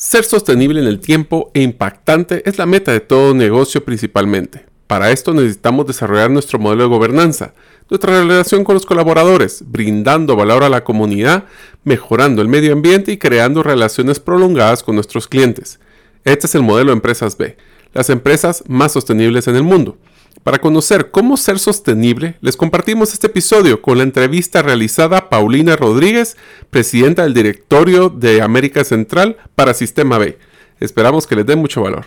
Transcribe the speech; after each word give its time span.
Ser 0.00 0.24
sostenible 0.24 0.80
en 0.80 0.86
el 0.86 0.98
tiempo 0.98 1.50
e 1.52 1.60
impactante 1.60 2.42
es 2.48 2.56
la 2.56 2.64
meta 2.64 2.90
de 2.90 3.00
todo 3.00 3.34
negocio 3.34 3.84
principalmente. 3.84 4.64
Para 4.86 5.10
esto 5.10 5.34
necesitamos 5.34 5.86
desarrollar 5.86 6.30
nuestro 6.30 6.58
modelo 6.58 6.84
de 6.84 6.88
gobernanza, 6.88 7.52
nuestra 7.90 8.18
relación 8.18 8.64
con 8.64 8.72
los 8.72 8.86
colaboradores, 8.86 9.62
brindando 9.66 10.36
valor 10.36 10.64
a 10.64 10.70
la 10.70 10.84
comunidad, 10.84 11.44
mejorando 11.84 12.40
el 12.40 12.48
medio 12.48 12.72
ambiente 12.72 13.12
y 13.12 13.18
creando 13.18 13.62
relaciones 13.62 14.20
prolongadas 14.20 14.82
con 14.82 14.94
nuestros 14.94 15.28
clientes. 15.28 15.80
Este 16.24 16.46
es 16.46 16.54
el 16.54 16.62
modelo 16.62 16.92
de 16.92 16.94
Empresas 16.94 17.36
B, 17.36 17.58
las 17.92 18.08
empresas 18.08 18.64
más 18.68 18.92
sostenibles 18.92 19.48
en 19.48 19.56
el 19.56 19.64
mundo. 19.64 19.98
Para 20.42 20.58
conocer 20.58 21.10
cómo 21.10 21.36
ser 21.36 21.58
sostenible, 21.58 22.36
les 22.40 22.56
compartimos 22.56 23.12
este 23.12 23.26
episodio 23.26 23.82
con 23.82 23.98
la 23.98 24.04
entrevista 24.04 24.62
realizada 24.62 25.28
Paulina 25.28 25.76
Rodríguez, 25.76 26.38
presidenta 26.70 27.24
del 27.24 27.34
directorio 27.34 28.08
de 28.08 28.40
América 28.40 28.82
Central 28.84 29.36
para 29.54 29.74
Sistema 29.74 30.16
B. 30.16 30.38
Esperamos 30.80 31.26
que 31.26 31.36
les 31.36 31.44
dé 31.44 31.56
mucho 31.56 31.82
valor. 31.82 32.06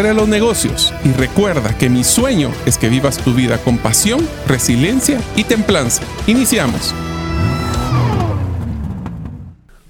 de 0.00 0.14
los 0.14 0.26
negocios 0.26 0.94
y 1.04 1.12
recuerda 1.12 1.76
que 1.76 1.90
mi 1.90 2.02
sueño 2.02 2.50
es 2.64 2.78
que 2.78 2.88
vivas 2.88 3.18
tu 3.18 3.34
vida 3.34 3.58
con 3.58 3.76
pasión, 3.76 4.26
resiliencia 4.48 5.20
y 5.36 5.44
templanza. 5.44 6.02
Iniciamos. 6.26 6.94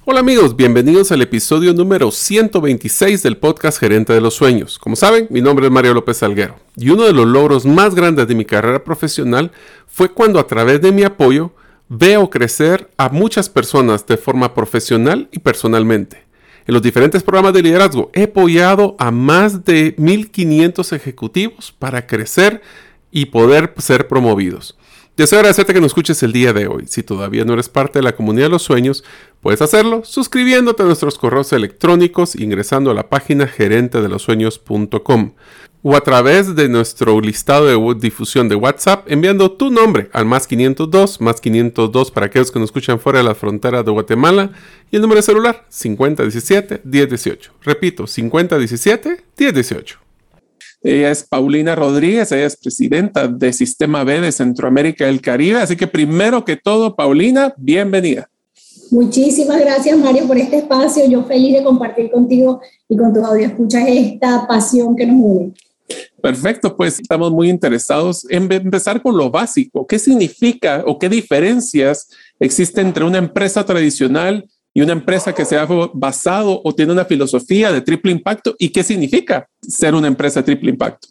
Hola 0.04 0.18
amigos, 0.18 0.56
bienvenidos 0.56 1.12
al 1.12 1.22
episodio 1.22 1.72
número 1.72 2.10
126 2.10 3.22
del 3.22 3.36
podcast 3.36 3.78
Gerente 3.78 4.12
de 4.12 4.20
los 4.20 4.34
Sueños. 4.34 4.80
Como 4.80 4.96
saben, 4.96 5.28
mi 5.30 5.40
nombre 5.40 5.66
es 5.66 5.72
Mario 5.72 5.94
López 5.94 6.16
Salguero 6.16 6.56
y 6.76 6.90
uno 6.90 7.04
de 7.04 7.12
los 7.12 7.26
logros 7.26 7.64
más 7.64 7.94
grandes 7.94 8.26
de 8.26 8.34
mi 8.34 8.44
carrera 8.44 8.82
profesional 8.82 9.52
fue 9.86 10.10
cuando 10.10 10.40
a 10.40 10.48
través 10.48 10.80
de 10.80 10.90
mi 10.90 11.04
apoyo 11.04 11.52
veo 11.88 12.28
crecer 12.28 12.90
a 12.96 13.08
muchas 13.08 13.48
personas 13.48 14.04
de 14.06 14.16
forma 14.16 14.52
profesional 14.52 15.28
y 15.30 15.38
personalmente. 15.38 16.21
En 16.66 16.74
los 16.74 16.82
diferentes 16.82 17.22
programas 17.22 17.54
de 17.54 17.62
liderazgo 17.62 18.10
he 18.14 18.24
apoyado 18.24 18.96
a 18.98 19.10
más 19.10 19.64
de 19.64 19.96
1.500 19.96 20.94
ejecutivos 20.94 21.72
para 21.72 22.06
crecer 22.06 22.62
y 23.10 23.26
poder 23.26 23.74
ser 23.78 24.08
promovidos. 24.08 24.76
Deseo 25.16 25.40
agradecerte 25.40 25.74
que 25.74 25.80
nos 25.80 25.90
escuches 25.90 26.22
el 26.22 26.32
día 26.32 26.54
de 26.54 26.66
hoy. 26.66 26.86
Si 26.86 27.02
todavía 27.02 27.44
no 27.44 27.52
eres 27.52 27.68
parte 27.68 27.98
de 27.98 28.02
la 28.02 28.16
comunidad 28.16 28.46
de 28.46 28.50
los 28.50 28.62
sueños, 28.62 29.04
puedes 29.42 29.60
hacerlo 29.60 30.04
suscribiéndote 30.04 30.82
a 30.82 30.86
nuestros 30.86 31.18
correos 31.18 31.52
electrónicos 31.52 32.34
ingresando 32.34 32.90
a 32.90 32.94
la 32.94 33.10
página 33.10 33.46
gerentedelosueños.com 33.46 35.32
o 35.82 35.96
a 35.96 36.00
través 36.00 36.54
de 36.54 36.68
nuestro 36.68 37.20
listado 37.20 37.66
de 37.66 38.00
difusión 38.00 38.48
de 38.48 38.54
WhatsApp 38.54 39.10
enviando 39.10 39.50
tu 39.50 39.70
nombre 39.70 40.08
al 40.12 40.24
más 40.24 40.46
502, 40.46 41.20
más 41.20 41.40
502 41.40 42.10
para 42.10 42.26
aquellos 42.26 42.52
que 42.52 42.60
nos 42.60 42.68
escuchan 42.68 43.00
fuera 43.00 43.18
de 43.18 43.24
las 43.24 43.36
fronteras 43.36 43.84
de 43.84 43.90
Guatemala 43.90 44.52
y 44.90 44.96
el 44.96 45.02
número 45.02 45.16
de 45.16 45.22
celular 45.22 45.64
5017-1018. 45.70 47.50
Repito, 47.62 48.04
5017-1018. 48.04 49.96
Ella 50.84 51.10
es 51.10 51.22
Paulina 51.24 51.74
Rodríguez, 51.76 52.32
ella 52.32 52.46
es 52.46 52.56
presidenta 52.56 53.28
de 53.28 53.52
Sistema 53.52 54.02
B 54.02 54.20
de 54.20 54.32
Centroamérica 54.32 55.06
y 55.06 55.10
el 55.10 55.20
Caribe. 55.20 55.60
Así 55.60 55.76
que 55.76 55.86
primero 55.86 56.44
que 56.44 56.56
todo, 56.56 56.96
Paulina, 56.96 57.54
bienvenida. 57.56 58.28
Muchísimas 58.90 59.60
gracias, 59.60 59.96
Mario, 59.96 60.26
por 60.26 60.36
este 60.36 60.58
espacio. 60.58 61.08
Yo 61.08 61.24
feliz 61.24 61.56
de 61.56 61.64
compartir 61.64 62.10
contigo 62.10 62.60
y 62.88 62.96
con 62.96 63.14
tus 63.14 63.22
audio 63.22 63.46
escuchas 63.46 63.84
esta 63.86 64.46
pasión 64.46 64.96
que 64.96 65.06
nos 65.06 65.16
une. 65.18 65.52
Perfecto, 66.22 66.76
pues 66.76 67.00
estamos 67.00 67.32
muy 67.32 67.50
interesados 67.50 68.24
en 68.30 68.50
empezar 68.52 69.02
con 69.02 69.16
lo 69.16 69.30
básico. 69.30 69.86
¿Qué 69.86 69.98
significa 69.98 70.84
o 70.86 70.96
qué 70.96 71.08
diferencias 71.08 72.08
existen 72.38 72.86
entre 72.86 73.04
una 73.04 73.18
empresa 73.18 73.66
tradicional 73.66 74.48
y 74.72 74.82
una 74.82 74.92
empresa 74.92 75.34
que 75.34 75.44
se 75.44 75.58
ha 75.58 75.66
basado 75.92 76.60
o 76.64 76.74
tiene 76.74 76.92
una 76.92 77.04
filosofía 77.04 77.72
de 77.72 77.80
triple 77.80 78.12
impacto? 78.12 78.54
¿Y 78.56 78.68
qué 78.68 78.84
significa 78.84 79.48
ser 79.60 79.96
una 79.96 80.06
empresa 80.06 80.40
de 80.40 80.44
triple 80.44 80.70
impacto? 80.70 81.08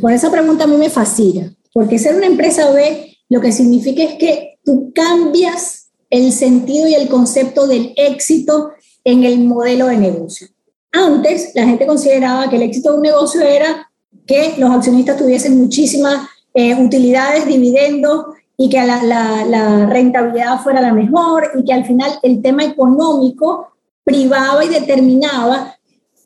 Por 0.00 0.12
esa 0.12 0.30
pregunta 0.30 0.64
a 0.64 0.66
mí 0.68 0.76
me 0.76 0.88
fascina, 0.88 1.52
porque 1.72 1.98
ser 1.98 2.14
una 2.14 2.26
empresa 2.26 2.70
B 2.70 3.18
lo 3.28 3.40
que 3.40 3.50
significa 3.50 4.04
es 4.04 4.14
que 4.14 4.58
tú 4.64 4.92
cambias 4.94 5.90
el 6.10 6.32
sentido 6.32 6.86
y 6.88 6.94
el 6.94 7.08
concepto 7.08 7.66
del 7.66 7.92
éxito 7.96 8.70
en 9.04 9.24
el 9.24 9.40
modelo 9.40 9.88
de 9.88 9.96
negocio. 9.96 10.46
Antes, 10.92 11.50
la 11.54 11.66
gente 11.66 11.86
consideraba 11.86 12.48
que 12.48 12.56
el 12.56 12.62
éxito 12.62 12.90
de 12.90 12.96
un 12.96 13.02
negocio 13.02 13.42
era 13.42 13.87
que 14.28 14.54
los 14.58 14.70
accionistas 14.70 15.16
tuviesen 15.16 15.58
muchísimas 15.58 16.28
eh, 16.52 16.74
utilidades, 16.74 17.46
dividendos 17.46 18.26
y 18.58 18.68
que 18.68 18.84
la, 18.84 19.86
rentabilidad 19.88 20.60
fuera 20.60 20.82
la 20.82 20.92
mejor 20.92 21.50
y 21.58 21.64
que 21.64 21.72
al 21.72 21.86
final 21.86 22.10
el 22.22 22.42
tema 22.42 22.64
económico 22.64 23.68
privaba 24.04 24.64
y 24.64 24.68
determinaba 24.68 25.76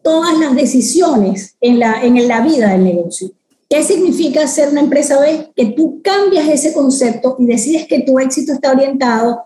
todas 0.03 0.37
las 0.39 0.55
decisiones 0.57 1.57
en 1.61 1.79
la, 1.79 2.03
en 2.03 2.27
la 2.27 2.41
vida 2.41 2.71
del 2.71 2.85
negocio. 2.85 3.31
¿Qué 3.71 3.85
significa 3.85 4.47
ser 4.49 4.71
una 4.71 4.81
empresa 4.81 5.21
B? 5.21 5.53
Que 5.55 5.67
tú 5.67 6.01
cambias 6.03 6.49
ese 6.49 6.75
concepto 6.75 7.37
y 7.39 7.47
decides 7.47 7.87
que 7.87 8.01
tu 8.01 8.19
éxito 8.19 8.53
está 8.53 8.73
orientado 8.73 9.45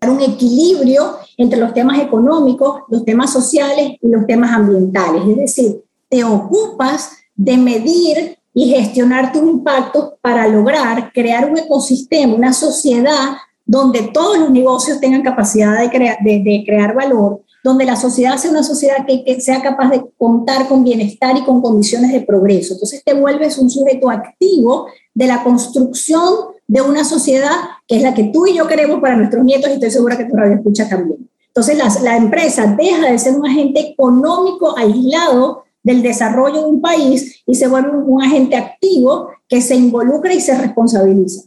a 0.00 0.10
un 0.10 0.20
equilibrio 0.20 1.18
entre 1.36 1.60
los 1.60 1.72
temas 1.72 2.00
económicos, 2.00 2.80
los 2.88 3.04
temas 3.04 3.32
sociales 3.32 3.92
y 4.00 4.08
los 4.08 4.26
temas 4.26 4.50
ambientales. 4.52 5.22
Es 5.28 5.36
decir, 5.36 5.84
te 6.08 6.24
ocupas 6.24 7.10
de 7.36 7.56
medir 7.56 8.38
y 8.58 8.70
gestionar 8.70 9.32
tu 9.32 9.46
impacto 9.46 10.16
para 10.22 10.48
lograr 10.48 11.12
crear 11.12 11.50
un 11.50 11.58
ecosistema, 11.58 12.34
una 12.34 12.54
sociedad 12.54 13.36
donde 13.66 14.04
todos 14.14 14.38
los 14.38 14.50
negocios 14.50 14.98
tengan 14.98 15.22
capacidad 15.22 15.78
de, 15.78 16.16
de, 16.22 16.62
crear 16.64 16.94
valor, 16.94 17.42
donde 17.62 17.84
la 17.84 17.96
sociedad 17.96 18.38
sea 18.38 18.52
una 18.52 18.62
sociedad 18.62 19.04
que, 19.06 19.24
que, 19.24 19.40
sea 19.40 19.60
capaz 19.60 19.90
de 19.90 20.06
contar 20.16 20.68
con 20.68 20.84
bienestar 20.84 21.36
y 21.36 21.44
con 21.44 21.60
condiciones 21.60 22.12
de 22.12 22.20
progreso. 22.22 22.74
Entonces 22.74 23.02
te 23.04 23.12
vuelves 23.12 23.58
un 23.58 23.68
sujeto 23.68 24.08
activo 24.08 24.86
de 25.12 25.26
la 25.26 25.42
construcción 25.42 26.32
de 26.66 26.80
una 26.80 27.04
sociedad 27.04 27.56
que 27.86 27.96
es 27.96 28.02
la 28.02 28.14
que 28.14 28.24
tú 28.24 28.46
y 28.46 28.56
yo 28.56 28.66
queremos 28.66 29.00
para 29.00 29.16
nuestros 29.16 29.44
nietos 29.44 29.68
y 29.68 29.74
estoy 29.74 29.90
segura 29.90 30.16
que 30.16 30.24
tú 30.24 30.34
la 30.36 30.54
escuchas 30.54 30.88
también. 30.88 31.28
Entonces 31.48 31.76
la 32.02 32.16
empresa 32.16 32.74
deja 32.78 33.10
de 33.10 33.18
ser 33.18 33.34
un 33.34 33.46
agente 33.46 33.80
económico 33.80 34.76
aislado 34.78 35.65
del 35.86 36.02
desarrollo 36.02 36.62
de 36.62 36.66
un 36.66 36.80
país 36.80 37.44
y 37.46 37.54
se 37.54 37.68
vuelve 37.68 37.90
un, 37.96 38.20
agente 38.20 38.56
activo 38.56 39.28
que 39.48 39.60
se 39.60 39.76
involucra 39.76 40.34
y 40.34 40.40
se 40.40 40.58
responsabiliza. 40.58 41.42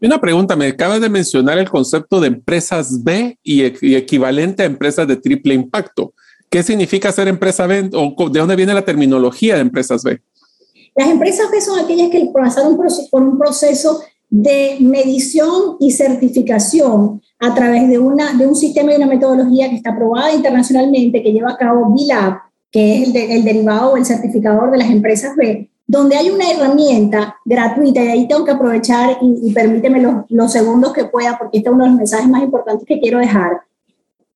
Una 0.00 0.18
pregunta, 0.18 0.56
me 0.56 0.68
acabas 0.68 1.02
de 1.02 1.10
mencionar 1.10 1.58
el 1.58 1.68
concepto 1.68 2.18
de 2.18 2.28
empresas 2.28 3.04
B 3.04 3.38
y, 3.42 3.62
equivalente 3.94 4.62
a 4.62 4.66
empresas 4.66 5.06
de 5.06 5.16
triple 5.16 5.52
impacto. 5.52 6.14
¿Qué 6.48 6.62
significa 6.62 7.12
ser 7.12 7.28
empresa 7.28 7.66
B 7.66 7.90
o 7.92 8.30
de 8.30 8.40
dónde 8.40 8.56
viene 8.56 8.72
la 8.72 8.86
terminología 8.86 9.56
de 9.56 9.60
empresas 9.60 10.02
B? 10.02 10.18
Las 10.96 11.10
empresas 11.10 11.50
B 11.50 11.60
son 11.60 11.78
aquellas 11.78 12.08
que 12.08 12.30
pasaron 12.32 12.74
por 13.10 13.22
un 13.22 13.38
proceso 13.38 14.00
de 14.30 14.78
medición 14.80 15.76
y 15.78 15.90
certificación 15.90 17.20
a 17.38 17.54
través 17.54 17.86
de, 17.90 17.98
una, 17.98 18.32
de 18.32 18.46
un 18.46 18.56
sistema 18.56 18.92
y 18.92 18.96
una 18.96 19.06
metodología 19.06 19.68
que 19.68 19.76
está 19.76 19.90
aprobada 19.90 20.32
internacionalmente, 20.32 21.22
que 21.22 21.32
lleva 21.32 21.50
a 21.50 21.58
cabo 21.58 21.92
BILAB, 21.94 22.47
que 22.70 23.02
es 23.02 23.14
el, 23.14 23.44
derivado 23.44 23.92
o 23.92 23.96
el 23.96 24.04
certificador 24.04 24.70
de 24.70 24.78
las 24.78 24.90
empresas 24.90 25.34
B, 25.36 25.70
donde 25.86 26.16
hay 26.16 26.30
una 26.30 26.50
herramienta 26.50 27.36
gratuita, 27.44 28.04
y 28.04 28.08
ahí 28.08 28.28
tengo 28.28 28.44
que 28.44 28.50
aprovechar 28.50 29.18
y, 29.22 29.52
permíteme 29.52 30.00
los, 30.00 30.14
los, 30.28 30.52
segundos 30.52 30.92
que 30.92 31.04
pueda, 31.04 31.38
porque 31.38 31.58
este 31.58 31.70
es 31.70 31.74
uno 31.74 31.84
de 31.84 31.90
los 31.90 31.98
mensajes 31.98 32.28
más 32.28 32.42
importantes 32.42 32.86
que 32.86 33.00
quiero 33.00 33.18
dejar. 33.18 33.62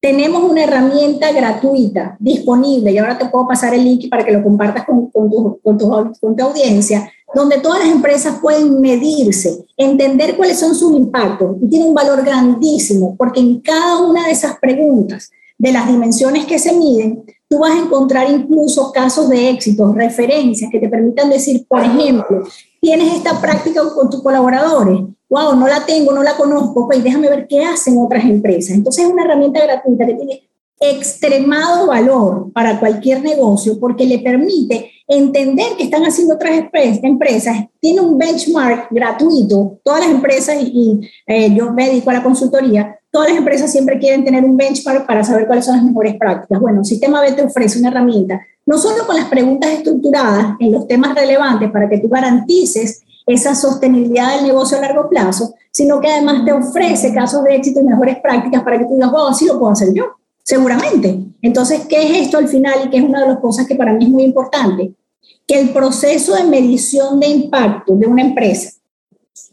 Tenemos 0.00 0.42
una 0.42 0.64
herramienta 0.64 1.30
gratuita 1.30 2.16
disponible, 2.18 2.90
y 2.90 2.98
ahora 2.98 3.18
te 3.18 3.26
puedo 3.26 3.46
pasar 3.46 3.74
el 3.74 3.84
link 3.84 4.08
para 4.08 4.24
que 4.24 4.32
lo 4.32 4.42
compartas 4.42 4.86
con, 4.86 5.08
con, 5.10 5.30
tu, 5.30 5.60
con, 5.62 5.76
tu, 5.76 5.88
con 6.20 6.34
tu 6.34 6.42
audiencia, 6.42 7.12
donde 7.34 7.58
todas 7.58 7.80
las 7.80 7.94
empresas 7.94 8.38
pueden 8.40 8.80
medirse, 8.80 9.66
entender 9.76 10.36
cuáles 10.36 10.58
son 10.58 10.74
sus 10.74 10.92
impactos, 10.92 11.56
y 11.62 11.68
tiene 11.68 11.84
un 11.84 11.94
valor 11.94 12.24
grandísimo, 12.24 13.14
porque 13.16 13.40
en 13.40 13.60
cada 13.60 14.00
una 14.00 14.26
de 14.26 14.32
esas 14.32 14.58
preguntas, 14.58 15.30
de 15.58 15.70
las 15.70 15.86
dimensiones 15.86 16.44
que 16.46 16.58
se 16.58 16.72
miden, 16.72 17.22
tú 17.52 17.58
vas 17.58 17.72
a 17.72 17.80
encontrar 17.80 18.30
incluso 18.30 18.90
casos 18.90 19.28
de 19.28 19.50
éxito, 19.50 19.92
referencias 19.92 20.70
que 20.70 20.78
te 20.78 20.88
permitan 20.88 21.28
decir, 21.28 21.66
por 21.68 21.84
ejemplo, 21.84 22.44
tienes 22.80 23.14
esta 23.14 23.38
práctica 23.42 23.82
con 23.94 24.08
tus 24.08 24.22
colaboradores, 24.22 25.00
wow, 25.28 25.54
no 25.54 25.68
la 25.68 25.84
tengo, 25.84 26.12
no 26.12 26.22
la 26.22 26.34
conozco, 26.34 26.86
pues 26.86 27.04
déjame 27.04 27.28
ver 27.28 27.46
qué 27.46 27.62
hacen 27.62 27.98
otras 27.98 28.24
empresas. 28.24 28.74
Entonces 28.74 29.04
es 29.04 29.10
una 29.10 29.24
herramienta 29.24 29.62
gratuita 29.62 30.06
que 30.06 30.14
tiene 30.14 30.48
extremado 30.80 31.88
valor 31.88 32.50
para 32.54 32.80
cualquier 32.80 33.22
negocio 33.22 33.78
porque 33.78 34.06
le 34.06 34.20
permite 34.20 34.90
entender 35.06 35.76
que 35.76 35.84
están 35.84 36.04
haciendo 36.04 36.36
otras 36.36 36.52
empresas, 37.02 37.66
tiene 37.80 38.00
un 38.00 38.16
benchmark 38.16 38.88
gratuito, 38.90 39.78
todas 39.84 40.00
las 40.00 40.10
empresas, 40.10 40.56
y, 40.58 41.00
eh, 41.26 41.54
yo 41.54 41.70
me 41.70 41.90
dedico 41.90 42.08
a 42.08 42.14
la 42.14 42.22
consultoría, 42.22 42.98
todas 43.12 43.28
las 43.28 43.38
empresas 43.38 43.70
siempre 43.70 43.98
quieren 43.98 44.24
tener 44.24 44.42
un 44.42 44.56
benchmark 44.56 45.06
para 45.06 45.22
saber 45.22 45.46
cuáles 45.46 45.66
son 45.66 45.76
las 45.76 45.84
mejores 45.84 46.16
prácticas. 46.16 46.58
Bueno, 46.58 46.82
Sistema 46.82 47.20
B 47.20 47.32
te 47.32 47.42
ofrece 47.42 47.78
una 47.78 47.90
herramienta, 47.90 48.40
no 48.64 48.78
solo 48.78 49.06
con 49.06 49.14
las 49.14 49.26
preguntas 49.26 49.70
estructuradas 49.70 50.56
en 50.58 50.72
los 50.72 50.88
temas 50.88 51.14
relevantes 51.14 51.70
para 51.70 51.88
que 51.88 51.98
tú 51.98 52.08
garantices 52.08 53.02
esa 53.26 53.54
sostenibilidad 53.54 54.34
del 54.34 54.46
negocio 54.46 54.78
a 54.78 54.80
largo 54.80 55.08
plazo, 55.08 55.54
sino 55.70 56.00
que 56.00 56.10
además 56.10 56.44
te 56.44 56.52
ofrece 56.52 57.14
casos 57.14 57.44
de 57.44 57.54
éxito 57.54 57.80
y 57.80 57.84
mejores 57.84 58.18
prácticas 58.20 58.62
para 58.62 58.78
que 58.78 58.86
tú 58.86 58.94
digas, 58.94 59.12
wow, 59.12 59.28
así 59.28 59.46
lo 59.46 59.58
puedo 59.58 59.72
hacer 59.72 59.92
yo, 59.92 60.16
seguramente. 60.42 61.18
Entonces, 61.42 61.82
¿qué 61.86 62.02
es 62.02 62.26
esto 62.26 62.38
al 62.38 62.48
final? 62.48 62.74
Y 62.86 62.90
que 62.90 62.96
es 62.96 63.04
una 63.04 63.20
de 63.20 63.28
las 63.28 63.38
cosas 63.38 63.66
que 63.66 63.76
para 63.76 63.92
mí 63.92 64.06
es 64.06 64.10
muy 64.10 64.24
importante, 64.24 64.94
que 65.46 65.60
el 65.60 65.70
proceso 65.70 66.34
de 66.34 66.44
medición 66.44 67.20
de 67.20 67.28
impacto 67.28 67.94
de 67.94 68.06
una 68.06 68.22
empresa, 68.22 68.70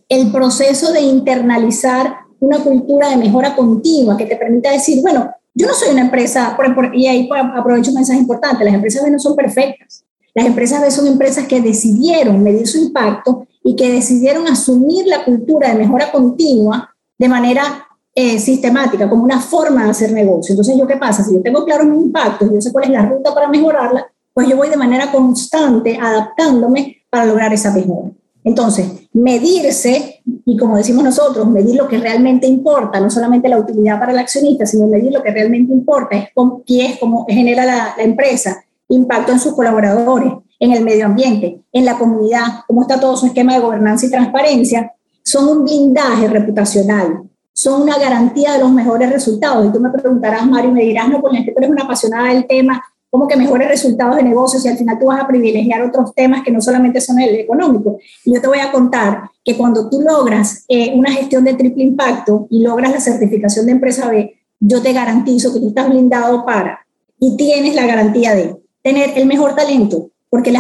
el 0.08 0.32
proceso 0.32 0.94
de 0.94 1.02
internalizar 1.02 2.19
una 2.40 2.60
cultura 2.60 3.10
de 3.10 3.18
mejora 3.18 3.56
continua 3.56 4.18
que 4.18 4.26
te 4.26 4.36
permita 4.36 4.72
decir, 4.72 5.02
bueno, 5.02 5.32
yo 5.54 5.68
no 5.68 5.74
soy 5.74 5.90
una 5.90 6.02
empresa, 6.02 6.58
y 6.94 7.08
ahí 7.08 7.30
aprovecho 7.56 7.92
un 7.92 7.96
mensaje 7.96 8.20
importante, 8.20 8.64
las 8.64 8.74
empresas 8.74 9.04
B 9.04 9.12
no 9.12 9.20
son 9.20 9.36
perfectas. 9.36 10.06
Las 10.34 10.46
empresas 10.46 10.82
B 10.82 10.92
son 10.92 11.08
empresas 11.08 11.48
que 11.48 11.60
decidieron 11.60 12.42
medir 12.44 12.68
su 12.68 12.78
impacto 12.78 13.48
y 13.64 13.76
que 13.76 13.92
decidieron 13.92 14.48
asumir 14.48 15.06
la 15.08 15.26
cultura 15.26 15.70
de 15.70 15.80
mejora 15.80 16.12
continua 16.12 16.96
de 17.18 17.28
manera 17.28 17.88
eh, 18.16 18.40
sistemática, 18.40 19.10
como 19.10 19.24
una 19.24 19.40
forma 19.40 19.84
de 19.84 19.92
hacer 19.92 20.12
negocio. 20.12 20.54
Entonces, 20.54 20.78
¿yo 20.78 20.88
qué 20.88 20.98
pasa? 20.98 21.24
Si 21.24 21.34
yo 21.34 21.42
tengo 21.42 21.66
claro 21.66 21.86
mi 21.86 21.98
impacto, 21.98 22.52
yo 22.52 22.62
sé 22.62 22.72
cuál 22.72 22.86
es 22.86 22.92
la 22.92 23.06
ruta 23.06 23.34
para 23.34 23.48
mejorarla, 23.48 24.08
pues 24.34 24.48
yo 24.48 24.56
voy 24.56 24.70
de 24.70 24.78
manera 24.78 25.12
constante 25.12 25.98
adaptándome 26.02 27.04
para 27.10 27.26
lograr 27.26 27.52
esa 27.54 27.74
mejora. 27.74 28.12
Entonces, 28.50 29.08
medirse, 29.14 30.24
y 30.44 30.58
como 30.58 30.76
decimos 30.76 31.04
nosotros, 31.04 31.48
medir 31.48 31.76
lo 31.76 31.88
que 31.88 32.00
realmente 32.00 32.48
importa, 32.48 33.00
no 33.00 33.08
solamente 33.12 33.48
la 33.48 33.60
utilidad 33.60 34.00
para 34.00 34.12
el 34.12 34.18
accionista, 34.18 34.66
sino 34.66 34.88
medir 34.88 35.14
lo 35.14 35.22
que 35.22 35.30
realmente 35.30 35.72
importa, 35.72 36.18
es 36.18 36.30
qué 36.66 36.88
es 36.88 37.00
cómo 37.00 37.28
genera 37.30 37.64
la, 37.64 37.94
empresa, 38.00 38.64
impacto 38.88 39.34
en 39.34 39.40
sus 39.40 39.54
colaboradores, 39.54 40.34
en 40.58 40.72
el 40.72 40.84
medio 40.84 41.06
ambiente, 41.06 41.62
en 41.72 41.86
la 41.86 42.00
comunidad, 42.00 42.64
cómo 42.66 42.82
está 42.82 43.00
todo 43.00 43.16
su 43.16 43.28
esquema 43.28 43.54
de 43.54 43.60
gobernanza 43.60 44.08
y 44.08 44.10
transparencia, 44.10 44.94
son 45.22 45.48
un 45.48 45.64
blindaje 45.64 46.28
reputacional, 46.28 47.22
son 47.54 47.84
una 47.84 48.00
garantía 48.00 48.54
de 48.54 48.60
los 48.62 48.72
mejores 48.72 49.12
resultados. 49.12 49.68
Y 49.68 49.72
tú 49.72 49.80
me 49.80 49.92
preguntarás, 49.92 50.48
Mario, 50.48 50.72
me 50.72 50.82
dirás, 50.82 51.08
no, 51.08 51.22
porque 51.22 51.44
tú 51.44 51.52
eres 51.56 51.70
una 51.70 51.84
apasionada 51.84 52.34
del 52.34 52.48
tema, 52.48 52.84
como 53.10 53.28
que 53.28 53.36
mejores 53.36 53.68
resultados 53.68 54.16
de 54.18 54.24
negocios 54.24 54.64
y 54.66 54.68
al 54.68 54.78
final 54.78 55.00
tú 55.00 55.08
vas 55.08 55.22
a 55.22 55.28
privilegiar 55.28 55.82
otros 55.82 56.14
temas 56.14 56.44
que 56.44 56.52
no 56.52 56.62
solamente 56.62 57.02
son 57.02 57.20
el 57.20 57.36
económico. 57.36 57.98
Y 58.24 58.34
yo 58.34 58.42
te 58.42 58.48
voy 58.48 58.60
a 58.60 58.72
contar 58.72 59.32
que 59.44 59.58
cuando 59.58 59.90
tú 59.90 60.02
logras 60.02 60.64
eh, 60.68 60.94
una 60.96 61.12
gestión 61.12 61.44
de 61.44 61.56
triple 61.56 61.84
impacto 61.84 62.48
y 62.50 62.62
logras 62.62 62.92
la 62.92 63.00
certificación 63.00 63.66
de 63.66 63.72
empresa 63.72 64.10
B, 64.10 64.36
yo 64.60 64.82
te 64.82 64.94
garantizo 64.94 65.54
que 65.54 65.60
tú 65.60 65.70
estás 65.70 65.90
blindado 65.90 66.46
para 66.46 66.86
y 67.20 67.36
tienes 67.36 67.76
la 67.76 67.86
garantía 67.86 68.36
de 68.36 68.56
tener 68.84 69.18
el 69.18 69.26
mejor 69.26 69.56
talento, 69.56 70.12
porque 70.30 70.54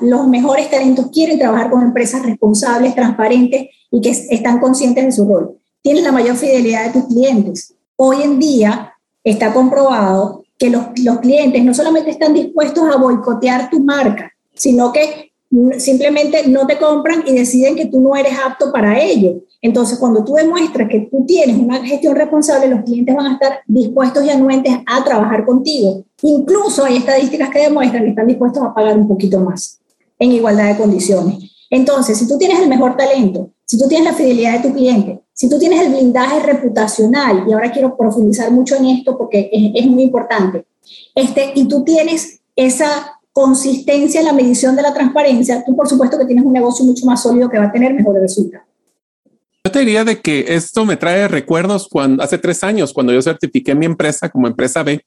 los 0.00 0.26
mejores 0.26 0.70
talentos 0.70 1.06
quieren 1.12 1.38
trabajar 1.38 1.70
con 1.70 1.82
empresas 1.82 2.24
responsables, 2.24 2.94
transparentes 2.94 3.68
y 3.90 4.00
que 4.00 4.10
están 4.10 4.58
conscientes 4.58 5.04
de 5.04 5.12
su 5.12 5.26
rol. 5.26 5.58
Tienes 5.82 6.02
la 6.02 6.12
mayor 6.12 6.36
fidelidad 6.36 6.86
de 6.86 7.00
tus 7.00 7.06
clientes. 7.06 7.74
Hoy 7.96 8.22
en 8.22 8.38
día 8.38 8.94
está 9.22 9.52
comprobado 9.52 10.41
que 10.62 10.70
los, 10.70 10.96
los 11.02 11.18
clientes 11.18 11.64
no 11.64 11.74
solamente 11.74 12.12
están 12.12 12.32
dispuestos 12.32 12.84
a 12.84 12.96
boicotear 12.96 13.68
tu 13.68 13.80
marca, 13.80 14.30
sino 14.54 14.92
que 14.92 15.32
simplemente 15.76 16.46
no 16.46 16.68
te 16.68 16.78
compran 16.78 17.24
y 17.26 17.32
deciden 17.32 17.74
que 17.74 17.86
tú 17.86 18.00
no 18.00 18.14
eres 18.14 18.34
apto 18.38 18.70
para 18.70 19.02
ello. 19.02 19.42
Entonces, 19.60 19.98
cuando 19.98 20.22
tú 20.22 20.34
demuestras 20.34 20.88
que 20.88 21.08
tú 21.10 21.24
tienes 21.26 21.58
una 21.58 21.84
gestión 21.84 22.14
responsable, 22.14 22.68
los 22.68 22.84
clientes 22.84 23.12
van 23.12 23.26
a 23.26 23.32
estar 23.32 23.58
dispuestos 23.66 24.24
y 24.24 24.30
anuentes 24.30 24.72
a 24.86 25.02
trabajar 25.02 25.44
contigo. 25.44 26.04
Incluso 26.22 26.84
hay 26.84 26.98
estadísticas 26.98 27.50
que 27.50 27.62
demuestran 27.62 28.04
que 28.04 28.10
están 28.10 28.28
dispuestos 28.28 28.62
a 28.62 28.72
pagar 28.72 28.96
un 28.96 29.08
poquito 29.08 29.40
más 29.40 29.80
en 30.20 30.30
igualdad 30.30 30.68
de 30.68 30.76
condiciones. 30.76 31.38
Entonces, 31.70 32.16
si 32.16 32.28
tú 32.28 32.38
tienes 32.38 32.60
el 32.60 32.68
mejor 32.68 32.96
talento, 32.96 33.50
si 33.64 33.76
tú 33.76 33.88
tienes 33.88 34.12
la 34.12 34.16
fidelidad 34.16 34.62
de 34.62 34.68
tu 34.68 34.72
cliente, 34.72 35.21
si 35.34 35.48
tú 35.48 35.58
tienes 35.58 35.80
el 35.80 35.92
blindaje 35.92 36.40
reputacional, 36.40 37.44
y 37.48 37.52
ahora 37.52 37.72
quiero 37.72 37.96
profundizar 37.96 38.50
mucho 38.50 38.76
en 38.76 38.86
esto 38.86 39.16
porque 39.16 39.50
es, 39.52 39.86
muy 39.86 40.04
importante, 40.04 40.64
este, 41.14 41.52
y 41.54 41.66
tú 41.66 41.84
tienes 41.84 42.40
esa 42.54 43.18
consistencia 43.32 44.20
en 44.20 44.26
la 44.26 44.32
medición 44.32 44.76
de 44.76 44.82
la 44.82 44.92
transparencia, 44.92 45.64
tú 45.64 45.74
por 45.74 45.88
supuesto 45.88 46.18
que 46.18 46.26
tienes 46.26 46.44
un 46.44 46.52
negocio 46.52 46.84
mucho 46.84 47.06
más 47.06 47.22
sólido 47.22 47.48
que 47.48 47.58
va 47.58 47.66
a 47.66 47.72
tener 47.72 47.94
mejores 47.94 48.22
resultados. 48.22 48.66
Yo 49.64 49.70
te 49.70 49.78
diría 49.78 50.04
de 50.04 50.20
que 50.20 50.44
esto 50.48 50.84
me 50.84 50.96
trae 50.96 51.28
recuerdos 51.28 51.88
cuando 51.88 52.22
hace 52.22 52.36
tres 52.36 52.62
años, 52.62 52.92
cuando 52.92 53.12
yo 53.12 53.22
certifiqué 53.22 53.74
mi 53.74 53.86
empresa 53.86 54.28
como 54.28 54.48
empresa 54.48 54.82
B, 54.82 55.02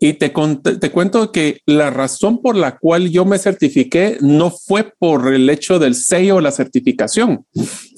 y 0.00 0.12
te, 0.14 0.28
te 0.30 0.90
cuento 0.90 1.32
que 1.32 1.60
la 1.66 1.90
razón 1.90 2.40
por 2.40 2.54
la 2.54 2.76
cual 2.78 3.08
yo 3.08 3.24
me 3.24 3.38
certifiqué 3.38 4.18
no 4.20 4.50
fue 4.50 4.92
por 4.98 5.32
el 5.32 5.48
hecho 5.50 5.78
del 5.78 5.94
sello 5.94 6.36
o 6.36 6.40
la 6.40 6.52
certificación, 6.52 7.44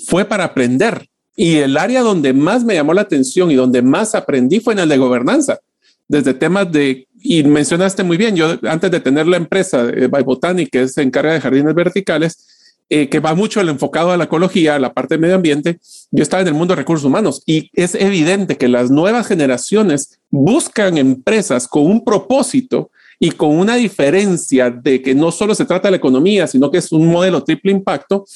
fue 0.07 0.25
para 0.25 0.45
aprender. 0.45 1.10
Y 1.43 1.57
el 1.57 1.79
área 1.79 2.03
donde 2.03 2.35
más 2.35 2.65
me 2.65 2.75
llamó 2.75 2.93
la 2.93 3.01
atención 3.01 3.51
y 3.51 3.55
donde 3.55 3.81
más 3.81 4.15
aprendí 4.15 4.61
fue 4.61 4.75
en 4.75 4.81
el 4.81 4.91
de 4.91 4.99
gobernanza, 4.99 5.59
desde 6.07 6.35
temas 6.35 6.71
de, 6.71 7.09
y 7.19 7.43
mencionaste 7.45 8.03
muy 8.03 8.19
bien, 8.19 8.37
yo 8.37 8.59
antes 8.69 8.91
de 8.91 9.01
tener 9.01 9.27
la 9.27 9.39
empresa 9.39 9.89
eh, 9.89 10.07
By 10.09 10.23
Botanic, 10.23 10.69
que 10.69 10.87
se 10.87 11.01
encarga 11.01 11.33
de 11.33 11.41
jardines 11.41 11.75
verticales, 11.75 12.77
eh, 12.91 13.09
que 13.09 13.21
va 13.21 13.35
mucho 13.35 13.63
el 13.63 13.71
enfocado 13.71 14.11
a 14.11 14.19
la 14.19 14.25
ecología, 14.25 14.75
a 14.75 14.79
la 14.79 14.93
parte 14.93 15.15
de 15.15 15.19
medio 15.19 15.35
ambiente, 15.35 15.81
yo 16.11 16.23
estaba 16.23 16.43
en 16.43 16.49
el 16.49 16.53
mundo 16.53 16.73
de 16.73 16.83
recursos 16.83 17.07
humanos. 17.07 17.43
Y 17.47 17.71
es 17.73 17.95
evidente 17.95 18.59
que 18.59 18.69
las 18.69 18.91
nuevas 18.91 19.27
generaciones 19.27 20.19
buscan 20.29 20.99
empresas 20.99 21.67
con 21.67 21.87
un 21.87 22.05
propósito 22.05 22.91
y 23.19 23.31
con 23.31 23.59
una 23.59 23.77
diferencia 23.77 24.69
de 24.69 25.01
que 25.01 25.15
no 25.15 25.33
solo 25.33 25.55
se 25.55 25.65
trata 25.65 25.89
de 25.89 25.93
la 25.93 25.97
economía, 25.97 26.47
sino 26.47 26.71
que 26.71 26.77
es 26.77 26.93
un 26.93 27.07
modelo 27.07 27.43
triple 27.43 27.73
impacto 27.73 28.27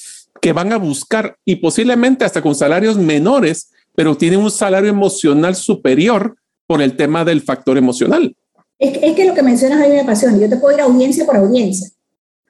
que 0.44 0.52
van 0.52 0.74
a 0.74 0.76
buscar 0.76 1.38
y 1.46 1.56
posiblemente 1.56 2.22
hasta 2.22 2.42
con 2.42 2.54
salarios 2.54 2.98
menores, 2.98 3.70
pero 3.94 4.14
tienen 4.14 4.40
un 4.40 4.50
salario 4.50 4.90
emocional 4.90 5.54
superior 5.54 6.36
por 6.66 6.82
el 6.82 6.98
tema 6.98 7.24
del 7.24 7.40
factor 7.40 7.78
emocional. 7.78 8.36
Es, 8.78 8.98
es 9.00 9.16
que 9.16 9.24
lo 9.24 9.32
que 9.32 9.42
mencionas 9.42 9.80
a 9.80 9.88
mí 9.88 9.94
me 9.94 10.02
apasiona. 10.02 10.36
Yo 10.36 10.46
te 10.46 10.58
puedo 10.58 10.76
ir 10.76 10.82
audiencia 10.82 11.24
por 11.24 11.38
audiencia. 11.38 11.88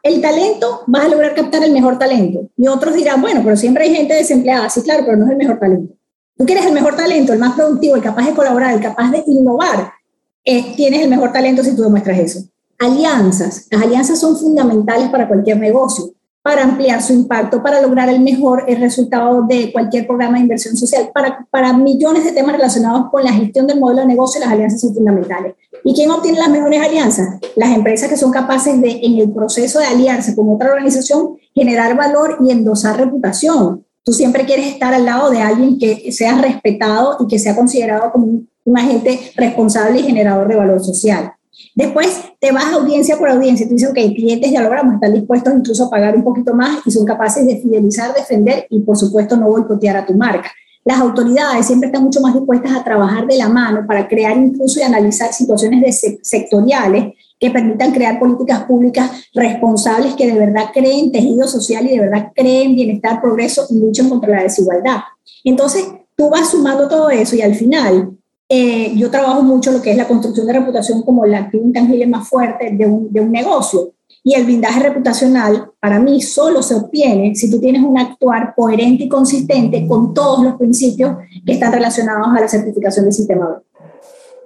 El 0.03 0.21
talento, 0.21 0.83
vas 0.89 1.05
a 1.05 1.09
lograr 1.09 1.37
captar 1.37 1.63
el 1.63 1.71
mejor 1.71 1.97
talento. 1.97 2.51
Y 2.57 2.67
otros 2.67 2.97
dirán, 2.97 3.23
bueno, 3.23 3.43
pero 3.45 3.57
siempre 3.57 3.85
hay 3.85 3.95
gente 3.95 4.13
desempleada. 4.15 4.69
Sí, 4.71 4.83
claro, 4.83 5.05
pero 5.07 5.17
no 5.17 5.27
es 5.27 5.31
el 5.31 5.37
mejor 5.37 5.61
talento. 5.61 5.95
Tú 6.37 6.45
quieres 6.47 6.67
el 6.67 6.73
mejor 6.73 6.97
talento, 6.97 7.33
el 7.33 7.39
más 7.39 7.55
productivo, 7.55 7.95
el 7.95 8.03
capaz 8.03 8.27
de 8.27 8.35
colaborar, 8.35 8.75
el 8.75 8.81
capaz 8.81 9.13
de 9.13 9.23
innovar. 9.29 9.93
Eh, 10.45 10.75
tienes 10.75 11.01
el 11.01 11.09
mejor 11.09 11.33
talento 11.33 11.63
si 11.63 11.77
tú 11.77 11.83
demuestras 11.83 12.19
eso. 12.19 12.41
Alianzas. 12.77 13.69
Las 13.71 13.83
alianzas 13.83 14.19
son 14.19 14.37
fundamentales 14.37 15.11
para 15.11 15.29
cualquier 15.29 15.61
negocio 15.61 16.13
para 16.45 16.63
ampliar 16.63 17.01
su 17.01 17.15
impacto, 17.15 17.63
para 17.63 17.81
lograr 17.81 18.11
el 18.11 18.21
mejor 18.21 18.67
resultado 18.67 19.47
de 19.49 19.73
cualquier 19.73 20.07
programa 20.07 20.35
de 20.35 20.43
inversión 20.43 20.77
social. 20.77 21.11
Para, 21.15 21.47
para 21.51 21.73
millones 21.73 22.23
de 22.23 22.33
temas 22.33 22.55
relacionados 22.55 23.07
con 23.11 23.25
la 23.25 23.33
gestión 23.33 23.67
del 23.67 23.81
modelo 23.81 24.03
de 24.03 24.09
negocio, 24.09 24.43
las 24.43 24.51
alianzas 24.51 24.83
son 24.83 24.95
fundamentales. 24.95 25.55
¿Y 25.85 25.95
quién 25.95 26.11
obtiene 26.11 26.39
las 26.39 26.51
mejores 26.51 26.83
alianzas? 26.83 27.41
Las 27.57 27.75
empresas 27.75 28.11
que 28.11 28.19
son 28.19 28.31
capaces 28.31 28.79
de, 28.79 28.91
en 28.91 29.21
el 29.21 29.33
proceso 29.33 29.79
de 29.79 29.87
aliarse 29.87 30.37
con 30.37 30.55
otra 30.55 30.69
organización, 30.69 31.39
generar 31.55 31.97
valor 31.97 32.37
y 32.47 32.51
endosar 32.51 32.99
reputación. 32.99 33.87
Tú 34.05 34.13
siempre 34.13 34.45
quieres 34.45 34.67
estar 34.67 34.93
al 34.93 35.07
lado 35.07 35.31
de 35.31 35.41
alguien 35.41 35.79
que 35.79 36.13
sea 36.13 36.37
respetado 36.43 37.17
y 37.21 37.27
que 37.27 37.39
sea 37.39 37.57
considerado 37.57 38.13
como 38.13 38.27
un, 38.27 38.51
un 38.65 38.79
agente 38.79 39.19
responsable 39.35 40.01
y 40.01 40.03
generador 40.03 40.47
de 40.47 40.57
valor 40.57 40.85
social. 40.85 41.33
Después 41.75 42.23
te 42.41 42.53
vas 42.53 42.73
audiencia 42.73 43.17
por 43.17 43.29
audiencia, 43.29 43.67
tú 43.67 43.75
dices, 43.75 43.91
ok, 43.91 44.15
clientes 44.15 44.51
ya 44.51 44.63
logramos, 44.63 44.95
están 44.95 45.13
dispuestos 45.13 45.53
incluso 45.55 45.87
a 45.87 45.91
pagar 45.91 46.17
un 46.17 46.25
poquito 46.25 46.55
más 46.55 46.79
y 46.87 46.91
son 46.91 47.05
capaces 47.05 47.47
de 47.47 47.57
fidelizar, 47.57 48.15
defender 48.15 48.67
y 48.71 48.81
por 48.81 48.97
supuesto 48.97 49.37
no 49.37 49.49
boicotear 49.49 49.97
a 49.97 50.07
tu 50.07 50.15
marca. 50.15 50.51
Las 50.85 51.01
autoridades 51.01 51.67
siempre 51.67 51.87
están 51.87 52.05
mucho 52.05 52.21
más 52.21 52.35
dispuestas 52.35 52.73
a 52.73 52.85
trabajar 52.85 53.27
de 53.27 53.39
la 53.39 53.49
mano 53.49 53.87
para 53.87 54.07
crear 54.07 54.37
incluso 54.37 54.81
y 54.81 54.83
analizar 54.83 55.33
situaciones 55.33 56.05
sectoriales 56.23 57.15
que 57.41 57.51
permitan 57.51 57.93
crear 57.93 58.19
políticas 58.19 58.65
públicas 58.65 59.11
responsables 59.35 60.15
que 60.15 60.27
de 60.27 60.39
verdad 60.39 60.67
creen 60.75 61.11
tejido 61.11 61.49
social 61.49 61.87
y 61.87 61.91
de 61.91 62.01
verdad 62.01 62.33
creen 62.35 62.75
bienestar, 62.75 63.21
progreso 63.21 63.67
y 63.71 63.79
luchen 63.79 64.11
contra 64.11 64.37
la 64.37 64.43
desigualdad. 64.43 64.99
Entonces, 65.43 65.87
tú 66.17 66.29
vas 66.29 66.51
sumando 66.51 66.87
todo 66.87 67.09
eso 67.11 67.35
y 67.35 67.41
al 67.41 67.55
final 67.55 68.17
eh, 68.49 68.93
yo 68.95 69.11
trabajo 69.11 69.43
mucho 69.43 69.73
lo 69.73 69.81
que 69.81 69.91
es 69.91 69.97
la 69.97 70.07
construcción 70.07 70.47
de 70.47 70.53
reputación 70.53 71.03
como 71.03 71.25
el 71.25 71.35
activo 71.35 71.65
intangible 71.65 72.07
más 72.07 72.29
fuerte 72.29 72.71
de 72.73 72.87
un, 72.87 73.13
de 73.13 73.21
un 73.21 73.33
negocio. 73.33 73.93
Y 74.23 74.35
el 74.35 74.45
blindaje 74.45 74.81
reputacional 74.81 75.71
para 75.81 76.01
mí 76.01 76.23
solo 76.23 76.63
se 76.63 76.75
obtiene 76.75 77.35
si 77.35 77.51
tú 77.51 77.61
tienes 77.61 77.83
un 77.83 77.99
actuar 77.99 78.55
coherente 78.57 79.05
y 79.05 79.09
consistente 79.09 79.87
con 79.87 80.15
todos 80.15 80.43
los 80.43 80.55
principios 80.55 81.17
que 81.45 81.53
están 81.53 81.73
relacionados 81.73 82.29
a 82.29 82.41
la 82.41 82.49
certificación 82.49 83.05
del 83.05 83.13
sistema 83.13 83.49
B. 83.49 83.55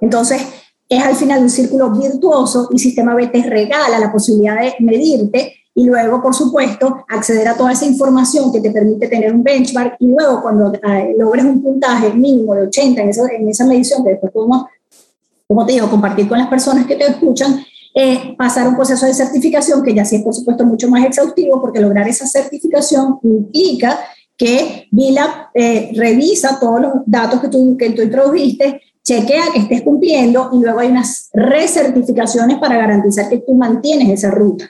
Entonces, 0.00 0.42
es 0.88 1.04
al 1.04 1.14
final 1.14 1.42
un 1.42 1.50
círculo 1.50 1.90
virtuoso 1.90 2.68
y 2.72 2.78
Sistema 2.78 3.14
B 3.14 3.26
te 3.28 3.42
regala 3.42 3.98
la 3.98 4.10
posibilidad 4.10 4.60
de 4.60 4.74
medirte 4.80 5.54
y 5.78 5.84
luego, 5.84 6.20
por 6.20 6.34
supuesto, 6.34 7.04
acceder 7.08 7.46
a 7.46 7.56
toda 7.56 7.70
esa 7.70 7.86
información 7.86 8.50
que 8.50 8.60
te 8.60 8.72
permite 8.72 9.06
tener 9.06 9.32
un 9.32 9.44
benchmark 9.44 9.94
y 10.00 10.08
luego 10.08 10.42
cuando 10.42 10.72
eh, 10.74 11.14
logres 11.16 11.44
un 11.44 11.62
puntaje 11.62 12.12
mínimo 12.12 12.52
de 12.56 12.62
80 12.62 13.00
en, 13.00 13.10
en 13.10 13.48
esa 13.48 13.64
medición 13.64 14.02
que 14.02 14.10
después 14.10 14.32
podemos, 14.32 14.64
como 15.46 15.64
te 15.64 15.74
digo, 15.74 15.88
compartir 15.88 16.26
con 16.26 16.36
las 16.36 16.48
personas 16.48 16.84
que 16.84 16.96
te 16.96 17.06
escuchan, 17.06 17.64
eh, 17.94 18.34
pasar 18.36 18.66
un 18.66 18.74
proceso 18.74 19.06
de 19.06 19.14
certificación 19.14 19.84
que 19.84 19.94
ya 19.94 20.04
sí 20.04 20.16
es, 20.16 20.22
por 20.22 20.34
supuesto, 20.34 20.66
mucho 20.66 20.90
más 20.90 21.04
exhaustivo 21.04 21.60
porque 21.60 21.78
lograr 21.78 22.08
esa 22.08 22.26
certificación 22.26 23.20
implica 23.22 24.00
que 24.36 24.88
VILA 24.90 25.52
eh, 25.54 25.92
revisa 25.94 26.58
todos 26.58 26.80
los 26.80 26.92
datos 27.06 27.40
que 27.40 27.46
tú, 27.46 27.76
que 27.76 27.90
tú 27.90 28.02
introdujiste, 28.02 28.82
chequea 29.04 29.44
que 29.52 29.60
estés 29.60 29.82
cumpliendo 29.82 30.50
y 30.54 30.58
luego 30.58 30.80
hay 30.80 30.88
unas 30.88 31.30
recertificaciones 31.32 32.58
para 32.58 32.76
garantizar 32.78 33.28
que 33.28 33.38
tú 33.38 33.54
mantienes 33.54 34.08
esa 34.10 34.32
ruta. 34.32 34.68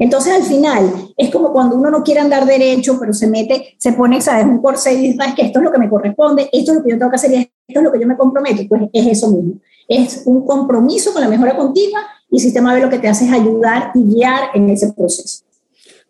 Entonces, 0.00 0.32
al 0.32 0.42
final, 0.44 1.12
es 1.14 1.28
como 1.28 1.52
cuando 1.52 1.76
uno 1.76 1.90
no 1.90 2.02
quiere 2.02 2.20
andar 2.20 2.46
derecho, 2.46 2.96
pero 2.98 3.12
se 3.12 3.26
mete, 3.26 3.76
se 3.76 3.92
pone, 3.92 4.22
¿sabes? 4.22 4.46
Un 4.46 4.62
corsé 4.62 4.94
y 4.94 5.12
dice, 5.12 5.18
que 5.36 5.42
esto 5.42 5.58
es 5.58 5.64
lo 5.64 5.70
que 5.70 5.78
me 5.78 5.90
corresponde, 5.90 6.48
esto 6.50 6.72
es 6.72 6.78
lo 6.78 6.84
que 6.84 6.90
yo 6.92 6.98
tengo 6.98 7.10
que 7.10 7.16
hacer 7.16 7.32
y 7.32 7.34
esto 7.36 7.52
es 7.68 7.82
lo 7.82 7.92
que 7.92 8.00
yo 8.00 8.06
me 8.06 8.16
comprometo. 8.16 8.62
Pues 8.66 8.84
es 8.94 9.06
eso 9.06 9.30
mismo. 9.30 9.60
Es 9.86 10.22
un 10.24 10.46
compromiso 10.46 11.12
con 11.12 11.20
la 11.20 11.28
mejora 11.28 11.54
continua 11.54 12.00
y 12.30 12.40
Sistema 12.40 12.72
B 12.72 12.80
lo 12.80 12.88
que 12.88 12.98
te 12.98 13.08
hace 13.08 13.26
es 13.26 13.32
ayudar 13.32 13.92
y 13.94 14.02
guiar 14.04 14.48
en 14.54 14.70
ese 14.70 14.90
proceso. 14.94 15.44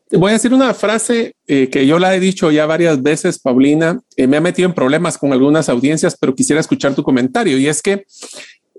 Te 0.08 0.16
voy 0.16 0.30
a 0.30 0.34
decir 0.34 0.54
una 0.54 0.72
frase 0.72 1.34
eh, 1.48 1.68
que 1.68 1.84
yo 1.84 1.98
la 1.98 2.14
he 2.14 2.20
dicho 2.20 2.52
ya 2.52 2.66
varias 2.66 3.02
veces, 3.02 3.40
Paulina. 3.40 4.00
Eh, 4.16 4.28
me 4.28 4.36
ha 4.36 4.40
metido 4.40 4.68
en 4.68 4.74
problemas 4.74 5.18
con 5.18 5.32
algunas 5.32 5.68
audiencias, 5.68 6.16
pero 6.16 6.34
quisiera 6.34 6.60
escuchar 6.60 6.94
tu 6.94 7.02
comentario. 7.02 7.58
Y 7.58 7.66
es 7.66 7.82
que 7.82 8.04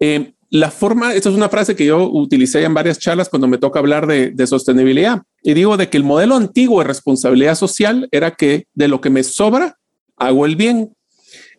eh, 0.01 0.33
la 0.49 0.69
forma, 0.69 1.13
esta 1.13 1.29
es 1.29 1.35
una 1.35 1.47
frase 1.47 1.77
que 1.77 1.85
yo 1.85 2.09
utilicé 2.11 2.63
en 2.63 2.73
varias 2.73 2.99
charlas 2.99 3.29
cuando 3.29 3.47
me 3.47 3.57
toca 3.57 3.79
hablar 3.79 4.05
de, 4.05 4.47
sostenibilidad 4.47 5.21
y 5.43 5.53
digo 5.53 5.77
de 5.77 5.89
que 5.89 5.95
el 5.95 6.03
modelo 6.03 6.35
antiguo 6.35 6.81
de 6.81 6.87
responsabilidad 6.87 7.55
social 7.55 8.09
era 8.11 8.31
que 8.31 8.65
de 8.73 8.89
lo 8.89 8.99
que 8.99 9.09
me 9.09 9.23
sobra, 9.23 9.77
hago 10.17 10.45
el 10.45 10.57
bien. 10.57 10.93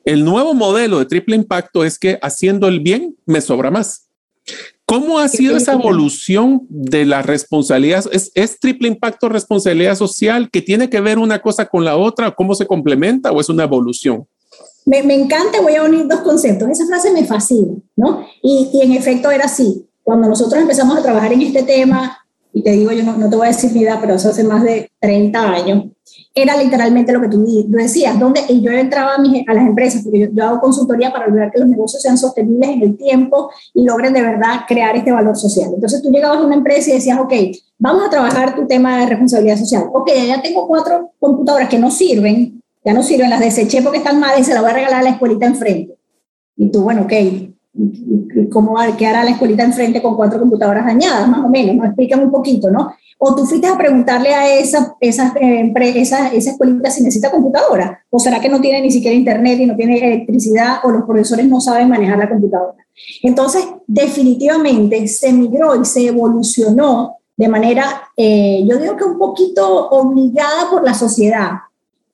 El 0.05 0.25
nuevo 0.25 0.53
modelo 0.53 0.99
de 0.99 1.07
triple 1.07 1.37
impacto 1.37 1.85
es 1.85 1.99
que 1.99 2.19
haciendo 2.21 2.69
el 2.69 2.81
bien 2.81 3.17
me 3.25 3.41
sobra 3.41 3.71
más. 3.71 4.09
¿Cómo 4.85 5.21
ha 5.21 5.29
sido 5.29 5.57
esa 5.57 5.73
evolución 5.73 6.67
de 6.69 7.07
la 7.07 7.23
responsabilidad? 7.23 8.05
¿Es, 8.13 8.31
¿Es, 8.35 8.59
triple 8.59 8.89
impacto 8.89 9.29
responsabilidad 9.29 9.95
social 9.95 10.51
que 10.51 10.61
tiene 10.61 10.91
que 10.91 11.01
ver 11.01 11.19
una 11.19 11.39
cosa 11.39 11.65
con 11.67 11.85
la 11.85 11.97
otra? 11.97 12.33
¿Cómo 12.33 12.55
se 12.55 12.67
complementa 12.67 13.31
o 13.33 13.41
es 13.41 13.49
una 13.49 13.63
evolución? 13.63 14.27
Me, 14.87 15.03
me, 15.03 15.15
encanta, 15.15 15.61
voy 15.61 15.77
a 15.77 15.85
unir 15.85 16.07
dos 16.09 16.21
conceptos. 16.21 16.69
Esa 16.69 16.87
frase 16.87 17.13
me 17.13 17.25
fascina, 17.25 17.75
¿no? 17.97 18.27
Y, 18.43 18.71
y, 18.73 18.83
en 18.83 18.93
efecto 18.93 19.31
era 19.31 19.45
así. 19.45 19.87
Cuando 20.03 20.29
nosotros 20.29 20.61
empezamos 20.61 20.99
a 20.99 21.03
trabajar 21.03 21.33
en 21.33 21.43
este 21.43 21.63
tema, 21.63 22.19
y 22.53 22.63
te 22.63 22.73
digo, 22.73 22.93
yo 22.93 23.03
no, 23.05 23.17
no 23.17 23.31
te 23.31 23.37
voy 23.37 23.47
a 23.47 23.51
decir 23.51 23.73
mi 23.73 23.85
edad, 23.85 23.99
pero 24.01 24.15
eso 24.15 24.29
hace 24.29 24.45
más 24.45 24.63
de 24.63 24.91
30 25.01 25.41
años, 25.41 25.85
era 26.35 26.57
literalmente 26.57 27.13
lo 27.13 27.21
que 27.21 27.29
tú, 27.29 27.45
decías, 27.69 28.19
donde 28.19 28.41
y 28.49 28.61
yo 28.63 28.71
entraba 28.71 29.13
a, 29.13 29.17
a 29.17 29.55
las 29.55 29.67
empresas, 29.67 30.03
porque 30.03 30.31
yo, 30.33 30.45
hago 30.45 30.61
consultoría 30.61 31.13
para 31.13 31.27
lograr 31.27 31.51
que 31.51 31.61
los 31.61 31.69
negocios 31.69 32.03
sean 32.03 32.17
sostenibles 32.17 32.71
en 32.71 32.83
el 32.83 32.97
tiempo 32.97 33.51
y 33.75 33.85
logren 33.85 34.13
de 34.13 34.23
verdad 34.23 34.61
crear 34.67 34.97
este 34.97 35.13
valor 35.13 35.37
social. 35.37 35.71
Entonces 35.75 36.03
tú 36.03 36.11
llegabas 36.11 36.39
a 36.39 36.47
una 36.47 36.55
empresa 36.55 36.91
y 36.91 36.95
decías, 36.95 37.19
ok, 37.19 37.33
vamos 37.79 38.07
a 38.07 38.11
trabajar 38.11 38.55
tu 38.55 38.67
tema 38.67 39.01
de 39.01 39.07
responsabilidad 39.07 39.59
social. 39.59 39.85
Ok, 39.93 40.11
ya 40.27 40.41
tengo 40.41 40.67
cuatro 40.67 41.11
computadoras 41.19 41.69
que 41.69 41.79
no 41.79 41.91
sirven, 41.91 42.62
ya 42.85 42.93
no 42.93 43.03
sirven, 43.03 43.31
las 43.31 43.41
deseché 43.41 43.83
porque 43.83 43.99
están 43.99 44.21
malas 44.21 44.41
y 44.41 44.45
se 44.45 44.55
las 44.55 44.63
voy 44.63 44.71
a 44.71 44.75
regalar 44.75 45.01
a 45.01 45.05
la 45.05 45.11
escuelita 45.11 45.47
enfrente. 45.47 45.97
Y 46.57 46.71
tú, 46.71 46.83
bueno, 46.83 47.03
ok, 47.03 47.13
¿cómo 48.51 48.77
qué 48.99 49.07
hará 49.07 49.25
la 49.25 49.31
escuelita 49.31 49.63
enfrente 49.63 50.03
con 50.03 50.17
cuatro 50.17 50.39
computadoras 50.39 50.85
dañadas, 50.85 51.29
más 51.29 51.45
o 51.45 51.49
menos? 51.49 51.77
¿no? 51.77 51.85
Explícame 51.85 52.25
un 52.25 52.31
poquito, 52.31 52.71
¿no? 52.71 52.93
O 53.19 53.35
tú 53.35 53.47
fuiste 53.47 53.69
a 53.69 53.79
preguntarle 53.79 54.35
a 54.35 54.59
esa, 54.59 54.97
esa, 55.01 55.33
eh, 55.41 55.73
esa, 55.95 56.29
esa 56.29 56.51
escuelita 56.51 56.91
si 56.91 57.03
necesita 57.05 57.31
computadora, 57.31 58.05
o 58.11 58.19
será 58.19 58.41
que 58.41 58.49
no 58.49 58.61
tiene 58.61 58.83
ni 58.83 58.91
siquiera 58.91 59.17
internet 59.17 59.61
y 59.61 59.67
no 59.67 59.77
tiene 59.77 59.99
electricidad, 59.99 60.79
o 60.83 60.91
los 60.91 61.05
profesores 61.05 61.47
no 61.47 61.61
saben 61.61 61.89
manejar 61.89 62.19
la 62.19 62.29
computadora. 62.29 62.75
Entonces, 63.23 63.65
definitivamente 63.87 65.07
se 65.07 65.33
migró 65.33 65.81
y 65.81 65.85
se 65.85 66.07
evolucionó 66.09 67.17
de 67.37 67.49
manera, 67.49 68.03
eh, 68.17 68.65
yo 68.69 68.79
digo 68.79 68.97
que 68.97 69.05
un 69.05 69.19
poquito 69.19 69.89
obligada 69.89 70.69
por 70.71 70.85
la 70.85 70.95
sociedad, 70.95 71.53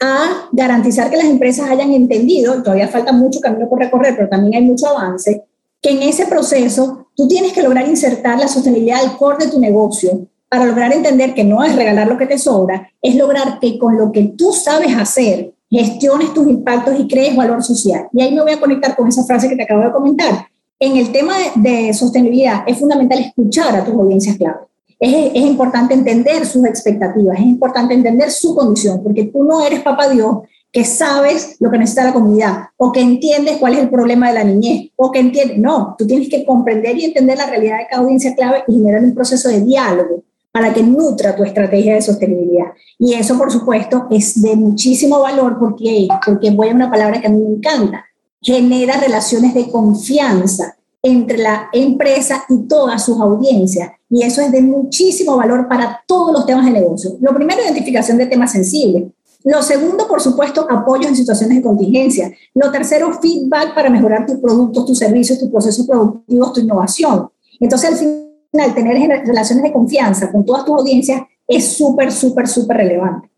a 0.01 0.49
garantizar 0.53 1.11
que 1.11 1.17
las 1.17 1.27
empresas 1.27 1.69
hayan 1.69 1.93
entendido, 1.93 2.63
todavía 2.63 2.89
falta 2.89 3.13
mucho 3.13 3.41
camino 3.41 3.69
por 3.69 3.81
recorrer, 3.81 4.15
pero 4.17 4.29
también 4.29 4.55
hay 4.55 4.69
mucho 4.69 4.87
avance, 4.89 5.45
que 5.83 5.91
en 5.91 6.03
ese 6.03 6.27
proceso 6.27 7.09
tú 7.17 7.27
tienes 7.27 7.53
que 7.53 7.63
lograr 7.63 7.89
insertar 7.89 8.39
la 8.39 8.49
sostenibilidad 8.49 9.01
al 9.01 9.17
core 9.17 9.47
de 9.47 9.51
tu 9.51 9.61
negocio 9.61 10.27
para 10.49 10.65
lograr 10.65 10.93
entender 10.93 11.35
que 11.35 11.45
no 11.45 11.63
es 11.65 11.75
regalar 11.75 12.07
lo 12.07 12.17
que 12.17 12.27
te 12.27 12.39
sobra, 12.39 12.91
es 13.03 13.17
lograr 13.17 13.59
que 13.61 13.79
con 13.79 13.99
lo 13.99 14.13
que 14.13 14.33
tú 14.37 14.53
sabes 14.53 14.97
hacer, 14.97 15.53
gestiones 15.69 16.33
tus 16.33 16.49
impactos 16.49 16.99
y 16.99 17.07
crees 17.07 17.37
valor 17.37 17.63
social. 17.63 18.09
Y 18.13 18.23
ahí 18.23 18.35
me 18.35 18.43
voy 18.43 18.53
a 18.53 18.61
conectar 18.61 18.97
con 18.97 19.09
esa 19.09 19.25
frase 19.25 19.49
que 19.49 19.57
te 19.57 19.65
acabo 19.65 19.83
de 19.83 19.93
comentar. 19.93 20.47
En 20.81 20.97
el 20.97 21.13
tema 21.13 21.35
de, 21.39 21.87
de 21.87 21.93
sostenibilidad 21.93 22.63
es 22.67 22.79
fundamental 22.79 23.19
escuchar 23.19 23.77
a 23.77 23.85
tus 23.85 23.95
audiencias 23.95 24.37
clave 24.37 24.68
es, 25.01 25.31
es, 25.35 25.43
importante 25.43 25.95
entender 25.95 26.45
sus 26.47 26.65
expectativas, 26.65 27.39
es 27.39 27.47
importante 27.47 27.95
entender 27.95 28.31
su 28.31 28.55
condición, 28.55 29.03
porque 29.03 29.25
tú 29.25 29.45
no 29.45 29.65
eres 29.65 29.81
papá 29.81 30.09
Dios 30.09 30.39
que 30.73 30.85
sabes 30.85 31.57
lo 31.61 31.71
que 31.71 31.79
necesita 31.79 32.05
la 32.05 32.13
comunidad 32.13 32.65
o 32.77 32.93
que 32.93 33.01
entiendes 33.01 33.57
cuál 33.57 33.75
es 33.75 33.81
el 33.81 33.91
problema 33.91 34.29
de 34.29 34.35
la 34.35 34.45
niñez 34.45 34.91
o 34.97 35.11
que 35.11 35.21
entiendes, 35.21 35.59
no, 35.59 35.95
tú 35.99 36.07
tienes 36.07 36.29
que 36.29 36.45
comprender 36.45 36.97
y 36.99 37.07
entender 37.07 37.39
la 37.39 37.47
realidad 37.47 37.79
de 37.79 37.87
cada 37.89 38.03
audiencia 38.03 38.35
clave 38.35 38.65
y 38.69 38.75
generar 38.75 39.03
un 39.03 39.15
proceso 39.15 39.49
de 39.49 39.63
diálogo 39.63 40.23
para 40.53 40.73
que 40.75 40.83
nutra 40.83 41.37
tu 41.37 41.45
estrategia 41.45 41.95
de 41.95 42.03
sostenibilidad. 42.03 42.67
Y 42.99 43.15
eso, 43.15 43.39
por 43.39 43.51
supuesto, 43.51 44.07
es 44.11 44.41
de 44.43 44.57
muchísimo 44.57 45.21
valor 45.21 45.57
porque, 45.59 46.09
porque 46.25 46.51
voy 46.51 46.69
a 46.69 46.75
una 46.75 46.91
palabra 46.91 47.21
que 47.21 47.29
a 47.29 47.31
mí 47.31 47.39
me 47.39 47.57
encanta, 47.57 48.05
genera 48.41 48.99
relaciones 48.99 49.55
de 49.55 49.71
confianza 49.71 50.77
entre 51.03 51.39
la 51.39 51.69
empresa 51.73 52.45
y 52.49 52.67
todas 52.67 53.05
sus 53.05 53.21
audiencias. 53.21 53.91
Y 54.11 54.23
eso 54.23 54.41
es 54.41 54.51
de 54.53 54.63
muchísimo 54.63 55.37
valor 55.37 55.69
para 55.69 56.03
todos 56.07 56.33
los 56.33 56.47
temas 56.47 56.65
de 56.65 56.73
negocio. 56.73 57.17
Lo 57.21 57.35
primero, 57.35 57.63
identificación 57.63 58.17
de 58.17 58.27
temas 58.27 58.53
sensibles. 58.53 59.05
Lo 59.45 59.63
segundo, 59.63 60.09
por 60.09 60.21
supuesto, 60.21 60.67
apoyo 60.69 61.09
en 61.09 61.15
situaciones 61.15 61.59
de 61.59 61.63
contingencia. 61.63 62.33
Lo 62.55 62.71
tercero, 62.71 63.19
feedback 63.21 63.75
para 63.75 63.91
mejorar 63.91 64.27
tus 64.27 64.37
productos, 64.39 64.87
tus 64.87 64.99
servicios, 64.99 65.39
tus 65.39 65.51
procesos 65.51 65.87
productivos, 65.87 66.53
tu 66.53 66.61
innovación. 66.61 67.29
Entonces, 67.61 67.91
al 67.91 67.97
final, 67.97 68.75
tener 68.75 69.27
relaciones 69.27 69.65
de 69.65 69.73
confianza 69.73 70.33
con 70.33 70.45
todas 70.45 70.65
tus 70.65 70.75
audiencias 70.75 71.23
es 71.47 71.77
súper, 71.77 72.11
súper, 72.13 72.49
súper 72.49 72.79
relevante. 72.79 73.31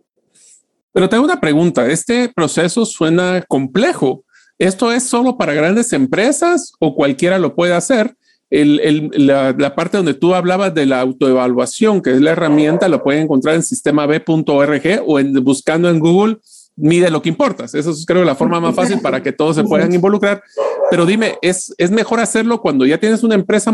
Pero 0.93 1.09
tengo 1.09 1.25
una 1.25 1.41
pregunta. 1.41 1.87
Este 1.87 2.29
proceso 2.29 2.85
suena 2.85 3.45
complejo. 3.49 4.25
¿Esto 4.59 4.93
es 4.93 5.05
solo 5.05 5.39
para 5.39 5.55
grandes 5.55 5.93
empresas 5.93 6.73
o 6.81 6.95
cualquiera 6.95 7.39
lo 7.39 7.55
puede 7.55 7.75
hacer? 7.75 8.17
La, 8.50 9.75
parte 9.75 9.97
donde 9.97 10.14
tú 10.14 10.35
hablabas 10.35 10.75
de 10.75 10.87
la 10.87 11.00
autoevaluación, 11.00 12.02
que 12.02 12.12
es 12.12 12.21
la 12.21 12.33
herramienta, 12.33 12.88
lo 12.88 13.02
pueden 13.02 13.23
encontrar 13.23 13.54
en 13.54 13.62
sistemab.org 13.62 15.02
o 15.07 15.19
en, 15.19 15.33
buscando 15.45 15.88
en 15.88 16.00
Google, 16.00 16.38
mide 16.76 17.11
lo 17.11 17.23
que 17.23 17.28
importas. 17.28 17.75
Eso 17.75 17.90
es 17.90 18.04
creo 18.07 18.25
la 18.25 18.35
forma 18.35 18.59
más 18.61 18.75
fácil 18.75 19.00
para 19.00 19.23
que 19.23 19.33
todos 19.33 19.57
se 19.57 19.64
puedan 19.64 19.92
involucrar. 19.92 20.42
Pero 20.90 21.07
dime, 21.07 21.37
¿es, 21.42 21.73
¿es 21.78 21.90
mejor 21.90 22.19
hacerlo 22.19 22.61
cuando 22.61 22.85
ya 22.85 22.99
tienes 22.99 23.23
una 23.23 23.37
empresa 23.37 23.73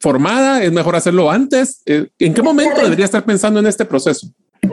formada? 0.00 0.64
¿Es 0.64 0.72
mejor 0.72 0.96
hacerlo 0.96 1.30
antes? 1.30 1.82
Eh, 1.86 2.08
¿En 2.18 2.34
qué 2.34 2.42
momento 2.42 2.82
debería 2.82 3.04
estar 3.04 3.24
pensando 3.24 3.60
en 3.60 3.66
este 3.66 3.84
proceso? 3.84 4.28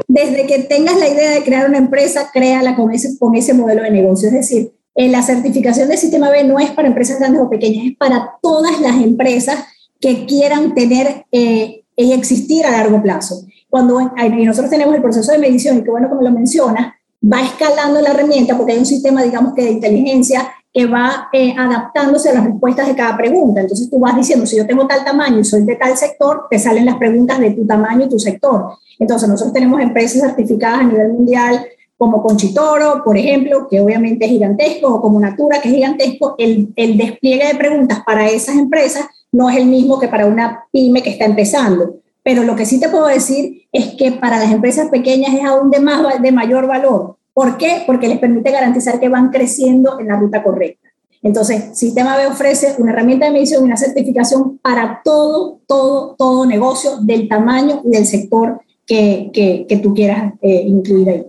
Desde 0.08 0.48
que 0.48 0.60
tengas 0.63 0.98
la 0.98 1.08
idea 1.08 1.31
de 1.31 1.43
crear 1.43 1.67
una 1.67 1.77
empresa, 1.77 2.29
créala 2.34 2.75
con 2.75 2.91
ese, 2.91 3.17
con 3.19 3.36
ese 3.36 3.53
modelo 3.53 3.84
de 3.84 3.91
negocio. 3.91 4.29
Es 4.29 4.34
decir, 4.34 4.72
la 4.96 5.22
certificación 5.22 5.88
del 5.88 5.98
sistema 5.98 6.29
B 6.29 6.43
no 6.43 6.60
es 6.60 6.72
para 6.72 6.88
empresas 6.88 7.19
grandes 7.19 7.41
o 7.41 7.50
pequeñas, 7.50 7.86
es 7.86 7.98
para 7.98 8.34
todas 8.41 8.81
las 8.81 8.96
empresas 8.98 9.63
que 10.00 10.25
quieran 10.25 10.74
tener 10.74 11.25
eh, 11.31 11.84
y 11.96 12.13
existir 12.13 12.65
a 12.65 12.72
largo 12.72 13.01
plazo. 13.01 13.43
Cuando 13.69 14.00
y 14.01 14.46
nosotros 14.46 14.72
tenemos 14.72 14.96
el 14.96 15.01
proceso 15.01 15.31
de 15.31 15.38
medición, 15.38 15.77
y 15.77 15.84
que 15.84 15.91
bueno, 15.91 16.10
como 16.10 16.22
lo 16.22 16.31
menciona, 16.31 16.96
va 17.22 17.41
escalando 17.41 18.01
la 18.01 18.12
herramienta 18.12 18.58
porque 18.58 18.74
hay 18.74 18.79
un 18.79 18.86
sistema, 18.86 19.22
digamos 19.24 19.53
que 19.53 19.63
de 19.63 19.72
inteligencia 19.72 20.51
que 20.74 20.86
va 20.86 21.29
eh, 21.34 21.53
adaptándose 21.58 22.29
a 22.29 22.34
las 22.34 22.46
respuestas 22.46 22.88
de 22.88 22.96
cada 22.96 23.17
pregunta. 23.17 23.62
Entonces 23.62 23.89
tú 23.89 24.00
vas 24.00 24.15
diciendo, 24.15 24.46
si 24.46 24.58
yo 24.58 24.65
tengo 24.65 24.88
tal 24.88 25.03
tamaño 25.03 25.39
y 25.39 25.43
soy 25.43 25.63
de 25.63 25.75
tal 25.75 25.98
sector, 25.98 26.48
te 26.50 26.60
salen 26.60 26.86
las 26.86 26.96
preguntas 26.98 27.39
de 27.39 27.51
tu 27.51 27.65
tamaño 27.65 28.05
y 28.05 28.10
tu 28.10 28.19
sector. 28.19 28.77
Entonces 29.00 29.27
nosotros 29.27 29.53
tenemos 29.53 29.81
empresas 29.81 30.22
certificadas 30.22 30.81
a 30.81 30.84
nivel 30.84 31.13
mundial 31.13 31.65
como 32.00 32.24
Conchitoro, 32.24 33.03
por 33.03 33.18
ejemplo, 33.18 33.68
que 33.70 33.82
obviamente 33.82 34.24
es 34.24 34.32
gigantesco, 34.32 34.88
o 34.88 35.01
como 35.01 35.20
Natura, 35.20 35.60
que 35.60 35.68
es 35.68 35.75
gigantesco, 35.75 36.36
el, 36.38 36.72
el 36.77 36.98
despliegue 36.98 37.46
de 37.46 37.56
preguntas 37.56 38.00
para 38.06 38.29
esas 38.29 38.56
empresas 38.56 39.06
no 39.34 39.50
es 39.50 39.58
el 39.58 39.65
mismo 39.65 40.00
que 40.00 40.08
para 40.08 40.25
una 40.25 40.63
pyme 40.72 41.03
que 41.03 41.10
está 41.10 41.25
empezando. 41.25 41.96
Pero 42.24 42.44
lo 42.44 42.56
que 42.56 42.65
sí 42.65 42.79
te 42.79 42.88
puedo 42.88 43.06
decir 43.08 43.63
es 43.74 43.96
que 43.96 44.13
para 44.13 44.39
las 44.39 44.50
empresas 44.50 44.88
pequeñas 44.89 45.34
es 45.34 45.44
aún 45.44 45.72
de, 45.72 45.82
más, 45.82 46.22
de 46.22 46.32
mayor 46.32 46.68
valor. 46.68 47.18
¿Por 47.34 47.58
qué? 47.58 47.84
Porque 47.86 48.08
les 48.08 48.20
permite 48.20 48.50
garantizar 48.50 48.98
que 49.01 49.10
van 49.10 49.29
creciendo 49.29 50.00
en 50.00 50.08
la 50.08 50.15
ruta 50.15 50.41
correcta. 50.41 50.88
Entonces, 51.22 51.77
Sistema 51.77 52.15
B 52.15 52.27
ofrece 52.27 52.75
una 52.77 52.94
herramienta 52.94 53.25
de 53.25 53.34
medición 53.34 53.63
y 53.63 53.65
una 53.65 53.75
certificación 53.75 54.58
para 54.60 55.01
todo, 55.03 55.60
todo, 55.68 56.15
todo 56.18 56.46
negocio 56.46 56.91
del 57.01 57.27
tamaño 57.27 57.82
y 57.84 57.89
del 57.89 58.06
sector 58.06 58.62
que, 58.88 59.32
que, 59.34 59.65
que 59.68 59.77
tú 59.79 59.94
quieras 59.94 60.34
eh, 60.41 60.63
incluir 60.65 61.10
ahí. 61.10 61.25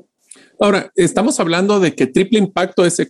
Ahora, 0.63 0.93
estamos 0.95 1.41
hablando 1.41 1.81
de 1.81 1.95
que 1.95 2.07
triple 2.07 2.39
impacto 2.39 2.85
es, 2.85 3.01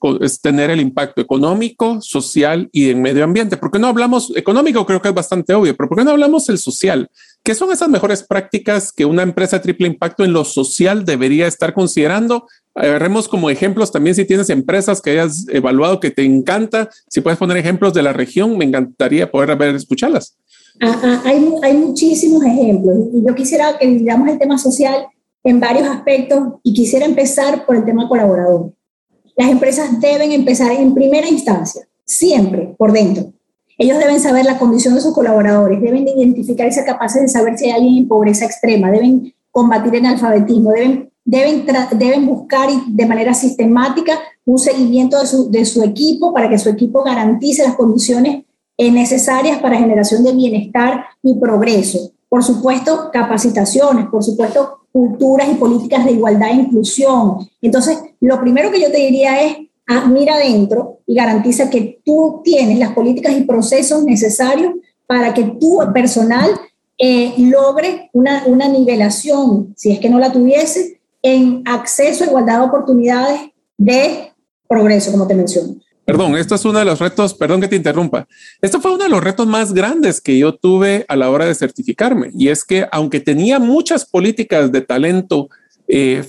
tener 0.40 0.70
el 0.70 0.80
impacto 0.80 1.20
económico, 1.20 2.00
social 2.00 2.68
y 2.70 2.90
en 2.90 3.02
medio 3.02 3.24
ambiente. 3.24 3.56
¿Por 3.56 3.72
qué 3.72 3.80
no 3.80 3.88
hablamos 3.88 4.32
económico? 4.36 4.86
Creo 4.86 5.02
que 5.02 5.08
es 5.08 5.14
bastante 5.14 5.52
obvio, 5.54 5.76
pero 5.76 5.88
¿por 5.88 5.98
qué 5.98 6.04
no 6.04 6.12
hablamos 6.12 6.48
el 6.48 6.58
social? 6.58 7.10
¿Qué 7.42 7.56
son 7.56 7.72
esas 7.72 7.88
mejores 7.88 8.22
prácticas 8.22 8.92
que 8.92 9.04
una 9.04 9.24
empresa 9.24 9.56
de 9.56 9.64
triple 9.64 9.88
impacto 9.88 10.24
en 10.24 10.32
lo 10.32 10.44
social 10.44 11.04
debería 11.04 11.48
estar 11.48 11.74
considerando? 11.74 12.46
Agarremos 12.72 13.26
como 13.26 13.50
ejemplos 13.50 13.90
también 13.90 14.14
si 14.14 14.24
tienes 14.24 14.48
empresas 14.48 15.02
que 15.02 15.10
hayas 15.10 15.44
evaluado 15.48 15.98
que 15.98 16.12
te 16.12 16.22
encanta, 16.22 16.88
si 17.08 17.20
puedes 17.20 17.38
poner 17.40 17.56
ejemplos 17.56 17.92
de 17.92 18.04
la 18.04 18.12
región, 18.12 18.56
me 18.56 18.64
encantaría 18.64 19.28
poder 19.28 19.56
ver, 19.56 19.74
escucharlas. 19.74 20.36
Ah, 20.80 21.00
ah, 21.02 21.22
hay, 21.24 21.52
hay 21.64 21.76
muchísimos 21.76 22.44
ejemplos 22.44 23.08
y 23.12 23.26
yo 23.26 23.34
quisiera 23.34 23.76
que 23.76 23.88
digamos 23.88 24.28
el 24.28 24.38
tema 24.38 24.56
social 24.56 25.08
en 25.44 25.60
varios 25.60 25.88
aspectos 25.88 26.54
y 26.62 26.74
quisiera 26.74 27.06
empezar 27.06 27.64
por 27.66 27.76
el 27.76 27.84
tema 27.84 28.08
colaborador. 28.08 28.72
Las 29.36 29.50
empresas 29.50 30.00
deben 30.00 30.32
empezar 30.32 30.72
en 30.72 30.94
primera 30.94 31.28
instancia, 31.28 31.88
siempre 32.04 32.74
por 32.76 32.92
dentro. 32.92 33.32
Ellos 33.78 33.98
deben 33.98 34.20
saber 34.20 34.44
la 34.44 34.58
condición 34.58 34.94
de 34.94 35.00
sus 35.00 35.14
colaboradores, 35.14 35.80
deben 35.80 36.06
identificar 36.06 36.66
esa 36.66 36.84
capacidad 36.84 37.22
de 37.22 37.28
saber 37.28 37.56
si 37.56 37.66
hay 37.66 37.70
alguien 37.72 37.96
en 37.96 38.08
pobreza 38.08 38.44
extrema, 38.44 38.90
deben 38.90 39.32
combatir 39.50 39.94
el 39.94 40.04
analfabetismo, 40.04 40.72
deben, 40.72 41.10
deben, 41.24 41.64
deben 41.96 42.26
buscar 42.26 42.68
de 42.86 43.06
manera 43.06 43.32
sistemática 43.32 44.18
un 44.44 44.58
seguimiento 44.58 45.18
de 45.18 45.26
su, 45.26 45.50
de 45.50 45.64
su 45.64 45.82
equipo 45.82 46.34
para 46.34 46.50
que 46.50 46.58
su 46.58 46.68
equipo 46.68 47.02
garantice 47.02 47.62
las 47.62 47.76
condiciones 47.76 48.44
necesarias 48.88 49.58
para 49.58 49.76
generación 49.76 50.24
de 50.24 50.32
bienestar 50.32 51.04
y 51.22 51.34
progreso. 51.34 52.12
Por 52.30 52.44
supuesto, 52.44 53.10
capacitaciones, 53.12 54.06
por 54.06 54.22
supuesto, 54.22 54.86
culturas 54.92 55.48
y 55.50 55.56
políticas 55.56 56.04
de 56.04 56.12
igualdad 56.12 56.50
e 56.50 56.54
inclusión. 56.54 57.48
Entonces, 57.60 57.98
lo 58.20 58.40
primero 58.40 58.70
que 58.70 58.80
yo 58.80 58.90
te 58.90 58.98
diría 58.98 59.42
es, 59.42 59.56
ah, 59.88 60.06
mira 60.06 60.36
adentro 60.36 61.00
y 61.06 61.16
garantiza 61.16 61.68
que 61.68 62.00
tú 62.04 62.40
tienes 62.44 62.78
las 62.78 62.92
políticas 62.92 63.36
y 63.36 63.42
procesos 63.42 64.04
necesarios 64.04 64.74
para 65.08 65.34
que 65.34 65.42
tu 65.42 65.80
personal 65.92 66.48
eh, 66.96 67.34
logre 67.36 68.10
una, 68.12 68.44
una 68.46 68.68
nivelación, 68.68 69.74
si 69.76 69.90
es 69.90 69.98
que 69.98 70.08
no 70.08 70.20
la 70.20 70.30
tuviese, 70.30 71.00
en 71.22 71.62
acceso 71.66 72.22
a 72.22 72.28
igualdad 72.28 72.60
de 72.60 72.66
oportunidades 72.66 73.40
de 73.76 74.32
progreso, 74.68 75.10
como 75.10 75.26
te 75.26 75.34
menciono. 75.34 75.74
Perdón, 76.10 76.36
esto 76.36 76.56
es 76.56 76.64
uno 76.64 76.80
de 76.80 76.84
los 76.84 76.98
retos, 76.98 77.34
perdón 77.34 77.60
que 77.60 77.68
te 77.68 77.76
interrumpa. 77.76 78.26
Esto 78.60 78.80
fue 78.80 78.92
uno 78.92 79.04
de 79.04 79.10
los 79.10 79.22
retos 79.22 79.46
más 79.46 79.72
grandes 79.72 80.20
que 80.20 80.36
yo 80.36 80.54
tuve 80.54 81.04
a 81.08 81.14
la 81.14 81.30
hora 81.30 81.44
de 81.44 81.54
certificarme. 81.54 82.30
Y 82.36 82.48
es 82.48 82.64
que 82.64 82.86
aunque 82.90 83.20
tenía 83.20 83.60
muchas 83.60 84.04
políticas 84.04 84.72
de 84.72 84.80
talento 84.80 85.48
eh, 85.86 86.24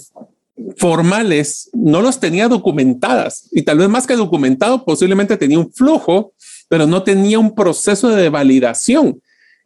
formales, 0.78 1.70
no 1.74 2.02
los 2.02 2.20
tenía 2.20 2.48
documentadas. 2.48 3.50
Y 3.52 3.64
tal 3.64 3.80
vez 3.80 3.90
más 3.90 4.06
que 4.06 4.16
documentado, 4.16 4.86
posiblemente 4.86 5.36
tenía 5.36 5.58
un 5.58 5.72
flujo, 5.72 6.34
pero 6.70 6.86
no 6.86 7.02
tenía 7.02 7.40
un 7.40 7.56
proceso 7.56 8.10
de 8.10 8.30
validación. 8.30 9.22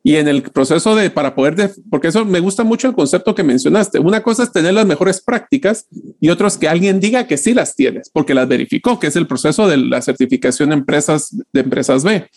Y 0.07 0.17
en 0.17 0.27
el 0.27 0.43
proceso 0.43 0.95
de, 0.95 1.09
para 1.09 1.33
poder, 1.33 1.71
porque 1.89 2.09
eso 2.09 2.23
me 2.25 2.39
gusta 2.39 2.63
mucho 2.63 2.87
el 2.87 2.93
concepto 2.93 3.33
que 3.33 3.41
mencionaste. 3.41 3.97
Una 3.97 4.21
cosa 4.21 4.43
es 4.43 4.51
tener 4.51 4.75
las 4.75 4.85
mejores 4.85 5.19
prácticas 5.19 5.87
y 6.21 6.29
otro 6.29 6.47
es 6.47 6.59
que 6.59 6.67
alguien 6.67 6.99
diga 6.99 7.25
que 7.25 7.37
sí 7.37 7.55
las 7.55 7.75
tienes, 7.75 8.11
porque 8.11 8.35
las 8.35 8.47
verificó, 8.47 8.99
que 8.99 9.07
es 9.07 9.15
el 9.15 9.25
proceso 9.25 9.67
de 9.67 9.77
la 9.77 10.03
certificación 10.03 10.69
de 10.69 10.75
empresas, 10.75 11.35
de 11.51 11.59
empresas 11.59 12.03
B. 12.03 12.29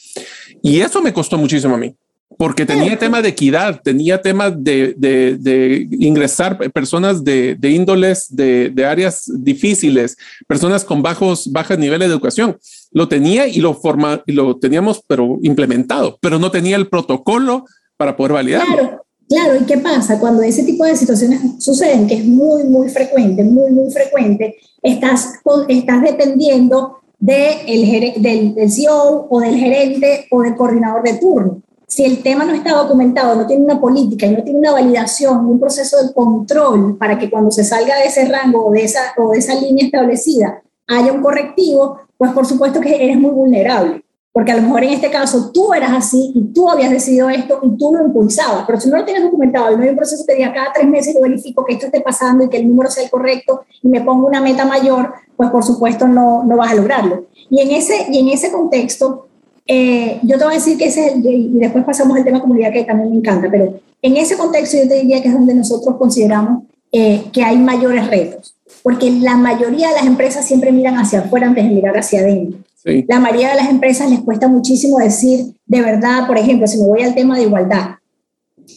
Y 0.62 0.81
eso 0.81 1.02
me 1.02 1.12
costó 1.12 1.37
muchísimo 1.37 1.74
a 1.74 1.78
mí 1.78 1.94
porque 2.38 2.64
tenía 2.64 2.96
tema 2.96 3.20
de 3.20 3.31
equidad, 3.31 3.81
tenía 3.83 4.22
tema 4.22 4.50
de, 4.50 4.94
de, 4.96 5.88
ingresar 5.98 6.57
personas 6.70 7.24
de, 7.24 7.57
de 7.57 7.70
índoles 7.70 8.35
de, 8.35 8.72
áreas 8.87 9.24
difíciles, 9.42 10.16
personas 10.46 10.85
con 10.85 11.02
bajos, 11.02 11.50
bajos 11.50 11.78
niveles 11.78 12.09
de 12.09 12.14
educación. 12.14 12.57
Lo 12.92 13.09
tenía 13.09 13.46
y 13.46 13.61
lo, 13.61 13.74
forma, 13.74 14.22
y 14.27 14.33
lo 14.33 14.59
teníamos, 14.59 15.03
pero 15.07 15.38
implementado, 15.42 16.18
pero 16.20 16.38
no 16.38 16.51
tenía 16.51 16.77
el 16.77 16.88
protocolo 16.88 17.64
para 17.96 18.16
poder 18.16 18.33
validarlo. 18.33 18.77
Claro, 18.77 19.05
claro. 19.29 19.57
¿Y 19.61 19.64
qué 19.64 19.79
pasa? 19.79 20.18
Cuando 20.18 20.42
ese 20.42 20.62
tipo 20.62 20.85
de 20.85 20.96
situaciones 20.96 21.40
suceden, 21.62 22.07
que 22.07 22.14
es 22.14 22.24
muy, 22.24 22.64
muy 22.64 22.88
frecuente, 22.88 23.44
muy, 23.44 23.70
muy 23.72 23.90
frecuente, 23.90 24.57
estás, 24.83 25.35
estás 25.68 26.03
dependiendo 26.03 26.98
de 27.18 27.62
el, 27.66 28.22
del, 28.22 28.55
del 28.55 28.70
CEO 28.70 29.27
o 29.29 29.40
del 29.40 29.57
gerente 29.57 30.27
o 30.31 30.42
del 30.42 30.55
coordinador 30.55 31.03
de 31.03 31.14
turno 31.14 31.62
si 31.88 32.05
el 32.05 32.22
tema 32.22 32.44
no 32.44 32.53
está 32.53 32.74
documentado, 32.74 33.35
no 33.35 33.46
tiene 33.46 33.64
una 33.64 33.81
política 33.81 34.27
y 34.27 34.37
no 34.37 34.44
tiene 34.44 34.59
una 34.59 34.72
validación, 34.72 35.46
un 35.46 35.59
proceso 35.59 35.96
de 36.05 36.12
control 36.12 36.98
para 36.98 37.18
que 37.18 37.31
cuando 37.31 37.51
se 37.51 37.64
salga 37.64 37.96
de 37.96 38.05
ese 38.05 38.29
rango 38.29 38.66
o 38.66 38.72
de 38.72 38.85
esa, 38.85 39.14
o 39.16 39.31
de 39.31 39.38
esa 39.38 39.55
línea 39.55 39.87
establecida 39.87 40.62
haya 40.87 41.12
un 41.12 41.22
correctivo, 41.22 41.98
pues 42.18 42.33
por 42.33 42.44
supuesto 42.44 42.81
que 42.81 43.02
eres 43.02 43.18
muy 43.18 43.31
vulnerable. 43.31 44.04
Porque 44.31 44.52
a 44.52 44.57
lo 44.57 44.62
mejor 44.62 44.85
en 44.85 44.90
este 44.90 45.11
caso 45.11 45.50
tú 45.52 45.72
eras 45.72 45.90
así 45.92 46.33
y 46.35 46.52
tú 46.52 46.68
habías 46.68 46.90
decidido 46.90 47.31
esto 47.31 47.59
y 47.62 47.76
tú 47.76 47.92
lo 47.94 48.04
impulsabas, 48.04 48.64
pero 48.66 48.78
si 48.78 48.90
no 48.90 48.98
lo 48.98 49.04
tienes 49.04 49.24
documentado 49.24 49.72
y 49.72 49.76
no 49.76 49.83
hay 49.83 49.88
un 49.88 49.96
proceso 49.96 50.24
que 50.26 50.35
diga 50.35 50.52
cada 50.52 50.72
tres 50.72 50.87
meses 50.87 51.14
yo 51.14 51.22
verifico 51.22 51.64
que 51.64 51.72
esto 51.72 51.87
esté 51.87 52.02
pasando 52.02 52.44
y 52.44 52.48
que 52.48 52.59
el 52.59 52.68
número 52.68 52.90
sea 52.90 53.04
el 53.04 53.11
correcto 53.11 53.62
y 53.83 53.88
me 53.88 54.02
pongo 54.02 54.26
una 54.26 54.40
meta 54.40 54.64
mayor, 54.64 55.14
pues 55.35 55.50
por 55.50 55.64
supuesto 55.64 56.07
no, 56.07 56.44
no 56.44 56.57
vas 56.57 56.72
a 56.72 56.74
lograrlo. 56.74 57.24
Y 57.50 57.62
en 57.62 57.70
ese, 57.70 58.07
en 58.12 58.28
ese 58.28 58.52
contexto, 58.52 59.28
eh, 59.66 60.20
yo 60.22 60.38
te 60.38 60.44
voy 60.44 60.52
a 60.52 60.57
decir 60.57 60.78
que 60.78 60.87
ese 60.87 61.07
es 61.07 61.14
el, 61.14 61.26
y 61.26 61.59
después 61.59 61.85
pasamos 61.85 62.16
al 62.16 62.24
tema 62.24 62.40
comunidad 62.40 62.72
que 62.72 62.85
también 62.85 63.11
me 63.11 63.16
encanta, 63.16 63.48
pero 63.50 63.81
en 64.02 64.16
ese 64.16 64.37
contexto 64.37 64.76
yo 64.76 64.88
te 64.88 64.94
diría 64.94 65.20
que 65.20 65.28
es 65.28 65.35
donde 65.35 65.54
nosotros 65.54 65.96
consideramos 65.96 66.62
eh, 66.92 67.24
que 67.33 67.42
hay 67.42 67.59
mayores 67.59 68.07
retos, 68.09 68.54
porque 68.88 69.11
la 69.11 69.37
mayoría 69.37 69.88
de 69.88 69.96
las 69.96 70.07
empresas 70.07 70.46
siempre 70.46 70.72
miran 70.72 70.94
hacia 70.94 71.18
afuera 71.18 71.46
antes 71.46 71.62
de 71.62 71.74
mirar 71.74 71.98
hacia 71.98 72.20
adentro. 72.20 72.61
La 73.07 73.20
mayoría 73.20 73.51
de 73.51 73.57
las 73.57 73.68
empresas 73.68 74.09
les 74.09 74.20
cuesta 74.20 74.48
muchísimo 74.48 74.96
decir, 74.96 75.44
de 75.66 75.83
verdad, 75.83 76.27
por 76.27 76.38
ejemplo, 76.38 76.66
si 76.66 76.79
me 76.79 76.87
voy 76.87 77.03
al 77.03 77.14
tema 77.14 77.37
de 77.37 77.42
igualdad, 77.42 77.96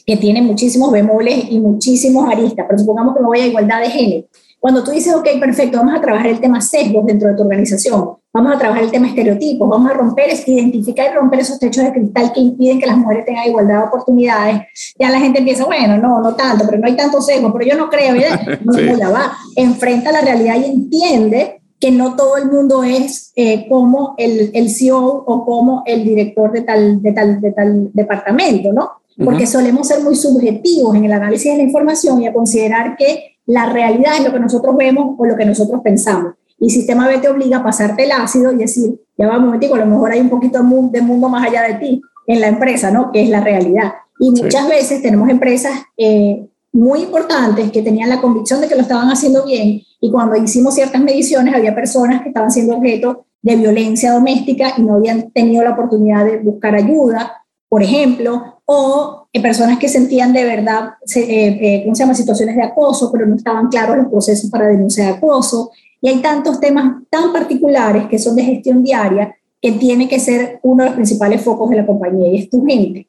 que 0.05 0.17
tiene 0.17 0.41
muchísimos 0.41 0.91
bemoles 0.91 1.45
y 1.49 1.61
muchísimos 1.61 2.29
aristas, 2.29 2.65
pero 2.67 2.77
supongamos 2.77 3.15
que 3.15 3.21
me 3.21 3.27
voy 3.27 3.39
a 3.39 3.47
igualdad 3.47 3.79
de 3.79 3.89
género. 3.89 4.27
Cuando 4.59 4.83
tú 4.83 4.91
dices, 4.91 5.15
ok, 5.15 5.29
perfecto, 5.39 5.77
vamos 5.77 5.95
a 5.95 6.01
trabajar 6.01 6.27
el 6.27 6.41
tema 6.41 6.59
sesgos 6.59 7.05
dentro 7.05 7.29
de 7.29 7.35
tu 7.35 7.43
organización, 7.43 8.15
vamos 8.33 8.55
a 8.55 8.59
trabajar 8.59 8.83
el 8.83 8.91
tema 8.91 9.07
estereotipos, 9.07 9.67
vamos 9.67 9.91
a 9.91 9.93
romper, 9.93 10.29
identificar 10.45 11.11
y 11.11 11.15
romper 11.15 11.41
esos 11.41 11.59
techos 11.59 11.83
de 11.83 11.91
cristal 11.91 12.31
que 12.33 12.39
impiden 12.39 12.79
que 12.79 12.85
las 12.85 12.97
mujeres 12.97 13.25
tengan 13.25 13.47
igualdad 13.47 13.79
de 13.79 13.87
oportunidades, 13.87 14.61
ya 14.97 15.09
la 15.09 15.19
gente 15.19 15.39
empieza, 15.39 15.65
bueno, 15.65 15.97
no, 15.97 16.21
no 16.21 16.35
tanto, 16.35 16.65
pero 16.65 16.77
no 16.77 16.87
hay 16.87 16.95
tanto 16.95 17.21
sesgo, 17.21 17.51
pero 17.51 17.69
yo 17.69 17.77
no 17.77 17.89
creo, 17.89 18.13
¿verdad? 18.13 18.59
No, 18.65 18.79
ya 18.79 19.09
va, 19.09 19.33
enfrenta 19.55 20.11
la 20.11 20.21
realidad 20.21 20.55
y 20.59 20.65
entiende 20.65 21.61
que 21.79 21.91
no 21.91 22.15
todo 22.15 22.37
el 22.37 22.45
mundo 22.45 22.83
es 22.83 23.33
eh, 23.35 23.67
como 23.67 24.13
el, 24.17 24.51
el 24.53 24.69
CEO 24.69 25.03
o 25.03 25.45
como 25.45 25.83
el 25.85 26.03
director 26.03 26.51
de 26.51 26.61
tal, 26.61 27.01
de 27.01 27.11
tal, 27.11 27.41
de 27.41 27.51
tal 27.51 27.89
departamento, 27.91 28.71
¿no? 28.71 28.91
Porque 29.23 29.45
solemos 29.45 29.87
ser 29.87 30.01
muy 30.01 30.15
subjetivos 30.15 30.95
en 30.95 31.05
el 31.05 31.11
análisis 31.11 31.51
de 31.51 31.57
la 31.57 31.63
información 31.63 32.21
y 32.21 32.27
a 32.27 32.33
considerar 32.33 32.95
que 32.95 33.37
la 33.45 33.65
realidad 33.67 34.13
es 34.17 34.23
lo 34.23 34.31
que 34.31 34.39
nosotros 34.39 34.75
vemos 34.77 35.15
o 35.17 35.25
lo 35.25 35.35
que 35.35 35.45
nosotros 35.45 35.81
pensamos. 35.83 36.33
Y 36.61 36.69
sistema 36.69 37.07
B 37.09 37.17
te 37.17 37.27
obliga 37.27 37.57
a 37.57 37.63
pasarte 37.63 38.05
el 38.05 38.11
ácido 38.13 38.53
y 38.53 38.55
decir, 38.55 39.01
ya 39.17 39.27
va 39.27 39.37
un 39.37 39.45
momentico, 39.45 39.75
a 39.75 39.79
lo 39.79 39.85
mejor 39.85 40.13
hay 40.13 40.21
un 40.21 40.29
poquito 40.29 40.59
de 40.59 41.01
mundo 41.01 41.27
más 41.27 41.45
allá 41.45 41.63
de 41.63 41.73
ti 41.73 42.01
en 42.27 42.39
la 42.39 42.47
empresa, 42.47 42.89
¿no? 42.89 43.11
Que 43.11 43.23
es 43.23 43.29
la 43.29 43.41
realidad. 43.41 43.91
Y 44.19 44.31
muchas 44.31 44.69
veces 44.69 45.01
tenemos 45.01 45.27
empresas 45.29 45.73
eh, 45.97 46.47
muy 46.71 47.01
importantes 47.01 47.69
que 47.71 47.81
tenían 47.81 48.07
la 48.07 48.21
convicción 48.21 48.61
de 48.61 48.69
que 48.69 48.75
lo 48.75 48.81
estaban 48.81 49.09
haciendo 49.09 49.43
bien 49.43 49.81
y 49.99 50.11
cuando 50.11 50.37
hicimos 50.37 50.75
ciertas 50.75 51.01
mediciones 51.01 51.53
había 51.53 51.75
personas 51.75 52.21
que 52.21 52.29
estaban 52.29 52.51
siendo 52.51 52.77
objeto 52.77 53.25
de 53.41 53.55
violencia 53.57 54.13
doméstica 54.13 54.75
y 54.77 54.83
no 54.83 54.95
habían 54.95 55.31
tenido 55.31 55.63
la 55.63 55.71
oportunidad 55.71 56.25
de 56.25 56.37
buscar 56.37 56.75
ayuda 56.75 57.41
por 57.71 57.83
ejemplo, 57.83 58.59
o 58.65 59.29
personas 59.41 59.79
que 59.79 59.87
sentían 59.87 60.33
de 60.33 60.43
verdad, 60.43 60.95
eh, 61.15 61.83
¿cómo 61.85 61.95
se 61.95 62.03
llama?, 62.03 62.13
situaciones 62.13 62.57
de 62.57 62.63
acoso, 62.63 63.09
pero 63.09 63.25
no 63.25 63.37
estaban 63.37 63.69
claros 63.69 63.95
los 63.95 64.07
procesos 64.07 64.51
para 64.51 64.67
denunciar 64.67 65.13
acoso. 65.13 65.71
Y 66.01 66.09
hay 66.09 66.21
tantos 66.21 66.59
temas 66.59 67.03
tan 67.09 67.31
particulares 67.31 68.07
que 68.07 68.19
son 68.19 68.35
de 68.35 68.43
gestión 68.43 68.83
diaria 68.83 69.35
que 69.61 69.73
tiene 69.73 70.09
que 70.09 70.19
ser 70.19 70.59
uno 70.63 70.83
de 70.83 70.89
los 70.89 70.95
principales 70.95 71.41
focos 71.41 71.69
de 71.69 71.77
la 71.77 71.85
compañía 71.85 72.31
y 72.31 72.39
es 72.39 72.49
tu 72.49 72.65
gente. 72.65 73.07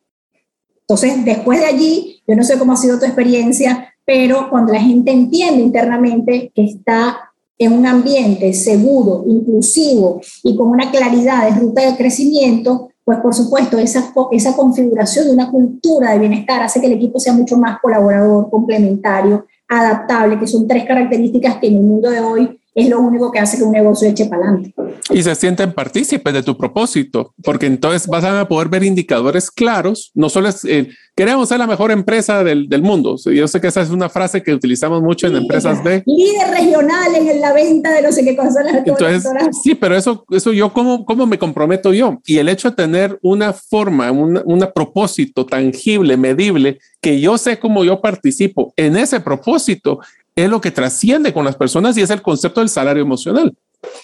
Entonces, 0.82 1.24
después 1.24 1.58
de 1.58 1.66
allí, 1.66 2.22
yo 2.28 2.36
no 2.36 2.44
sé 2.44 2.58
cómo 2.58 2.72
ha 2.72 2.76
sido 2.76 2.98
tu 2.98 3.06
experiencia, 3.06 3.88
pero 4.04 4.50
cuando 4.50 4.72
la 4.72 4.80
gente 4.80 5.10
entiende 5.10 5.62
internamente 5.62 6.52
que 6.54 6.64
está 6.64 7.32
en 7.56 7.72
un 7.72 7.86
ambiente 7.86 8.52
seguro, 8.52 9.24
inclusivo 9.26 10.20
y 10.42 10.56
con 10.56 10.68
una 10.68 10.90
claridad 10.90 11.48
de 11.48 11.58
ruta 11.58 11.82
de 11.82 11.96
crecimiento, 11.96 12.90
pues 13.04 13.18
por 13.20 13.34
supuesto 13.34 13.78
esa, 13.78 14.12
esa 14.32 14.54
configuración 14.54 15.26
de 15.26 15.32
una 15.32 15.50
cultura 15.50 16.12
de 16.12 16.18
bienestar 16.18 16.62
hace 16.62 16.80
que 16.80 16.86
el 16.86 16.94
equipo 16.94 17.18
sea 17.18 17.32
mucho 17.32 17.56
más 17.56 17.80
colaborador, 17.80 18.50
complementario, 18.50 19.46
adaptable, 19.68 20.38
que 20.38 20.46
son 20.46 20.68
tres 20.68 20.84
características 20.84 21.56
que 21.56 21.68
en 21.68 21.76
el 21.76 21.82
mundo 21.82 22.10
de 22.10 22.20
hoy 22.20 22.60
es 22.74 22.88
lo 22.88 23.00
único 23.00 23.30
que 23.30 23.38
hace 23.38 23.58
que 23.58 23.64
un 23.64 23.72
negocio 23.72 24.08
eche 24.08 24.26
para 24.26 24.44
adelante. 24.44 24.74
Y 25.10 25.22
se 25.22 25.34
sienten 25.34 25.72
partícipes 25.72 26.32
de 26.32 26.42
tu 26.42 26.56
propósito, 26.56 27.34
porque 27.42 27.66
entonces 27.66 28.06
vas 28.06 28.24
a 28.24 28.48
poder 28.48 28.68
ver 28.68 28.82
indicadores 28.82 29.50
claros, 29.50 30.10
no 30.14 30.30
solo 30.30 30.48
es, 30.48 30.64
eh, 30.64 30.88
queremos 31.14 31.48
ser 31.48 31.58
la 31.58 31.66
mejor 31.66 31.90
empresa 31.90 32.42
del, 32.42 32.68
del, 32.68 32.82
mundo. 32.82 33.16
Yo 33.24 33.46
sé 33.46 33.60
que 33.60 33.66
esa 33.66 33.82
es 33.82 33.90
una 33.90 34.08
frase 34.08 34.42
que 34.42 34.54
utilizamos 34.54 35.02
mucho 35.02 35.26
en 35.26 35.36
empresas 35.36 35.82
B. 35.84 36.02
Líder 36.06 36.50
regional 36.50 37.14
en 37.14 37.40
la 37.40 37.52
venta 37.52 37.92
de 37.92 38.02
no 38.02 38.10
sé 38.10 38.24
qué 38.24 38.34
cosas. 38.34 38.64
Entonces, 38.84 39.28
sí, 39.62 39.74
pero 39.74 39.94
eso, 39.94 40.24
eso 40.30 40.52
yo, 40.52 40.72
¿cómo, 40.72 41.04
¿cómo 41.04 41.26
me 41.26 41.38
comprometo 41.38 41.92
yo? 41.92 42.20
Y 42.24 42.38
el 42.38 42.48
hecho 42.48 42.70
de 42.70 42.76
tener 42.76 43.18
una 43.22 43.52
forma, 43.52 44.10
un 44.10 44.68
propósito 44.74 45.44
tangible, 45.44 46.16
medible, 46.16 46.78
que 47.00 47.20
yo 47.20 47.36
sé 47.36 47.58
cómo 47.58 47.84
yo 47.84 48.00
participo 48.00 48.72
en 48.76 48.96
ese 48.96 49.20
propósito, 49.20 49.98
es 50.34 50.48
lo 50.48 50.60
que 50.60 50.70
trasciende 50.70 51.32
con 51.32 51.44
las 51.44 51.56
personas 51.56 51.96
y 51.96 52.02
es 52.02 52.10
el 52.10 52.22
concepto 52.22 52.60
del 52.60 52.68
salario 52.68 53.02
emocional. 53.02 53.54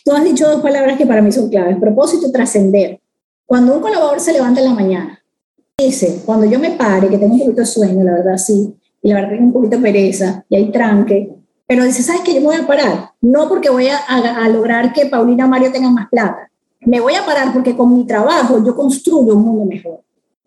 Tú 0.05 0.13
has 0.13 0.25
dicho 0.25 0.49
dos 0.49 0.61
palabras 0.61 0.99
que 0.99 1.07
para 1.07 1.23
mí 1.23 1.33
son 1.33 1.49
claves, 1.49 1.77
propósito 1.79 2.27
y 2.29 2.33
trascender. 2.33 3.01
Cuando 3.47 3.75
un 3.75 3.81
colaborador 3.81 4.21
se 4.21 4.33
levanta 4.33 4.61
en 4.61 4.67
la 4.67 4.75
mañana, 4.75 5.23
dice, 5.79 6.23
cuando 6.27 6.47
yo 6.47 6.59
me 6.59 6.73
pare, 6.73 7.09
que 7.09 7.19
tengo 7.19 7.35
un 7.35 7.41
poquito 7.41 7.61
de 7.61 7.67
sueño, 7.67 8.05
la 8.05 8.13
verdad 8.13 8.37
sí, 8.37 8.75
y 9.01 9.09
la 9.09 9.17
verdad 9.17 9.31
tengo 9.31 9.45
un 9.45 9.53
poquito 9.53 9.77
de 9.77 9.83
pereza 9.83 10.45
y 10.49 10.57
hay 10.57 10.71
tranque, 10.71 11.33
pero 11.67 11.85
dice, 11.85 12.03
¿sabes 12.03 12.23
qué? 12.23 12.35
Yo 12.35 12.41
me 12.41 12.47
voy 12.47 12.57
a 12.57 12.67
parar, 12.67 13.11
no 13.21 13.49
porque 13.49 13.71
voy 13.71 13.89
a, 13.89 13.99
a 13.99 14.49
lograr 14.49 14.93
que 14.93 15.07
Paulina 15.07 15.47
Mario 15.47 15.71
tenga 15.71 15.91
más 15.91 16.09
plata, 16.09 16.51
me 16.81 17.01
voy 17.01 17.15
a 17.15 17.25
parar 17.25 17.53
porque 17.53 17.77
con 17.77 17.95
mi 17.95 18.07
trabajo 18.07 18.63
yo 18.65 18.75
construyo 18.75 19.35
un 19.35 19.43
mundo 19.45 19.65
mejor. 19.65 20.01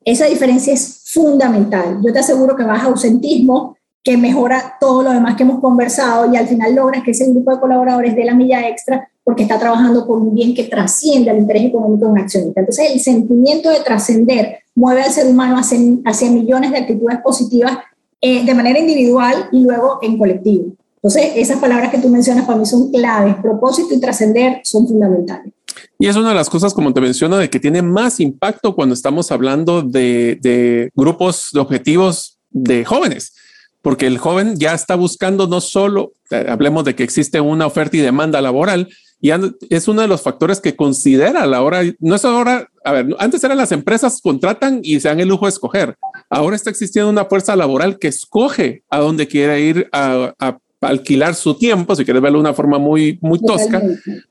Esa 0.04 0.26
diferencia 0.26 0.74
es 0.74 1.04
fundamental. 1.06 2.00
Yo 2.04 2.12
te 2.12 2.20
aseguro 2.20 2.56
que 2.56 2.64
vas 2.64 2.82
a 2.82 2.86
ausentismo, 2.86 3.78
que 4.04 4.18
mejora 4.18 4.78
todo 4.80 5.04
lo 5.04 5.12
demás 5.12 5.36
que 5.36 5.44
hemos 5.44 5.60
conversado 5.60 6.32
y 6.32 6.36
al 6.36 6.48
final 6.48 6.76
logras 6.76 7.04
que 7.04 7.12
ese 7.12 7.30
grupo 7.30 7.52
de 7.52 7.60
colaboradores 7.60 8.16
dé 8.16 8.26
la 8.26 8.34
milla 8.34 8.68
extra 8.68 9.08
porque 9.24 9.44
está 9.44 9.60
trabajando 9.60 10.08
por 10.08 10.18
un 10.18 10.34
bien 10.34 10.56
que 10.56 10.64
trasciende 10.64 11.30
al 11.30 11.38
interés 11.38 11.66
económico 11.66 12.06
de 12.06 12.12
un 12.12 12.20
accionista. 12.20 12.62
Entonces, 12.62 12.92
el 12.92 13.00
sentimiento 13.00 13.70
de 13.70 13.82
trascender 13.82 14.60
mueve 14.74 15.04
al 15.04 15.12
ser 15.12 15.28
humano 15.28 15.58
hacia, 15.58 15.78
hacia 16.06 16.32
millones 16.32 16.72
de 16.72 16.80
actitudes 16.80 17.20
positivas 17.24 17.78
eh, 18.20 18.44
de 18.44 18.54
manera 18.56 18.80
individual 18.80 19.50
y 19.52 19.64
luego 19.64 20.00
en 20.02 20.18
colectivo. 20.18 20.74
Entonces, 20.96 21.34
esas 21.36 21.60
palabras 21.60 21.92
que 21.92 22.00
tú 22.00 22.10
mencionas 22.10 22.46
para 22.46 22.58
mí 22.58 22.66
son 22.66 22.92
claves. 22.92 23.36
Propósito 23.36 23.94
y 23.94 24.00
trascender 24.00 24.62
son 24.64 24.88
fundamentales. 24.88 25.54
Y 26.00 26.08
es 26.08 26.16
una 26.16 26.30
de 26.30 26.36
las 26.36 26.50
cosas, 26.50 26.74
como 26.74 26.92
te 26.94 27.02
menciono, 27.02 27.38
de 27.38 27.50
que 27.50 27.60
tiene 27.60 27.84
más 27.84 28.20
impacto 28.20 28.76
cuando 28.76 28.94
estamos 28.94 29.32
hablando 29.32 29.84
de, 29.84 30.40
de 30.42 30.90
grupos 30.96 31.50
de 31.54 31.60
objetivos 31.60 32.40
de 32.50 32.84
jóvenes 32.84 33.34
porque 33.82 34.08
el 34.08 34.18
joven 34.18 34.58
ya 34.58 34.74
está 34.74 34.96
buscando 34.96 35.48
no 35.48 35.62
solo, 35.62 36.14
eh, 36.30 36.46
hablemos 36.50 36.86
de 36.86 36.96
que 36.96 37.04
existe 37.04 37.42
una 37.42 37.66
oferta 37.66 37.98
y 37.98 38.02
demanda 38.02 38.42
laboral, 38.42 38.88
y 39.22 39.30
es 39.70 39.88
uno 39.88 40.02
de 40.02 40.08
los 40.08 40.24
factores 40.24 40.60
que 40.60 40.76
considera 40.76 41.44
a 41.44 41.46
la 41.46 41.62
hora, 41.62 41.84
no 42.00 42.16
es 42.16 42.26
ahora, 42.26 42.70
a 42.84 42.92
ver, 42.92 43.16
antes 43.20 43.44
eran 43.44 43.58
las 43.58 43.72
empresas 43.72 44.20
contratan 44.20 44.80
y 44.82 45.00
se 45.00 45.10
dan 45.10 45.20
el 45.20 45.28
lujo 45.28 45.46
de 45.46 45.52
escoger. 45.52 45.96
Ahora 46.28 46.56
está 46.56 46.72
existiendo 46.72 47.10
una 47.10 47.26
fuerza 47.26 47.56
laboral 47.56 48.00
que 48.00 48.08
escoge 48.08 48.84
a 48.90 48.98
dónde 48.98 49.28
quiere 49.28 49.62
ir 49.62 49.88
a, 49.92 50.34
alquilar 50.82 51.36
su 51.36 51.54
tiempo, 51.54 51.96
si 51.96 52.04
quieres 52.04 52.24
verlo 52.24 52.40
de 52.40 52.42
una 52.42 52.56
forma 52.56 52.80
muy, 52.80 53.20
muy 53.22 53.40
tosca, 53.40 53.84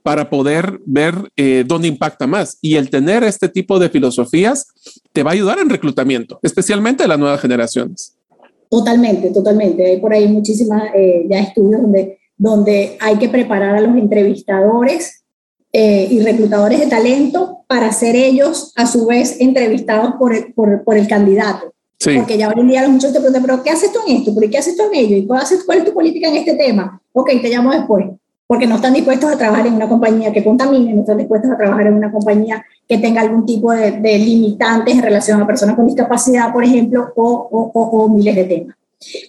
para 0.03 0.29
poder 0.29 0.81
ver 0.85 1.15
eh, 1.37 1.63
dónde 1.65 1.87
impacta 1.87 2.27
más. 2.27 2.59
Y 2.61 2.75
el 2.75 2.91
tener 2.91 3.23
este 3.23 3.49
tipo 3.49 3.79
de 3.79 3.89
filosofías 3.89 4.67
te 5.13 5.23
va 5.23 5.31
a 5.31 5.35
ayudar 5.35 5.61
en 5.61 5.71
reclutamiento, 5.71 6.41
especialmente 6.43 7.05
de 7.05 7.09
las 7.09 7.21
nuevas 7.21 7.41
generaciones. 7.41 8.17
Totalmente, 8.71 9.31
totalmente. 9.31 9.85
Hay 9.85 9.97
por 9.99 10.13
ahí 10.13 10.29
muchísimas 10.29 10.95
eh, 10.95 11.27
ya 11.29 11.41
estudios 11.41 11.83
donde, 11.83 12.21
donde 12.37 12.97
hay 13.01 13.17
que 13.17 13.29
preparar 13.29 13.75
a 13.75 13.81
los 13.81 13.97
entrevistadores 13.97 15.25
eh, 15.73 16.07
y 16.09 16.21
reclutadores 16.21 16.79
de 16.79 16.87
talento 16.87 17.65
para 17.67 17.93
ser 17.93 18.15
ellos 18.15 18.73
a 18.77 18.87
su 18.87 19.07
vez 19.07 19.41
entrevistados 19.41 20.15
por 20.19 20.35
el, 20.35 20.55
por, 20.55 20.85
por 20.85 20.97
el 20.97 21.09
candidato. 21.09 21.75
Porque 22.03 22.39
ya 22.39 22.49
hoy 22.49 22.61
en 22.61 22.69
día 22.69 22.83
los 22.83 22.93
muchachos 22.93 23.13
te 23.13 23.21
preguntan, 23.21 23.43
pero 23.43 23.63
¿qué 23.63 23.71
haces 23.71 23.93
tú 23.93 23.99
en 24.07 24.17
esto? 24.17 24.35
¿Pero 24.35 24.51
qué 24.51 24.59
haces 24.59 24.77
tú 24.77 24.85
en 24.85 24.95
ello? 24.95 25.17
¿Y 25.17 25.27
cuál, 25.27 25.43
haces, 25.43 25.65
cuál 25.65 25.79
es 25.79 25.85
tu 25.85 25.93
política 25.93 26.29
en 26.29 26.37
este 26.37 26.55
tema? 26.55 27.03
Ok, 27.13 27.31
te 27.43 27.51
llamo 27.51 27.73
después. 27.73 28.07
Porque 28.51 28.67
no 28.67 28.75
están 28.75 28.95
dispuestos 28.95 29.31
a 29.31 29.39
trabajar 29.39 29.69
en 29.69 29.75
una 29.75 29.89
compañía 29.89 30.33
que 30.33 30.43
contamine, 30.43 30.93
no 30.93 31.03
están 31.03 31.19
dispuestos 31.19 31.53
a 31.53 31.57
trabajar 31.57 31.87
en 31.87 31.95
una 31.95 32.11
compañía 32.11 32.67
que 32.89 32.99
tenga 32.99 33.21
algún 33.21 33.47
tipo 33.47 33.71
de, 33.71 34.19
limitantes 34.19 34.93
en 34.93 35.03
relación 35.03 35.41
a 35.41 35.47
personas 35.47 35.77
con 35.77 35.87
discapacidad, 35.87 36.53
por 36.53 36.65
ejemplo, 36.65 37.13
o, 37.15 37.71
o, 37.73 38.09
miles 38.09 38.35
de 38.35 38.45
temas. 38.47 38.77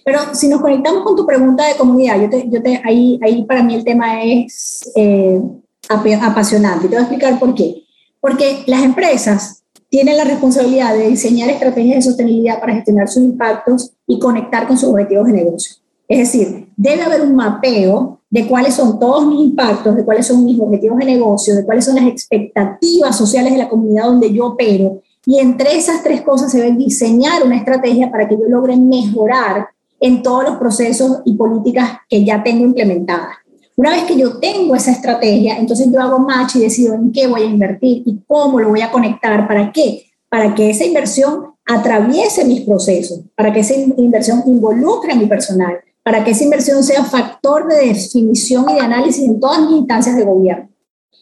Pero 0.04 0.18
si 0.32 0.48
nos 0.48 0.60
conectamos 0.60 1.04
con 1.04 1.14
tu 1.14 1.24
pregunta 1.24 1.68
de 1.68 1.76
comunidad, 1.76 2.20
yo 2.20 2.28
te, 2.28 2.50
yo 2.50 2.60
te, 2.60 2.82
ahí, 2.84 3.20
ahí 3.22 3.44
para 3.44 3.62
mí 3.62 3.76
el 3.76 3.84
tema 3.84 4.24
es 4.24 4.90
eh, 4.96 5.40
apasionante. 5.88 6.88
Te 6.88 6.96
voy 6.96 7.04
a 7.04 7.06
explicar 7.06 7.38
por 7.38 7.54
qué. 7.54 7.84
Porque 8.20 8.64
las 8.66 8.82
empresas 8.82 9.62
tienen 9.88 10.16
la 10.16 10.24
responsabilidad 10.24 10.96
de 10.96 11.10
diseñar 11.10 11.48
estrategias 11.48 11.94
de 11.94 12.10
sostenibilidad 12.10 12.58
para 12.58 12.74
gestionar 12.74 13.06
sus 13.06 13.22
impactos 13.22 13.92
y 14.04 14.18
conectar 14.18 14.66
con 14.66 14.76
sus 14.76 14.88
objetivos 14.88 15.28
de 15.28 15.32
negocio. 15.34 15.76
Es 16.08 16.18
decir, 16.18 16.70
debe 16.76 17.02
haber 17.02 17.22
un 17.22 17.36
mapeo 17.36 18.18
de 18.32 18.46
cuáles 18.46 18.72
son 18.72 18.98
todos 18.98 19.26
mis 19.26 19.40
impactos, 19.40 19.94
de 19.94 20.06
cuáles 20.06 20.26
son 20.26 20.42
mis 20.42 20.58
objetivos 20.58 20.98
de 20.98 21.04
negocio, 21.04 21.54
de 21.54 21.66
cuáles 21.66 21.84
son 21.84 21.96
las 21.96 22.06
expectativas 22.06 23.14
sociales 23.14 23.52
de 23.52 23.58
la 23.58 23.68
comunidad 23.68 24.06
donde 24.06 24.32
yo 24.32 24.46
opero. 24.46 25.02
Y 25.26 25.38
entre 25.38 25.76
esas 25.76 26.02
tres 26.02 26.22
cosas 26.22 26.50
se 26.50 26.62
debe 26.62 26.74
diseñar 26.74 27.42
una 27.44 27.58
estrategia 27.58 28.10
para 28.10 28.26
que 28.26 28.36
yo 28.36 28.46
logre 28.48 28.74
mejorar 28.74 29.68
en 30.00 30.22
todos 30.22 30.44
los 30.44 30.56
procesos 30.56 31.18
y 31.26 31.34
políticas 31.34 31.98
que 32.08 32.24
ya 32.24 32.42
tengo 32.42 32.64
implementadas. 32.64 33.36
Una 33.76 33.90
vez 33.90 34.04
que 34.04 34.16
yo 34.16 34.38
tengo 34.38 34.74
esa 34.74 34.92
estrategia, 34.92 35.58
entonces 35.58 35.92
yo 35.92 36.00
hago 36.00 36.18
match 36.18 36.56
y 36.56 36.60
decido 36.60 36.94
en 36.94 37.12
qué 37.12 37.26
voy 37.26 37.42
a 37.42 37.46
invertir 37.46 38.02
y 38.06 38.18
cómo 38.26 38.60
lo 38.60 38.70
voy 38.70 38.80
a 38.80 38.90
conectar, 38.90 39.46
para 39.46 39.70
qué, 39.72 40.06
para 40.30 40.54
que 40.54 40.70
esa 40.70 40.86
inversión 40.86 41.48
atraviese 41.66 42.46
mis 42.46 42.62
procesos, 42.62 43.20
para 43.36 43.52
que 43.52 43.60
esa 43.60 43.74
inversión 43.74 44.42
involucre 44.46 45.12
a 45.12 45.16
mi 45.16 45.26
personal, 45.26 45.80
para 46.02 46.24
que 46.24 46.32
esa 46.32 46.44
inversión 46.44 46.82
sea 46.82 47.04
factor 47.04 47.68
de 47.68 47.88
definición 47.88 48.66
y 48.70 48.74
de 48.74 48.80
análisis 48.80 49.24
en 49.24 49.38
todas 49.40 49.60
mis 49.60 49.78
instancias 49.78 50.16
de 50.16 50.24
gobierno. 50.24 50.68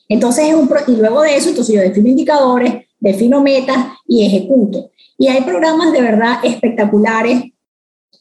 Entonces, 0.08 0.48
es 0.48 0.54
un 0.54 0.68
y 0.86 0.96
luego 0.96 1.22
de 1.22 1.36
eso, 1.36 1.50
entonces 1.50 1.74
yo 1.74 1.80
defino 1.80 2.08
indicadores, 2.08 2.86
defino 2.98 3.42
metas 3.42 3.76
y 4.06 4.26
ejecuto. 4.26 4.90
Y 5.18 5.28
hay 5.28 5.42
programas 5.42 5.92
de 5.92 6.02
verdad 6.02 6.38
espectaculares. 6.42 7.44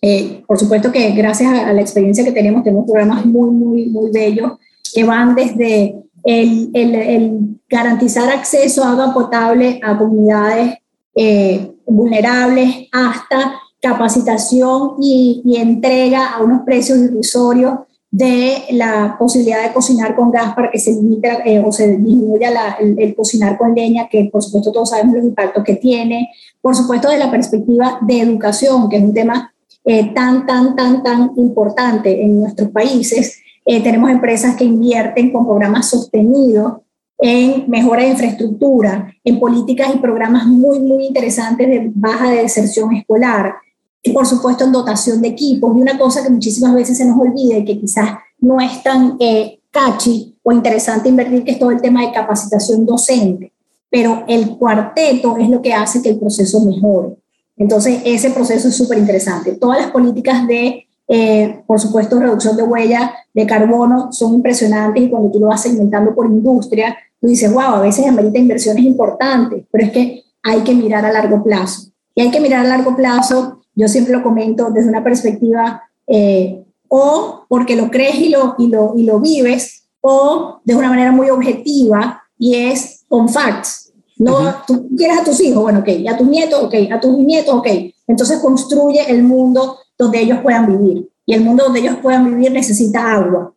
Eh, 0.01 0.43
por 0.47 0.57
supuesto 0.59 0.91
que 0.91 1.11
gracias 1.11 1.51
a, 1.51 1.73
la 1.73 1.81
experiencia 1.81 2.23
que 2.23 2.31
tenemos, 2.31 2.63
tenemos 2.63 2.85
programas 2.85 3.25
muy, 3.25 3.49
muy, 3.51 3.85
muy 3.87 4.11
bellos 4.11 4.53
que 4.93 5.03
van 5.03 5.35
desde 5.35 5.95
el 6.23 7.59
garantizar 7.69 8.29
acceso 8.29 8.83
a 8.83 8.91
agua 8.91 9.13
potable 9.13 9.79
a 9.83 9.97
comunidades 9.97 10.77
eh, 11.15 11.71
vulnerables 11.85 12.87
hasta 12.91 13.59
capacitación 13.81 14.95
y, 15.01 15.41
entrega 15.57 16.33
a 16.33 16.43
unos 16.43 16.61
precios 16.63 16.97
irrisorios 16.99 17.73
de 18.11 18.63
la 18.71 19.15
posibilidad 19.19 19.63
de 19.63 19.73
cocinar 19.73 20.15
con 20.15 20.31
gas 20.31 20.55
para 20.55 20.71
que 20.71 20.79
se 20.79 20.91
limite 20.93 21.29
eh, 21.45 21.63
o 21.63 21.71
se 21.71 21.95
disminuya 21.97 22.77
el, 22.79 23.15
cocinar 23.15 23.57
con 23.57 23.75
leña, 23.75 24.09
que 24.09 24.29
por 24.31 24.41
supuesto 24.41 24.71
todos 24.71 24.89
sabemos 24.89 25.15
los 25.15 25.25
impactos 25.25 25.63
que 25.63 25.75
tiene, 25.75 26.29
por 26.61 26.75
supuesto 26.75 27.09
de 27.09 27.19
la 27.19 27.29
perspectiva 27.29 27.99
de 28.01 28.21
educación, 28.21 28.89
que 28.89 28.97
es 28.97 29.03
un 29.03 29.13
tema 29.13 29.53
eh, 29.85 30.11
tan, 30.13 30.45
tan, 30.45 30.75
tan, 30.75 31.03
tan 31.03 31.31
importante 31.37 32.21
en 32.21 32.41
nuestros 32.41 32.69
países. 32.69 33.39
Eh, 33.65 33.81
tenemos 33.83 34.09
empresas 34.09 34.55
que 34.55 34.65
invierten 34.65 35.31
con 35.31 35.45
programas 35.45 35.89
sostenidos 35.89 36.81
en 37.19 37.69
mejora 37.69 38.03
de 38.03 38.09
infraestructura, 38.09 39.13
en 39.23 39.39
políticas 39.39 39.93
y 39.93 39.99
programas 39.99 40.47
muy, 40.47 40.79
muy 40.79 41.05
interesantes 41.05 41.67
de 41.67 41.91
baja 41.93 42.31
de 42.31 42.43
deserción 42.43 42.93
escolar, 42.93 43.55
y 44.01 44.11
por 44.11 44.25
supuesto 44.25 44.63
en 44.63 44.71
dotación 44.71 45.21
de 45.21 45.29
equipos. 45.29 45.75
Y 45.75 45.81
una 45.81 45.97
cosa 45.97 46.23
que 46.23 46.29
muchísimas 46.29 46.73
veces 46.73 46.97
se 46.97 47.05
nos 47.05 47.19
olvida 47.19 47.57
y 47.57 47.65
que 47.65 47.79
quizás 47.79 48.11
no 48.39 48.59
es 48.59 48.81
tan 48.83 49.17
eh, 49.19 49.59
catchy 49.71 50.37
o 50.43 50.51
interesante 50.51 51.09
invertir, 51.09 51.43
que 51.43 51.51
es 51.51 51.59
todo 51.59 51.71
el 51.71 51.81
tema 51.81 52.01
de 52.01 52.11
capacitación 52.11 52.85
docente. 52.85 53.53
pero 53.91 54.23
el 54.27 54.55
cuarteto 54.57 55.37
es 55.37 55.49
lo 55.49 55.63
que 55.63 55.73
hace 55.73 56.03
que 56.03 56.09
el 56.09 56.19
proceso 56.19 56.63
mejore. 56.63 57.17
Entonces, 57.57 58.01
ese 58.05 58.29
proceso 58.29 58.67
es 58.67 58.75
súper 58.75 58.99
interesante. 58.99 59.53
Todas 59.53 59.81
las 59.81 59.91
políticas 59.91 60.45
de, 60.47 60.87
eh, 61.07 61.63
por 61.65 61.79
supuesto, 61.79 62.19
reducción 62.19 62.55
de 62.55 62.63
huella 62.63 63.13
de 63.33 63.47
carbono 63.47 64.11
son 64.11 64.35
impresionantes 64.35 65.03
y 65.03 65.09
cuando 65.09 65.31
tú 65.31 65.39
lo 65.39 65.47
vas 65.47 65.63
segmentando 65.63 66.13
por 66.13 66.27
industria, 66.27 66.95
tú 67.19 67.27
dices, 67.27 67.51
wow, 67.51 67.61
a 67.61 67.81
veces 67.81 68.05
amerita 68.05 68.37
inversiones 68.37 68.83
importantes, 68.85 69.65
pero 69.71 69.85
es 69.85 69.91
que 69.91 70.23
hay 70.43 70.61
que 70.61 70.75
mirar 70.75 71.03
a 71.05 71.11
largo 71.11 71.43
plazo. 71.43 71.89
Y 72.13 72.21
hay 72.21 72.31
que 72.31 72.39
mirar 72.39 72.65
a 72.65 72.69
largo 72.69 72.95
plazo, 72.95 73.58
yo 73.79 73.87
siempre 73.87 74.11
lo 74.13 74.21
comento 74.21 74.71
desde 74.71 74.89
una 74.89 75.03
perspectiva 75.03 75.83
eh, 76.05 76.65
o 76.89 77.45
porque 77.47 77.77
lo 77.77 77.89
crees 77.89 78.15
y 78.15 78.27
lo, 78.27 78.55
y, 78.57 78.67
lo, 78.67 78.93
y 78.97 79.03
lo 79.03 79.21
vives, 79.21 79.85
o 80.01 80.59
de 80.65 80.75
una 80.75 80.89
manera 80.89 81.13
muy 81.13 81.29
objetiva 81.29 82.21
y 82.37 82.55
es 82.55 83.05
con 83.07 83.29
facts. 83.29 83.93
No, 84.17 84.53
tú 84.67 84.89
quieres 84.97 85.19
a 85.19 85.23
tus 85.23 85.39
hijos, 85.39 85.63
bueno, 85.63 85.79
ok, 85.79 85.87
a 86.09 86.17
tus 86.17 86.27
nietos, 86.27 86.61
ok, 86.61 86.73
a 86.91 86.99
tus 86.99 87.17
nietos, 87.19 87.55
ok. 87.55 87.67
Entonces 88.05 88.39
construye 88.39 89.09
el 89.09 89.23
mundo 89.23 89.77
donde 89.97 90.19
ellos 90.19 90.39
puedan 90.43 90.67
vivir. 90.67 91.09
Y 91.25 91.33
el 91.33 91.41
mundo 91.41 91.63
donde 91.63 91.79
ellos 91.79 91.97
puedan 92.01 92.25
vivir 92.25 92.51
necesita 92.51 93.13
agua, 93.13 93.53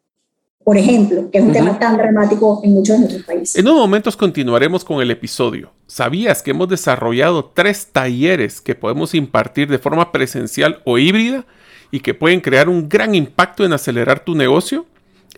por 0.64 0.79
ejemplo, 0.79 1.31
que 1.31 1.38
es 1.38 1.44
un 1.44 1.53
tema 1.53 1.79
tan 1.79 1.96
dramático 1.96 2.61
en 2.62 2.72
muchos 2.72 2.94
de 2.94 2.98
nuestros 3.01 3.25
países. 3.25 3.57
En 3.57 3.66
unos 3.66 3.81
momentos 3.81 4.16
continuaremos 4.16 4.85
con 4.85 5.01
el 5.01 5.11
episodio. 5.11 5.72
¿Sabías 5.87 6.42
que 6.42 6.53
hemos 6.53 6.68
desarrollado 6.68 7.46
tres 7.46 7.88
talleres 7.90 8.61
que 8.61 8.75
podemos 8.75 9.14
impartir 9.14 9.68
de 9.68 9.79
forma 9.79 10.12
presencial 10.12 10.81
o 10.85 10.98
híbrida 10.98 11.44
y 11.90 12.01
que 12.01 12.14
pueden 12.14 12.40
crear 12.40 12.68
un 12.68 12.88
gran 12.88 13.14
impacto 13.14 13.64
en 13.64 13.72
acelerar 13.72 14.20
tu 14.20 14.35
negocio? 14.35 14.87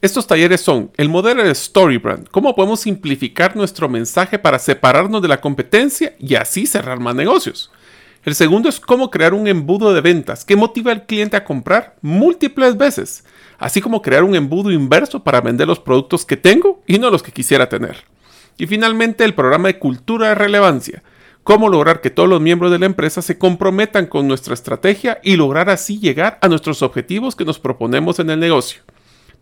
Estos 0.01 0.27
talleres 0.27 0.61
son 0.61 0.91
el 0.97 1.09
modelo 1.09 1.43
de 1.43 1.55
Storybrand, 1.55 2.29
cómo 2.29 2.55
podemos 2.55 2.81
simplificar 2.81 3.57
nuestro 3.57 3.89
mensaje 3.89 4.39
para 4.39 4.59
separarnos 4.59 5.23
de 5.23 5.29
la 5.29 5.41
competencia 5.41 6.15
y 6.19 6.35
así 6.35 6.67
cerrar 6.67 7.01
más 7.01 7.15
negocios. 7.15 7.71
El 8.25 8.35
segundo 8.35 8.69
es 8.69 8.81
cómo 8.81 9.11
crear 9.11 9.33
un 9.35 9.47
embudo 9.47 9.95
de 9.95 10.01
ventas 10.01 10.45
que 10.45 10.57
motiva 10.57 10.93
al 10.93 11.07
cliente 11.07 11.37
a 11.37 11.45
comprar 11.45 11.97
múltiples 12.01 12.77
veces, 12.77 13.25
así 13.59 13.81
como 13.81 14.03
crear 14.03 14.25
un 14.25 14.35
embudo 14.35 14.71
inverso 14.71 15.23
para 15.23 15.41
vender 15.41 15.67
los 15.67 15.81
productos 15.81 16.25
que 16.25 16.37
tengo 16.37 16.83
y 16.87 16.99
no 16.99 17.11
los 17.11 17.23
que 17.23 17.33
quisiera 17.33 17.69
tener. 17.69 18.05
Y 18.57 18.67
finalmente 18.67 19.25
el 19.25 19.35
programa 19.35 19.69
de 19.69 19.79
cultura 19.79 20.29
de 20.29 20.35
relevancia, 20.35 21.03
cómo 21.43 21.69
lograr 21.69 22.01
que 22.01 22.11
todos 22.11 22.29
los 22.29 22.41
miembros 22.41 22.73
de 22.73 22.79
la 22.79 22.87
empresa 22.87 23.23
se 23.23 23.39
comprometan 23.39 24.07
con 24.07 24.27
nuestra 24.27 24.55
estrategia 24.55 25.21
y 25.23 25.37
lograr 25.37 25.71
así 25.71 25.99
llegar 25.99 26.39
a 26.41 26.49
nuestros 26.49 26.83
objetivos 26.83 27.37
que 27.37 27.45
nos 27.45 27.59
proponemos 27.59 28.19
en 28.19 28.31
el 28.31 28.41
negocio. 28.41 28.83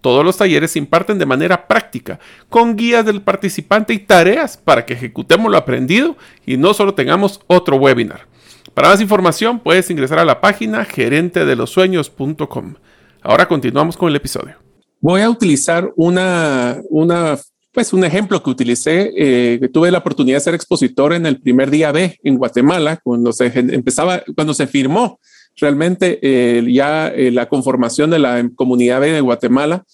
Todos 0.01 0.25
los 0.25 0.37
talleres 0.37 0.73
se 0.73 0.81
imparten 0.81 1.19
de 1.19 1.27
manera 1.27 1.69
práctica, 1.69 2.19
con 2.49 2.75
guías 2.75 3.05
del 3.07 3.23
participante 3.23 3.95
y 3.95 4.01
tareas 4.01 4.57
para 4.57 4.85
que 4.85 4.95
ejecutemos 4.95 5.51
lo 5.51 5.57
aprendido 5.57 6.17
y 6.45 6.57
no 6.57 6.75
solo 6.75 6.95
tengamos 6.95 7.41
otro 7.47 7.77
webinar. 7.77 8.27
Para 8.75 8.89
más 8.89 9.01
información 9.01 9.61
puedes 9.61 9.89
ingresar 9.91 10.19
a 10.19 10.25
la 10.25 10.41
página 10.41 10.85
gerentedelosueños.com. 10.85 12.75
Ahora 13.23 13.47
continuamos 13.47 13.97
con 13.97 14.09
el 14.09 14.17
episodio. 14.17 14.57
Voy 15.01 15.21
a 15.21 15.31
utilizar 15.31 15.93
una, 15.97 16.81
una 16.91 17.39
pues 17.73 17.93
un 17.93 18.05
ejemplo 18.05 18.43
que 18.43 18.51
utilicé, 18.51 19.13
eh, 19.17 19.59
que 19.61 19.69
tuve 19.69 19.91
la 19.91 19.99
oportunidad 19.99 20.39
de 20.39 20.45
ser 20.45 20.55
expositor 20.55 21.13
en 21.13 21.27
el 21.27 21.41
primer 21.41 21.71
día 21.71 21.93
B 21.93 22.19
en 22.25 22.37
Guatemala, 22.37 22.99
cuando 23.03 23.33
se 23.33 23.47
empezaba, 23.47 24.23
cuando 24.35 24.55
se 24.55 24.67
firmó 24.67 25.21
realmente 25.57 26.19
eh, 26.23 26.65
ya 26.73 27.09
eh, 27.09 27.31
la 27.31 27.49
conformación 27.49 28.11
de 28.11 28.19
la 28.19 28.51
comunidad 28.57 29.01
B 29.01 29.13
de 29.13 29.21
Guatemala. 29.21 29.85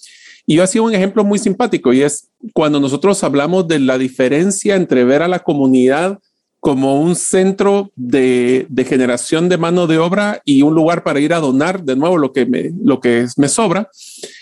Y 0.47 0.57
yo 0.57 0.63
hacía 0.63 0.81
un 0.81 0.95
ejemplo 0.95 1.23
muy 1.23 1.39
simpático 1.39 1.93
y 1.93 2.01
es 2.03 2.31
cuando 2.55 2.81
nosotros 2.81 3.23
hablamos 3.23 3.69
de 3.69 3.79
la 3.79 3.99
diferencia 3.99 4.75
entre 4.75 5.05
ver 5.05 5.21
a 5.21 5.29
la 5.29 5.41
comunidad 5.41 6.19
como 6.61 7.01
un 7.01 7.15
centro 7.15 7.93
de, 7.95 8.67
generación 8.89 9.49
de 9.49 9.59
mano 9.59 9.87
de 9.87 9.99
obra 9.99 10.43
y 10.45 10.63
un 10.63 10.75
lugar 10.75 11.05
para 11.05 11.21
ir 11.21 11.33
a 11.33 11.41
donar 11.41 11.85
de 11.85 11.97
nuevo 11.97 12.19
lo 12.19 12.33
que 12.33 12.47
me, 12.47 12.73
lo 12.83 13.01
que 13.01 13.27
me 13.37 13.49
sobra. 13.49 13.91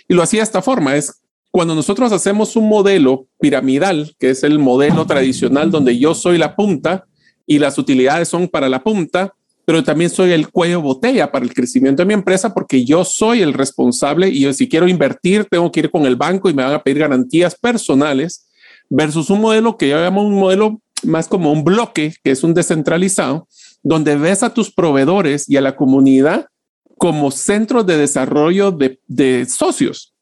Y 0.09 0.15
lo 0.15 0.23
hacía 0.23 0.41
de 0.41 0.45
esta 0.45 0.63
forma, 0.63 0.97
es 0.97 1.21
cuando 1.51 1.75
nosotros 1.75 2.13
hacemos 2.13 2.57
un 2.57 2.69
modelo 2.69 3.27
piramidal, 3.41 4.15
que 4.19 4.31
es 4.31 4.43
el 4.45 4.59
modelo 4.59 5.07
tradicional 5.07 5.71
donde 5.71 5.99
yo 5.99 6.15
soy 6.15 6.39
la 6.39 6.55
punta 6.55 7.07
y 7.47 7.59
las 7.59 7.79
utilidades 7.79 8.29
son 8.29 8.49
para 8.49 8.69
la 8.69 8.83
punta, 8.83 9.35
pero 9.65 9.83
también 9.83 10.11
soy 10.11 10.33
el 10.33 10.49
cuello 10.49 10.81
botella 10.81 11.31
para 11.31 11.45
el 11.45 11.53
crecimiento 11.53 12.03
de 12.03 12.07
mi 12.07 12.15
empresa 12.15 12.55
porque 12.55 12.85
yo 12.85 13.05
soy 13.05 13.43
el 13.43 13.53
responsable 13.53 14.29
y 14.29 14.53
si 14.55 14.69
quiero 14.69 14.87
invertir 14.87 15.45
tengo 15.47 15.71
que 15.73 15.81
ir 15.81 15.91
con 15.91 16.07
el 16.07 16.17
banco 16.17 16.49
y 16.49 16.55
me 16.55 16.63
van 16.63 16.75
a 16.75 16.83
pedir 16.83 17.01
garantías 17.01 17.55
personales 17.57 18.47
versus 18.89 19.29
un 19.29 19.41
modelo 19.41 19.77
que 19.77 19.89
yo 19.89 19.99
llamo 19.99 20.23
un 20.23 20.35
modelo 20.35 20.81
más 21.03 21.29
como 21.29 21.53
un 21.53 21.65
bloque, 21.65 22.15
que 22.23 22.31
es 22.31 22.43
un 22.43 22.55
descentralizado, 22.55 23.49
donde 23.83 24.17
ves 24.17 24.43
a 24.43 24.53
tus 24.53 24.73
proveedores 24.73 25.49
y 25.49 25.57
a 25.57 25.61
la 25.61 25.77
comunidad 25.77 26.47
como 26.99 27.31
centros 27.31 27.87
de 27.87 27.99
desarrollo 27.99 28.73
de, 28.73 29.47
socios. 29.47 30.15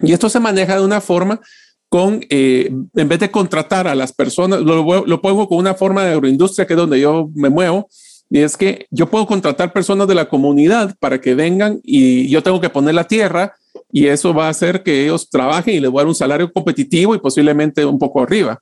Y 0.00 0.12
esto 0.12 0.28
se 0.28 0.40
maneja 0.40 0.76
de 0.76 0.84
una 0.84 1.00
forma 1.00 1.40
con, 1.88 2.20
eh, 2.28 2.70
en 2.94 3.08
vez 3.08 3.20
de 3.20 3.30
contratar 3.30 3.86
a 3.86 3.94
las 3.94 4.12
personas, 4.12 4.60
lo, 4.60 5.06
lo 5.06 5.22
pongo 5.22 5.48
con 5.48 5.58
una 5.58 5.74
forma 5.74 6.04
de 6.04 6.12
agroindustria, 6.12 6.66
que 6.66 6.74
es 6.74 6.78
donde 6.78 7.00
yo 7.00 7.30
me 7.34 7.48
muevo, 7.48 7.88
y 8.28 8.40
es 8.40 8.56
que 8.56 8.86
yo 8.90 9.08
puedo 9.08 9.26
contratar 9.26 9.72
personas 9.72 10.08
de 10.08 10.14
la 10.14 10.28
comunidad 10.28 10.96
para 10.98 11.20
que 11.20 11.34
vengan 11.34 11.80
y 11.84 12.28
yo 12.28 12.42
tengo 12.42 12.60
que 12.60 12.68
poner 12.68 12.94
la 12.94 13.04
tierra 13.04 13.54
y 13.92 14.06
eso 14.06 14.34
va 14.34 14.46
a 14.46 14.50
hacer 14.50 14.82
que 14.82 15.04
ellos 15.04 15.30
trabajen 15.30 15.74
y 15.74 15.80
les 15.80 15.90
voy 15.90 16.00
a 16.00 16.02
dar 16.02 16.08
un 16.08 16.14
salario 16.14 16.52
competitivo 16.52 17.14
y 17.14 17.18
posiblemente 17.18 17.84
un 17.84 17.98
poco 17.98 18.22
arriba. 18.22 18.60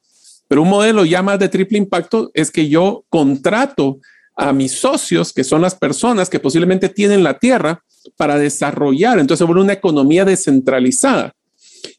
Pero 0.55 0.63
un 0.63 0.69
modelo 0.69 1.05
ya 1.05 1.21
más 1.21 1.41
de 1.41 1.49
triple 1.49 1.79
impacto 1.79 2.31
es 2.33 2.53
que 2.53 2.69
yo 2.69 3.05
contrato 3.09 3.99
a 4.37 4.53
mis 4.53 4.71
socios, 4.71 5.33
que 5.33 5.43
son 5.43 5.61
las 5.61 5.75
personas 5.75 6.31
que 6.31 6.39
posiblemente 6.39 6.89
tienen 6.89 7.25
la 7.25 7.41
tierra, 7.41 7.83
para 8.17 8.39
desarrollar. 8.39 9.19
Entonces, 9.19 9.45
vuelve 9.45 9.65
una 9.65 9.73
economía 9.73 10.25
descentralizada. 10.25 11.33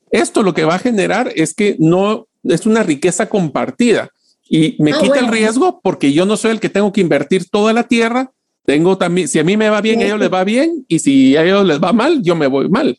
Esto 0.09 0.41
lo 0.41 0.53
que 0.53 0.63
va 0.63 0.75
a 0.75 0.79
generar 0.79 1.33
es 1.35 1.53
que 1.53 1.75
no 1.79 2.27
es 2.45 2.65
una 2.65 2.81
riqueza 2.81 3.27
compartida 3.27 4.09
y 4.47 4.77
me 4.79 4.93
ah, 4.93 4.99
quita 5.01 5.19
el 5.19 5.27
riesgo 5.27 5.81
porque 5.83 6.13
yo 6.13 6.25
no 6.25 6.37
soy 6.37 6.51
el 6.51 6.61
que 6.61 6.69
tengo 6.69 6.93
que 6.93 7.01
invertir 7.01 7.49
toda 7.49 7.73
la 7.73 7.83
tierra. 7.83 8.31
Tengo 8.63 8.97
también, 8.97 9.27
si 9.27 9.37
a 9.37 9.43
mí 9.43 9.57
me 9.57 9.69
va 9.69 9.81
bien, 9.81 9.99
a 9.99 10.05
ellos 10.05 10.19
les 10.19 10.31
va 10.31 10.45
bien, 10.45 10.85
y 10.87 10.99
si 10.99 11.35
a 11.35 11.43
ellos 11.43 11.65
les 11.65 11.83
va 11.83 11.91
mal, 11.91 12.21
yo 12.23 12.37
me 12.37 12.47
voy 12.47 12.69
mal. 12.69 12.97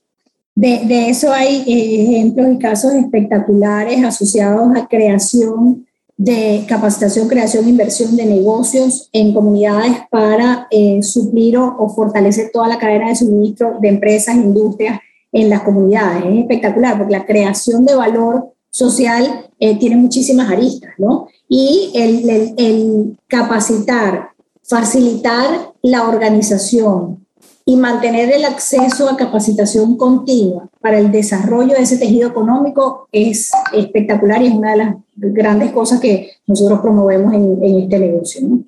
De, 0.57 1.11
eso 1.11 1.31
hay 1.31 1.65
eh, 1.67 2.03
ejemplos 2.03 2.49
y 2.51 2.59
casos 2.59 2.95
espectaculares 2.95 4.03
asociados 4.03 4.75
a 4.75 4.89
creación 4.89 5.87
de 6.17 6.65
capacitación, 6.67 7.29
creación, 7.29 7.69
inversión 7.69 8.17
de 8.17 8.25
negocios 8.25 9.11
en 9.13 9.35
comunidades 9.35 9.99
para 10.11 10.67
eh, 10.71 11.03
suplir 11.03 11.59
o, 11.59 11.89
fortalecer 11.91 12.51
toda 12.51 12.69
la 12.69 12.79
cadena 12.79 13.09
de 13.09 13.17
suministro 13.17 13.77
de 13.83 13.89
empresas, 13.89 14.35
industrias 14.35 14.99
en 15.31 15.51
las 15.51 15.61
comunidades. 15.61 16.25
Es 16.25 16.39
espectacular 16.39 16.97
porque 16.97 17.13
la 17.13 17.27
creación 17.27 17.85
de 17.85 17.95
valor 17.95 18.55
social 18.71 19.51
eh, 19.61 19.79
tiene 19.79 19.97
muchísimas 19.97 20.51
aristas, 20.51 20.93
¿no? 20.97 21.29
Y 21.51 21.93
el, 21.95 23.19
capacitar, 23.27 24.31
facilitar 24.63 25.73
la 25.83 26.09
organización 26.09 27.26
y 27.69 27.77
mantener 27.77 28.33
el 28.33 28.45
acceso 28.45 29.11
a 29.11 29.17
capacitación 29.17 29.97
continua 29.97 30.69
para 30.81 31.01
el 31.01 31.11
desarrollo 31.11 31.75
de 31.75 31.83
ese 31.83 31.99
tejido 31.99 32.29
económico 32.29 33.09
es 33.11 33.51
espectacular 33.73 34.41
y 34.41 34.47
es 34.47 34.55
una 34.55 34.71
de 34.71 34.77
las 34.77 34.95
grandes 35.17 35.73
cosas 35.73 36.01
que 36.01 36.31
nosotros 36.47 36.79
promovemos 36.79 37.35
en, 37.35 37.59
en 37.63 37.83
este 37.83 37.99
negocio. 37.99 38.47
¿no? 38.47 38.63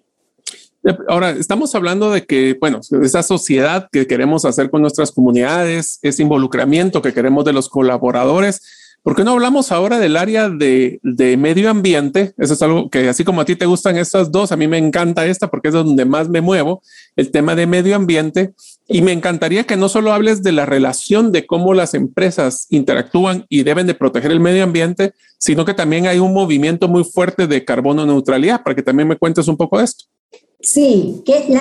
Ahora, 1.07 1.31
estamos 1.31 1.75
hablando 1.77 2.11
de 2.11 2.25
que, 2.25 2.57
bueno, 2.61 2.81
esa 3.03 3.23
sociedad 3.23 3.89
que 3.93 4.09
queremos 4.09 4.45
hacer 4.45 4.69
con 4.69 4.83
nuestras 4.83 5.13
comunidades, 5.13 6.01
ese 6.03 6.23
involucramiento 6.23 7.01
que 7.01 7.15
queremos 7.15 7.45
de 7.45 7.53
los 7.53 7.69
colaboradores, 7.69 8.63
¿Por 9.03 9.15
qué 9.15 9.25
no 9.25 9.31
hablamos 9.31 9.73
ahora 9.73 9.99
del 9.99 10.17
área 10.17 10.51
de, 10.51 11.01
medio 11.39 11.71
ambiente? 11.71 12.35
Eso 12.37 12.55
es 12.55 12.63
algo 12.63 12.91
que 12.91 13.09
así 13.09 13.25
como 13.25 13.41
a 13.41 13.45
ti 13.45 13.57
te 13.57 13.65
gustan 13.65 13.97
estas 13.97 14.31
dos, 14.31 14.53
a 14.53 14.57
mí 14.57 14.67
me 14.67 14.77
encanta 14.77 15.25
esta 15.25 15.49
porque 15.49 15.69
es 15.69 15.75
donde 15.75 16.05
más 16.05 16.29
me 16.29 16.41
muevo, 16.41 16.83
el 17.17 17.31
tema 17.31 17.55
de 17.55 17.67
medio 17.67 17.97
ambiente. 17.97 18.53
Y 18.91 19.03
me 19.03 19.13
encantaría 19.13 19.65
que 19.65 19.77
no 19.77 19.91
solo 19.91 20.13
hables 20.13 20.43
de 20.43 20.51
la 20.51 20.65
relación 20.65 21.31
de 21.31 21.47
cómo 21.47 21.75
las 21.75 21.93
empresas 21.93 22.67
interactúan 22.71 23.45
y 23.51 23.63
deben 23.63 23.87
de 23.87 23.95
proteger 23.95 24.31
el 24.33 24.41
medio 24.41 24.65
ambiente, 24.65 25.13
sino 25.37 25.67
que 25.67 25.75
también 25.75 26.07
hay 26.07 26.19
un 26.19 26.33
movimiento 26.33 26.89
muy 26.89 27.05
fuerte 27.05 27.47
de 27.47 27.67
carbono 27.67 28.07
neutralidad, 28.07 28.63
para 28.63 28.75
que 28.75 28.83
también 28.83 29.07
me 29.07 29.19
cuentes 29.19 29.47
un 29.47 29.59
poco 29.59 29.77
de 29.77 29.85
esto. 29.85 30.07
Sí, 30.61 31.23
que 31.25 31.37
este, 31.37 31.55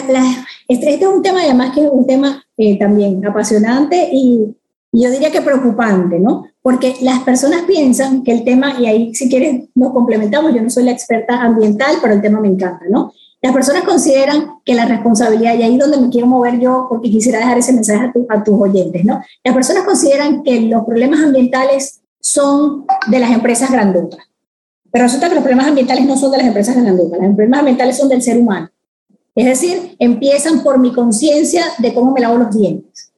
este, 0.69 0.93
es 0.93 1.05
un 1.05 1.21
tema 1.21 1.41
además 1.41 1.75
que 1.75 1.83
es 1.83 1.89
un 1.91 2.07
tema 2.07 2.43
eh, 2.55 2.79
también 2.79 3.23
apasionante 3.25 4.09
y 4.11 4.55
yo 4.91 5.11
diría 5.11 5.29
que 5.29 5.41
preocupante, 5.41 6.19
¿no? 6.19 6.45
Porque 6.61 6.95
las 7.01 7.19
personas 7.19 7.63
piensan 7.67 8.23
que 8.23 8.31
el 8.31 8.43
tema, 8.43 8.79
y 8.79 8.85
ahí 8.87 9.13
si 9.13 9.29
quieres 9.29 9.65
nos 9.75 9.91
complementamos, 9.91 10.53
yo 10.55 10.61
no 10.61 10.69
soy 10.69 10.85
la 10.85 10.91
experta 10.91 11.41
ambiental, 11.41 11.97
pero 12.01 12.13
el 12.13 12.21
tema 12.21 12.39
me 12.39 12.47
encanta, 12.47 12.85
¿no? 12.89 13.11
Las 13.41 13.53
personas 13.53 13.83
consideran 13.83 14.59
que 14.65 14.73
la 14.73 14.85
responsabilidad, 14.85 15.55
y 15.55 15.61
ahí 15.61 15.73
es 15.73 15.79
donde 15.79 15.97
me 15.97 16.09
quiero 16.09 16.25
mover 16.25 16.59
yo, 16.59 16.87
porque 16.89 17.11
quisiera 17.11 17.39
dejar 17.39 17.57
ese 17.57 17.71
mensaje 17.71 18.11
a, 18.29 18.43
tus 18.43 18.59
oyentes, 18.59 19.05
¿no? 19.05 19.21
Las 19.43 19.53
personas 19.53 19.83
consideran 19.83 20.43
que 20.43 20.61
los 20.61 20.83
problemas 20.85 21.21
ambientales 21.21 22.01
son 22.19 22.85
de 23.07 23.19
las 23.19 23.31
empresas 23.31 23.71
grandotas. 23.71 24.19
Pero 24.91 25.03
resulta 25.03 25.29
que 25.29 25.35
los 25.35 25.43
problemas 25.43 25.67
ambientales 25.67 26.05
no 26.05 26.17
son 26.17 26.31
de 26.31 26.37
las 26.37 26.47
empresas 26.47 26.75
grandotas, 26.75 27.19
los 27.19 27.35
problemas 27.35 27.59
ambientales 27.59 27.97
son 27.97 28.09
del 28.09 28.21
ser 28.23 28.39
humano. 28.39 28.69
Es 29.35 29.45
decir, 29.45 29.95
empiezan 29.99 30.63
por 30.63 30.79
mi 30.79 30.91
conciencia 30.91 31.63
de 31.77 31.93
cómo 31.93 32.11
me 32.11 32.21
lavo 32.21 32.37
los 32.37 32.55
dientes, 32.55 33.13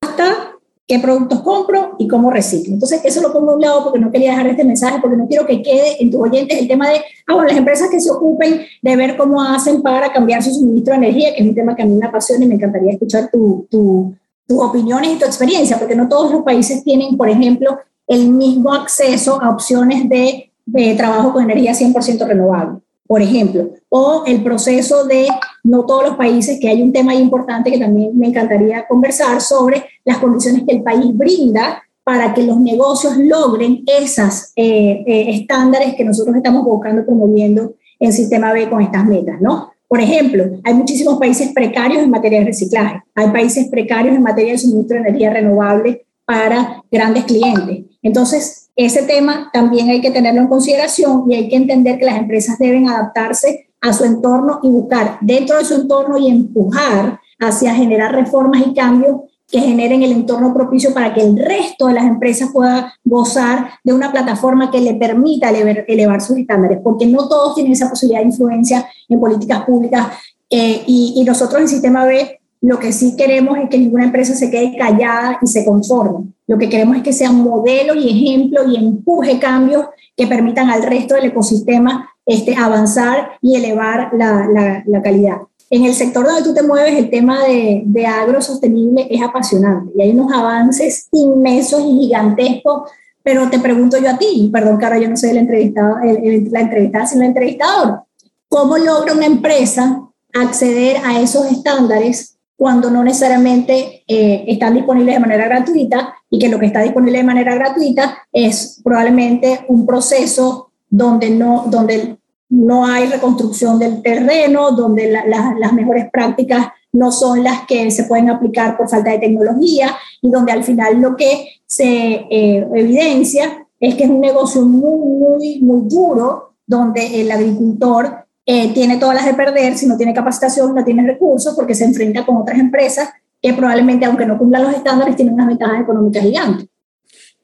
hasta 0.00 0.47
qué 0.88 0.98
productos 0.98 1.42
compro 1.42 1.96
y 1.98 2.08
cómo 2.08 2.30
reciclo. 2.30 2.72
Entonces, 2.72 3.02
eso 3.04 3.20
lo 3.20 3.30
pongo 3.30 3.52
a 3.52 3.54
un 3.56 3.60
lado 3.60 3.84
porque 3.84 3.98
no 3.98 4.10
quería 4.10 4.30
dejar 4.30 4.46
este 4.46 4.64
mensaje, 4.64 4.98
porque 5.02 5.18
no 5.18 5.28
quiero 5.28 5.46
que 5.46 5.62
quede 5.62 6.02
en 6.02 6.10
tus 6.10 6.18
oyentes 6.18 6.58
el 6.58 6.66
tema 6.66 6.88
de, 6.88 7.02
ah, 7.26 7.34
bueno, 7.34 7.48
las 7.48 7.58
empresas 7.58 7.90
que 7.90 8.00
se 8.00 8.10
ocupen 8.10 8.62
de 8.80 8.96
ver 8.96 9.18
cómo 9.18 9.42
hacen 9.42 9.82
para 9.82 10.10
cambiar 10.10 10.42
su 10.42 10.50
suministro 10.50 10.92
de 10.92 11.06
energía, 11.06 11.34
que 11.34 11.42
es 11.42 11.48
un 11.48 11.54
tema 11.54 11.76
que 11.76 11.82
a 11.82 11.86
mí 11.86 11.94
me 11.94 12.06
apasiona 12.06 12.42
y 12.46 12.48
me 12.48 12.54
encantaría 12.54 12.92
escuchar 12.92 13.30
tu, 13.30 13.68
tu, 13.70 14.14
tus 14.46 14.58
opiniones 14.62 15.12
y 15.12 15.18
tu 15.18 15.26
experiencia, 15.26 15.78
porque 15.78 15.94
no 15.94 16.08
todos 16.08 16.32
los 16.32 16.42
países 16.42 16.82
tienen, 16.82 17.18
por 17.18 17.28
ejemplo, 17.28 17.78
el 18.06 18.30
mismo 18.30 18.72
acceso 18.72 19.40
a 19.42 19.50
opciones 19.50 20.08
de, 20.08 20.50
de 20.64 20.94
trabajo 20.94 21.34
con 21.34 21.44
energía 21.44 21.72
100% 21.72 22.26
renovable 22.26 22.80
por 23.08 23.22
ejemplo, 23.22 23.70
o 23.88 24.22
el 24.26 24.42
proceso 24.44 25.04
de 25.04 25.26
no 25.64 25.86
todos 25.86 26.08
los 26.08 26.16
países, 26.16 26.60
que 26.60 26.68
hay 26.68 26.82
un 26.82 26.92
tema 26.92 27.14
importante 27.14 27.72
que 27.72 27.78
también 27.78 28.16
me 28.16 28.28
encantaría 28.28 28.86
conversar 28.86 29.40
sobre 29.40 29.86
las 30.04 30.18
condiciones 30.18 30.64
que 30.64 30.76
el 30.76 30.82
país 30.82 31.16
brinda 31.16 31.82
para 32.04 32.34
que 32.34 32.42
los 32.42 32.60
negocios 32.60 33.16
logren 33.16 33.82
esas 33.86 34.52
eh, 34.56 35.04
eh, 35.06 35.24
estándares 35.36 35.94
que 35.94 36.04
nosotros 36.04 36.36
estamos 36.36 36.64
buscando 36.64 37.04
promoviendo 37.04 37.74
en 37.98 38.12
Sistema 38.12 38.52
B 38.52 38.68
con 38.68 38.82
estas 38.82 39.06
metas, 39.06 39.40
¿no? 39.40 39.72
Por 39.88 40.02
ejemplo, 40.02 40.44
hay 40.64 40.74
muchísimos 40.74 41.18
países 41.18 41.50
precarios 41.54 42.02
en 42.02 42.10
materia 42.10 42.40
de 42.40 42.46
reciclaje, 42.46 43.02
hay 43.14 43.30
países 43.30 43.68
precarios 43.68 44.14
en 44.14 44.22
materia 44.22 44.52
de 44.52 44.58
suministro 44.58 44.96
de 44.96 45.08
energía 45.08 45.32
renovable 45.32 46.04
para 46.26 46.84
grandes 46.92 47.24
clientes. 47.24 47.86
Entonces, 48.02 48.67
ese 48.78 49.02
tema 49.02 49.50
también 49.52 49.90
hay 49.90 50.00
que 50.00 50.12
tenerlo 50.12 50.40
en 50.40 50.46
consideración 50.46 51.24
y 51.28 51.34
hay 51.34 51.48
que 51.48 51.56
entender 51.56 51.98
que 51.98 52.04
las 52.04 52.16
empresas 52.16 52.60
deben 52.60 52.88
adaptarse 52.88 53.70
a 53.80 53.92
su 53.92 54.04
entorno 54.04 54.60
y 54.62 54.70
buscar 54.70 55.18
dentro 55.20 55.58
de 55.58 55.64
su 55.64 55.74
entorno 55.74 56.16
y 56.16 56.28
empujar 56.28 57.18
hacia 57.40 57.74
generar 57.74 58.14
reformas 58.14 58.64
y 58.64 58.72
cambios 58.74 59.22
que 59.48 59.58
generen 59.58 60.04
el 60.04 60.12
entorno 60.12 60.54
propicio 60.54 60.94
para 60.94 61.12
que 61.12 61.22
el 61.22 61.36
resto 61.36 61.88
de 61.88 61.94
las 61.94 62.04
empresas 62.04 62.50
pueda 62.52 62.94
gozar 63.02 63.70
de 63.82 63.92
una 63.92 64.12
plataforma 64.12 64.70
que 64.70 64.80
le 64.80 64.94
permita 64.94 65.50
elevar, 65.50 66.20
sus 66.20 66.36
estándares, 66.36 66.78
porque 66.84 67.06
no 67.06 67.28
todos 67.28 67.56
tienen 67.56 67.72
esa 67.72 67.90
posibilidad 67.90 68.20
de 68.20 68.28
influencia 68.28 68.88
en 69.08 69.18
políticas 69.18 69.64
públicas 69.64 70.06
eh, 70.50 70.84
y, 70.86 71.14
y 71.16 71.24
nosotros 71.24 71.60
en 71.62 71.68
Sistema 71.68 72.04
B 72.04 72.38
lo 72.60 72.78
que 72.78 72.92
sí 72.92 73.14
queremos 73.16 73.58
es 73.58 73.68
que 73.68 73.78
ninguna 73.78 74.04
empresa 74.04 74.34
se 74.34 74.50
quede 74.50 74.76
callada 74.76 75.38
y 75.40 75.46
se 75.46 75.64
conforme. 75.64 76.32
Lo 76.46 76.58
que 76.58 76.68
queremos 76.68 76.96
es 76.96 77.02
que 77.02 77.12
sea 77.12 77.30
modelo 77.30 77.94
y 77.94 78.08
ejemplo 78.08 78.68
y 78.68 78.76
empuje 78.76 79.38
cambios 79.38 79.86
que 80.16 80.26
permitan 80.26 80.68
al 80.70 80.82
resto 80.82 81.14
del 81.14 81.26
ecosistema 81.26 82.10
este, 82.26 82.56
avanzar 82.56 83.32
y 83.40 83.56
elevar 83.56 84.10
la, 84.14 84.82
la, 84.86 85.02
calidad. 85.02 85.38
En 85.70 85.84
el 85.84 85.94
sector 85.94 86.26
donde 86.26 86.42
tú 86.42 86.54
te 86.54 86.62
mueves, 86.62 86.94
el 86.94 87.10
tema 87.10 87.44
de, 87.44 87.82
de 87.86 88.06
agro 88.06 88.40
sostenible 88.40 89.06
es 89.10 89.22
apasionante 89.22 89.92
y 89.96 90.02
hay 90.02 90.10
unos 90.10 90.32
avances 90.32 91.08
inmensos 91.12 91.82
y 91.86 92.00
gigantescos, 92.00 92.90
pero 93.22 93.48
te 93.50 93.58
pregunto 93.58 93.98
yo 93.98 94.10
a 94.10 94.18
ti, 94.18 94.48
perdón, 94.52 94.78
cara, 94.78 94.98
yo 94.98 95.08
no 95.08 95.16
soy 95.16 95.30
el 95.30 95.38
entrevistado, 95.38 95.96
la 96.02 96.60
entrevistada, 96.60 97.06
sino 97.06 97.22
el 97.22 97.28
entrevistador, 97.28 98.02
¿cómo 98.48 98.78
logra 98.78 99.12
una 99.12 99.26
empresa 99.26 100.08
acceder 100.32 100.98
a 101.04 101.20
esos 101.20 101.46
estándares 101.46 102.37
cuando 102.58 102.90
no 102.90 103.04
necesariamente 103.04 104.02
eh, 104.08 104.44
están 104.48 104.74
disponibles 104.74 105.14
de 105.14 105.20
manera 105.20 105.46
gratuita 105.46 106.12
y 106.28 106.40
que 106.40 106.48
lo 106.48 106.58
que 106.58 106.66
está 106.66 106.82
disponible 106.82 107.18
de 107.18 107.24
manera 107.24 107.54
gratuita 107.54 108.18
es 108.32 108.80
probablemente 108.82 109.64
un 109.68 109.86
proceso 109.86 110.72
donde 110.90 111.30
no, 111.30 111.66
donde 111.68 112.18
no 112.48 112.84
hay 112.84 113.06
reconstrucción 113.06 113.78
del 113.78 114.02
terreno, 114.02 114.72
donde 114.72 115.08
las 115.08 115.72
mejores 115.72 116.10
prácticas 116.10 116.66
no 116.90 117.12
son 117.12 117.44
las 117.44 117.64
que 117.64 117.92
se 117.92 118.04
pueden 118.04 118.28
aplicar 118.28 118.76
por 118.76 118.88
falta 118.88 119.12
de 119.12 119.20
tecnología 119.20 119.96
y 120.20 120.28
donde 120.28 120.50
al 120.50 120.64
final 120.64 121.00
lo 121.00 121.14
que 121.14 121.60
se 121.64 122.26
eh, 122.28 122.68
evidencia 122.74 123.68
es 123.78 123.94
que 123.94 124.02
es 124.02 124.10
un 124.10 124.20
negocio 124.20 124.62
muy, 124.62 125.06
muy, 125.06 125.60
muy 125.60 125.82
duro, 125.88 126.54
donde 126.66 127.20
el 127.20 127.30
agricultor 127.30 128.26
eh, 128.50 128.72
tiene 128.72 128.96
todas 128.96 129.14
las 129.14 129.26
de 129.26 129.34
perder 129.34 129.76
si 129.76 129.86
no 129.86 129.98
tiene 129.98 130.14
capacitación, 130.14 130.74
no 130.74 130.82
tiene 130.82 131.06
recursos, 131.06 131.54
porque 131.54 131.74
se 131.74 131.84
enfrenta 131.84 132.24
con 132.24 132.38
otras 132.38 132.58
empresas 132.58 133.10
que 133.42 133.52
probablemente, 133.52 134.06
aunque 134.06 134.24
no 134.24 134.38
cumplan 134.38 134.62
los 134.62 134.74
estándares, 134.74 135.16
tienen 135.16 135.34
unas 135.34 135.48
ventajas 135.48 135.82
económicas 135.82 136.22
gigantes. 136.22 136.66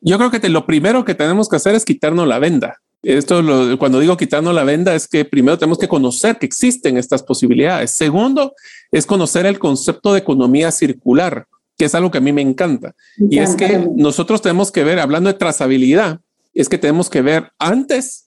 Yo 0.01 0.17
creo 0.17 0.31
que 0.31 0.49
lo 0.49 0.65
primero 0.65 1.05
que 1.05 1.15
tenemos 1.15 1.47
que 1.51 1.57
hacer 1.57 1.75
es 1.75 1.85
quitarnos 1.85 2.27
la 2.27 2.39
venda. 2.39 2.81
Esto, 3.03 3.43
cuando 3.79 4.01
digo 4.01 4.17
quitarnos 4.17 4.55
la 4.55 4.65
venda, 4.65 4.95
es 4.95 5.07
que 5.07 5.27
primero 5.27 5.59
tenemos 5.59 5.77
que 5.77 5.89
conocer 5.89 6.39
que 6.39 6.47
existen 6.47 6.97
estas 6.97 7.23
posibilidades. 7.23 7.91
Segundo, 7.91 8.55
es 8.91 9.05
conocer 9.05 9.45
el 9.45 9.59
concepto 9.59 10.15
de 10.15 10.21
economía 10.21 10.71
circular, 10.71 11.47
que 11.77 11.85
es 11.85 11.95
algo 11.95 12.11
que 12.11 12.17
a 12.17 12.23
mí 12.23 12.33
me 12.33 12.41
encanta. 12.41 12.95
Y 13.19 13.41
es 13.41 13.57
que 13.57 13.91
nosotros 13.95 14.41
tenemos 14.41 14.73
que 14.73 14.85
ver, 14.85 15.01
hablando 15.01 15.29
de 15.29 15.39
trazabilidad, 15.39 16.21
es 16.55 16.71
que 16.71 16.79
tenemos 16.79 17.11
que 17.11 17.21
ver 17.21 17.53
antes 17.59 18.25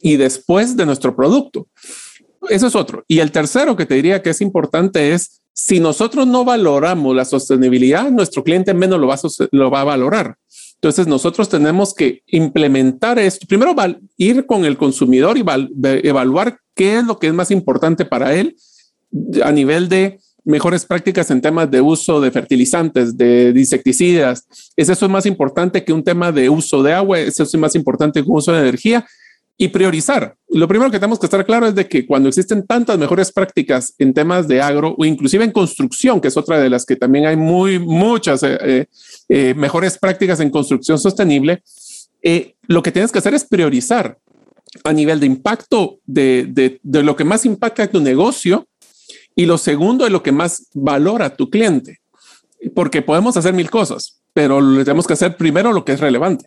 y 0.00 0.16
después 0.16 0.76
de 0.76 0.86
nuestro 0.86 1.14
producto. 1.14 1.68
Eso 2.48 2.66
es 2.66 2.74
otro. 2.74 3.04
Y 3.08 3.18
el 3.20 3.32
tercero 3.32 3.76
que 3.76 3.86
te 3.86 3.94
diría 3.94 4.22
que 4.22 4.30
es 4.30 4.40
importante 4.40 5.12
es, 5.12 5.42
si 5.52 5.80
nosotros 5.80 6.26
no 6.26 6.44
valoramos 6.44 7.16
la 7.16 7.24
sostenibilidad, 7.24 8.10
nuestro 8.10 8.44
cliente 8.44 8.74
menos 8.74 9.00
lo 9.00 9.06
va 9.06 9.14
a, 9.14 9.20
lo 9.52 9.70
va 9.70 9.80
a 9.80 9.84
valorar. 9.84 10.36
Entonces 10.74 11.06
nosotros 11.06 11.48
tenemos 11.48 11.94
que 11.94 12.22
implementar 12.26 13.18
esto. 13.18 13.46
Primero 13.46 13.74
ir 14.18 14.44
con 14.44 14.64
el 14.64 14.76
consumidor 14.76 15.38
y 15.38 15.44
evaluar 16.06 16.58
qué 16.74 16.98
es 16.98 17.04
lo 17.04 17.18
que 17.18 17.28
es 17.28 17.34
más 17.34 17.50
importante 17.50 18.04
para 18.04 18.34
él 18.34 18.56
a 19.42 19.50
nivel 19.50 19.88
de 19.88 20.20
mejores 20.44 20.84
prácticas 20.84 21.30
en 21.30 21.40
temas 21.40 21.70
de 21.70 21.80
uso 21.80 22.20
de 22.20 22.30
fertilizantes, 22.30 23.16
de 23.16 23.52
insecticidas. 23.56 24.46
¿Es 24.76 24.90
eso 24.90 25.08
más 25.08 25.24
importante 25.24 25.82
que 25.82 25.92
un 25.92 26.04
tema 26.04 26.30
de 26.30 26.50
uso 26.50 26.82
de 26.82 26.92
agua? 26.92 27.18
¿Es 27.18 27.40
eso 27.40 27.58
más 27.58 27.74
importante 27.74 28.22
que 28.22 28.28
un 28.28 28.36
uso 28.36 28.52
de 28.52 28.60
energía? 28.60 29.06
y 29.58 29.68
priorizar. 29.68 30.36
Lo 30.56 30.66
primero 30.68 30.90
que 30.90 30.98
tenemos 30.98 31.18
que 31.18 31.26
estar 31.26 31.44
claro 31.44 31.66
es 31.66 31.74
de 31.74 31.86
que 31.86 32.06
cuando 32.06 32.30
existen 32.30 32.66
tantas 32.66 32.96
mejores 32.96 33.30
prácticas 33.30 33.94
en 33.98 34.14
temas 34.14 34.48
de 34.48 34.62
agro 34.62 34.94
o 34.96 35.04
inclusive 35.04 35.44
en 35.44 35.52
construcción, 35.52 36.18
que 36.18 36.28
es 36.28 36.36
otra 36.38 36.58
de 36.58 36.70
las 36.70 36.86
que 36.86 36.96
también 36.96 37.26
hay 37.26 37.36
muy 37.36 37.78
muchas 37.78 38.42
eh, 38.42 38.56
eh, 38.62 38.86
eh, 39.28 39.54
mejores 39.54 39.98
prácticas 39.98 40.40
en 40.40 40.48
construcción 40.48 40.98
sostenible, 40.98 41.62
lo 42.68 42.82
que 42.82 42.90
tienes 42.90 43.12
que 43.12 43.18
hacer 43.18 43.34
es 43.34 43.44
priorizar 43.44 44.18
a 44.82 44.94
nivel 44.94 45.20
de 45.20 45.26
impacto 45.26 45.98
de, 46.06 46.80
lo 46.82 47.14
que 47.16 47.24
más 47.24 47.44
impacta 47.44 47.86
tu 47.86 48.00
negocio 48.00 48.66
y 49.34 49.44
lo 49.44 49.58
segundo 49.58 50.06
es 50.06 50.12
lo 50.12 50.22
que 50.22 50.32
más 50.32 50.68
valora 50.72 51.36
tu 51.36 51.50
cliente, 51.50 52.00
porque 52.74 53.02
podemos 53.02 53.36
hacer 53.36 53.52
mil 53.52 53.68
cosas, 53.68 54.22
pero 54.32 54.58
tenemos 54.82 55.06
que 55.06 55.12
hacer 55.12 55.36
primero 55.36 55.74
lo 55.74 55.84
que 55.84 55.92
es 55.92 56.00
relevante. 56.00 56.46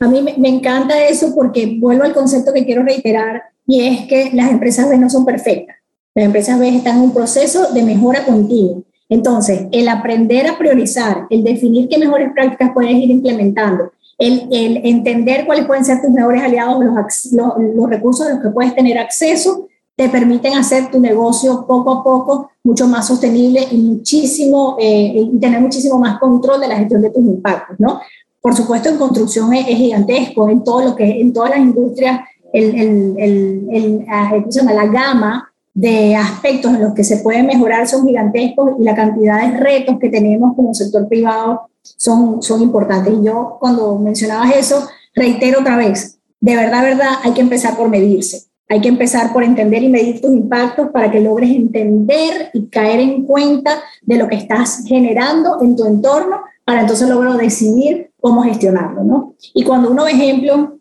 A 0.00 0.08
mí 0.08 0.22
me, 0.22 0.48
encanta 0.48 1.06
eso 1.06 1.34
porque 1.34 1.76
vuelvo 1.80 2.04
al 2.04 2.14
concepto 2.14 2.52
que 2.52 2.64
quiero 2.64 2.82
reiterar 2.82 3.42
y 3.66 3.86
es 3.86 4.06
que 4.06 4.30
las 4.32 4.50
empresas 4.50 4.88
B 4.88 4.96
no 4.98 5.10
son 5.10 5.24
perfectas. 5.24 5.76
Las 6.14 6.26
empresas 6.26 6.58
B 6.58 6.68
están 6.68 6.96
en 6.96 7.02
un 7.04 7.14
proceso 7.14 7.72
de 7.72 7.82
mejora 7.82 8.24
continua. 8.24 8.82
Entonces, 9.08 9.66
el 9.72 9.88
aprender 9.88 10.46
a 10.46 10.58
priorizar, 10.58 11.26
el 11.30 11.42
definir 11.42 11.88
qué 11.88 11.98
mejores 11.98 12.32
prácticas 12.32 12.72
puedes 12.74 12.92
ir 12.92 13.10
implementando, 13.10 13.92
el, 14.18 14.48
entender 14.84 15.46
cuáles 15.46 15.66
pueden 15.66 15.84
ser 15.84 16.02
tus 16.02 16.10
mejores 16.10 16.42
aliados, 16.42 16.84
los, 16.84 17.90
recursos 17.90 18.26
a 18.26 18.34
los 18.34 18.42
que 18.42 18.50
puedes 18.50 18.74
tener 18.74 18.98
acceso, 18.98 19.68
te 19.96 20.08
permiten 20.08 20.54
hacer 20.54 20.90
tu 20.90 21.00
negocio 21.00 21.66
poco 21.66 21.92
a 21.92 22.04
poco 22.04 22.50
mucho 22.62 22.86
más 22.86 23.06
sostenible 23.06 23.66
y 23.70 23.78
muchísimo, 23.78 24.76
eh, 24.78 25.28
y 25.32 25.38
tener 25.38 25.60
muchísimo 25.60 25.98
más 25.98 26.18
control 26.18 26.60
de 26.60 26.68
la 26.68 26.76
gestión 26.76 27.02
de 27.02 27.10
tus 27.10 27.24
impactos, 27.24 27.80
¿no? 27.80 28.00
Por 28.40 28.54
supuesto, 28.54 28.88
en 28.88 28.98
construcción 28.98 29.52
es, 29.52 29.66
gigantesco, 29.66 30.48
en 30.48 30.62
todo 30.62 30.82
lo 30.82 30.96
que 30.96 31.20
en 31.20 31.32
todas 31.32 31.50
las 31.50 31.58
industrias, 31.60 32.20
el, 32.52 32.74
el, 33.18 33.66
el, 33.70 34.06
ah, 34.08 34.32
la 34.72 34.86
gama 34.86 35.52
de 35.74 36.16
aspectos 36.16 36.72
en 36.74 36.82
los 36.82 36.94
que 36.94 37.04
se 37.04 37.18
puede 37.18 37.42
mejorar 37.42 37.86
son 37.86 38.06
gigantescos 38.06 38.72
y 38.80 38.84
la 38.84 38.96
cantidad 38.96 39.40
de 39.42 39.58
retos 39.58 39.96
que 40.00 40.08
tenemos 40.08 40.56
como 40.56 40.74
sector 40.74 41.06
privado 41.08 41.68
son, 41.82 42.42
son 42.42 42.62
importantes. 42.62 43.14
Y 43.14 43.24
yo 43.24 43.58
cuando 43.60 43.98
mencionabas 43.98 44.56
eso, 44.56 44.88
reitero 45.14 45.60
otra 45.60 45.76
vez, 45.76 46.18
de 46.40 46.56
verdad, 46.56 46.82
verdad, 46.82 47.10
hay 47.22 47.32
que 47.32 47.40
empezar 47.40 47.76
por 47.76 47.88
medirse. 47.88 48.48
Hay 48.68 48.80
que 48.80 48.88
empezar 48.88 49.32
por 49.32 49.44
entender 49.44 49.82
y 49.82 49.88
medir 49.88 50.20
tus 50.20 50.30
impactos 50.30 50.88
para 50.90 51.10
que 51.10 51.20
logres 51.20 51.50
entender 51.50 52.50
y 52.52 52.66
caer 52.66 53.00
en 53.00 53.24
cuenta 53.24 53.70
de 54.02 54.16
lo 54.16 54.28
que 54.28 54.36
estás 54.36 54.84
generando 54.86 55.62
en 55.62 55.74
tu 55.74 55.86
entorno 55.86 56.42
para 56.68 56.82
entonces 56.82 57.08
lograr 57.08 57.38
decidir 57.38 58.10
cómo 58.20 58.42
gestionarlo, 58.42 59.02
¿no? 59.02 59.34
Y 59.54 59.64
cuando 59.64 59.90
uno 59.90 60.06
ejemplo, 60.06 60.76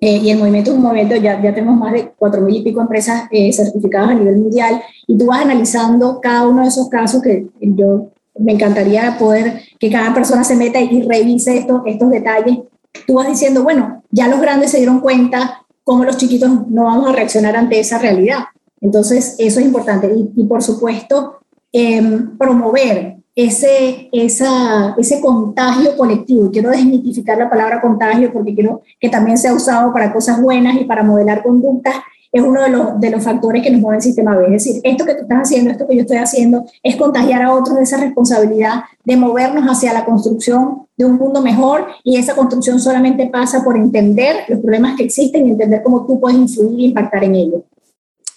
eh, 0.00 0.16
y 0.16 0.30
el 0.30 0.38
movimiento 0.38 0.70
es 0.70 0.78
un 0.78 0.82
movimiento, 0.82 1.14
ya, 1.16 1.42
ya 1.42 1.52
tenemos 1.52 1.78
más 1.78 1.92
de 1.92 2.14
cuatro 2.16 2.40
mil 2.40 2.56
y 2.56 2.62
pico 2.62 2.80
empresas 2.80 3.24
eh, 3.30 3.52
certificadas 3.52 4.12
a 4.12 4.14
nivel 4.14 4.38
mundial, 4.38 4.80
y 5.06 5.18
tú 5.18 5.26
vas 5.26 5.42
analizando 5.42 6.22
cada 6.22 6.48
uno 6.48 6.62
de 6.62 6.68
esos 6.68 6.88
casos 6.88 7.20
que 7.20 7.48
yo 7.60 8.08
me 8.38 8.52
encantaría 8.52 9.18
poder 9.18 9.60
que 9.78 9.90
cada 9.90 10.14
persona 10.14 10.42
se 10.42 10.56
meta 10.56 10.80
y 10.80 11.02
revise 11.02 11.58
estos, 11.58 11.82
estos 11.84 12.08
detalles. 12.08 12.60
Tú 13.06 13.16
vas 13.16 13.28
diciendo, 13.28 13.62
bueno, 13.62 14.02
ya 14.10 14.26
los 14.26 14.40
grandes 14.40 14.70
se 14.70 14.78
dieron 14.78 15.00
cuenta 15.00 15.66
cómo 15.84 16.04
los 16.04 16.16
chiquitos 16.16 16.66
no 16.70 16.84
vamos 16.84 17.10
a 17.10 17.12
reaccionar 17.12 17.56
ante 17.56 17.78
esa 17.78 17.98
realidad. 17.98 18.44
Entonces, 18.80 19.34
eso 19.36 19.60
es 19.60 19.66
importante. 19.66 20.10
Y, 20.34 20.44
por 20.44 20.62
supuesto, 20.62 21.40
em, 21.72 22.38
promover 22.38 23.19
ese, 23.34 24.08
ese 24.12 25.20
contagio 25.20 25.96
colectivo. 25.96 26.50
Quiero 26.50 26.70
desmitificar 26.70 27.38
la 27.38 27.50
palabra 27.50 27.80
contagio 27.80 28.32
porque 28.32 28.54
quiero 28.54 28.82
que 28.98 29.08
también 29.08 29.38
sea 29.38 29.54
usado 29.54 29.92
para 29.92 30.12
cosas 30.12 30.40
buenas 30.40 30.80
y 30.80 30.84
para 30.84 31.02
modelar 31.02 31.42
conductas 31.42 31.94
es 32.32 32.42
uno 32.42 32.62
de 32.62 32.70
los, 32.70 33.00
de 33.00 33.10
los 33.10 33.24
factores 33.24 33.62
que 33.62 33.70
nos 33.70 33.80
mueve 33.80 33.96
el 33.96 34.02
sistema 34.02 34.36
B. 34.36 34.46
Es 34.46 34.64
decir, 34.64 34.80
esto 34.84 35.04
que 35.04 35.14
tú 35.14 35.22
estás 35.22 35.40
haciendo, 35.42 35.70
esto 35.70 35.86
que 35.86 35.96
yo 35.96 36.02
estoy 36.02 36.18
haciendo, 36.18 36.64
es 36.82 36.96
contagiar 36.96 37.42
a 37.42 37.52
otros 37.52 37.76
de 37.76 37.82
esa 37.82 37.96
responsabilidad 37.96 38.84
de 39.04 39.16
movernos 39.16 39.64
hacia 39.64 39.92
la 39.92 40.04
construcción 40.04 40.86
de 40.96 41.06
un 41.06 41.16
mundo 41.16 41.42
mejor 41.42 41.86
y 42.04 42.16
esa 42.16 42.36
construcción 42.36 42.78
solamente 42.78 43.26
pasa 43.26 43.64
por 43.64 43.76
entender 43.76 44.44
los 44.48 44.60
problemas 44.60 44.96
que 44.96 45.04
existen 45.04 45.46
y 45.46 45.50
entender 45.50 45.82
cómo 45.82 46.06
tú 46.06 46.20
puedes 46.20 46.38
influir 46.38 46.78
e 46.78 46.84
impactar 46.84 47.24
en 47.24 47.34
ellos. 47.34 47.62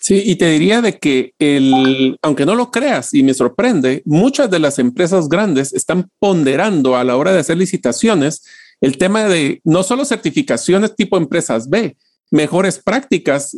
Sí, 0.04 0.22
y 0.26 0.36
te 0.36 0.50
diría 0.50 0.82
de 0.82 1.00
que 1.00 1.34
el, 1.40 2.18
aunque 2.22 2.46
no 2.46 2.56
lo 2.56 2.72
creas 2.72 3.14
y 3.14 3.24
me 3.24 3.34
sorprende, 3.34 4.02
muchas 4.04 4.52
de 4.52 4.60
las 4.60 4.78
empresas 4.78 5.30
grandes 5.30 5.72
están 5.72 6.10
ponderando 6.20 6.98
a 6.98 7.06
la 7.06 7.16
hora 7.16 7.32
de 7.32 7.40
hacer 7.40 7.56
licitaciones 7.56 8.44
el 8.82 8.98
tema 8.98 9.24
de 9.24 9.62
no 9.64 9.82
solo 9.82 10.04
certificaciones 10.04 10.98
tipo 10.98 11.16
empresas 11.16 11.70
B, 11.70 11.96
mejores 12.32 12.80
prácticas 12.80 13.58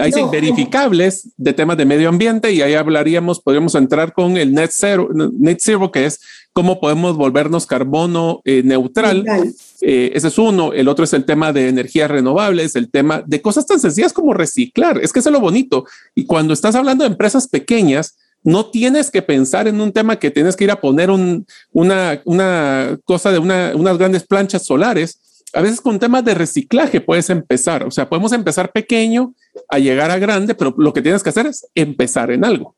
hay 0.00 0.12
verificables 0.30 1.30
de 1.36 1.52
temas 1.54 1.76
de 1.76 1.86
medio 1.86 2.08
ambiente 2.08 2.52
y 2.52 2.60
ahí 2.60 2.74
hablaríamos, 2.74 3.40
podríamos 3.40 3.74
entrar 3.74 4.12
con 4.12 4.36
el 4.36 4.52
net 4.52 4.70
zero, 4.72 5.08
net 5.12 5.58
zero 5.60 5.90
que 5.90 6.04
es 6.04 6.20
cómo 6.52 6.80
podemos 6.80 7.16
volvernos 7.16 7.66
carbono 7.66 8.42
eh, 8.44 8.62
neutral. 8.62 9.24
Eh, 9.80 10.12
ese 10.14 10.28
es 10.28 10.38
uno. 10.38 10.72
El 10.72 10.88
otro 10.88 11.04
es 11.04 11.12
el 11.14 11.24
tema 11.24 11.52
de 11.52 11.68
energías 11.68 12.10
renovables, 12.10 12.76
el 12.76 12.90
tema 12.90 13.22
de 13.26 13.40
cosas 13.40 13.66
tan 13.66 13.80
sencillas 13.80 14.12
como 14.12 14.34
reciclar. 14.34 14.98
Es 15.02 15.12
que 15.12 15.20
es 15.20 15.26
lo 15.26 15.40
bonito. 15.40 15.86
Y 16.14 16.26
cuando 16.26 16.52
estás 16.52 16.74
hablando 16.74 17.04
de 17.04 17.10
empresas 17.10 17.48
pequeñas, 17.48 18.16
no 18.42 18.66
tienes 18.66 19.10
que 19.10 19.22
pensar 19.22 19.66
en 19.66 19.80
un 19.80 19.92
tema 19.92 20.16
que 20.16 20.30
tienes 20.30 20.56
que 20.56 20.64
ir 20.64 20.70
a 20.70 20.80
poner 20.80 21.10
un, 21.10 21.46
una, 21.72 22.20
una 22.26 22.98
cosa 23.04 23.32
de 23.32 23.38
una, 23.38 23.72
unas 23.74 23.96
grandes 23.96 24.26
planchas 24.26 24.64
solares 24.64 25.20
a 25.54 25.60
veces 25.60 25.80
con 25.80 25.98
temas 25.98 26.24
de 26.24 26.34
reciclaje 26.34 27.00
puedes 27.00 27.30
empezar, 27.30 27.84
o 27.84 27.90
sea, 27.90 28.08
podemos 28.08 28.32
empezar 28.32 28.72
pequeño 28.72 29.34
a 29.68 29.78
llegar 29.78 30.10
a 30.10 30.18
grande, 30.18 30.54
pero 30.54 30.74
lo 30.76 30.92
que 30.92 31.02
tienes 31.02 31.22
que 31.22 31.30
hacer 31.30 31.46
es 31.46 31.66
empezar 31.74 32.30
en 32.30 32.44
algo. 32.44 32.74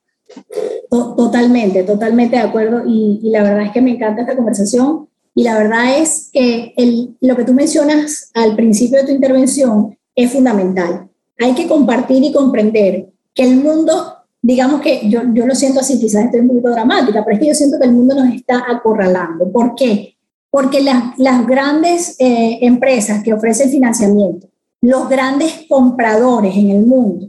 Totalmente, 0.91 1.83
totalmente 1.83 2.37
de 2.37 2.43
acuerdo 2.43 2.83
y, 2.87 3.21
la 3.31 3.43
verdad 3.43 3.67
es 3.67 3.73
que 3.73 3.81
me 3.81 3.93
encanta 3.93 4.23
esta 4.23 4.37
conversación 4.37 5.09
y 5.35 5.43
la 5.43 5.59
verdad 5.59 5.99
es 5.99 6.31
que 6.33 6.73
el, 6.77 7.17
lo 7.21 7.37
que 7.37 7.45
tú 7.45 7.53
mencionas 7.53 8.31
al 8.35 8.57
principio 8.57 8.99
de 8.99 9.05
tu 9.05 9.13
intervención 9.13 9.97
es 10.15 10.33
fundamental. 10.33 11.09
Hay 11.39 11.55
que 11.55 11.67
compartir 11.67 12.25
y 12.25 12.33
comprender 12.33 13.11
que 13.35 13.43
el 13.43 13.57
mundo, 13.57 14.15
digamos 14.41 14.81
que 14.81 15.09
yo, 15.09 15.23
yo 15.33 15.47
lo 15.47 15.55
siento 15.55 15.81
así, 15.81 16.01
quizás 16.01 16.25
estoy 16.25 16.41
un 16.41 16.49
poquito 16.49 16.71
dramática, 16.71 17.23
pero 17.25 17.37
es 17.37 17.41
que 17.41 17.49
yo 17.49 17.55
siento 17.55 17.79
que 17.79 17.87
el 17.87 17.93
mundo 17.93 18.15
nos 18.15 18.35
está 18.35 18.65
acorralando. 18.69 19.51
¿Por 19.53 19.75
qué? 19.75 20.17
porque 20.57 20.81
las, 20.81 21.19
las 21.19 21.47
grandes 21.47 22.17
eh, 22.19 22.61
empresas 22.63 23.23
que 23.23 23.35
ofrecen 23.35 23.69
financiamiento, 23.69 24.49
los 24.81 25.09
grandes 25.09 25.67
compradores 25.69 26.57
en 26.57 26.71
el 26.71 26.87
mundo, 26.87 27.29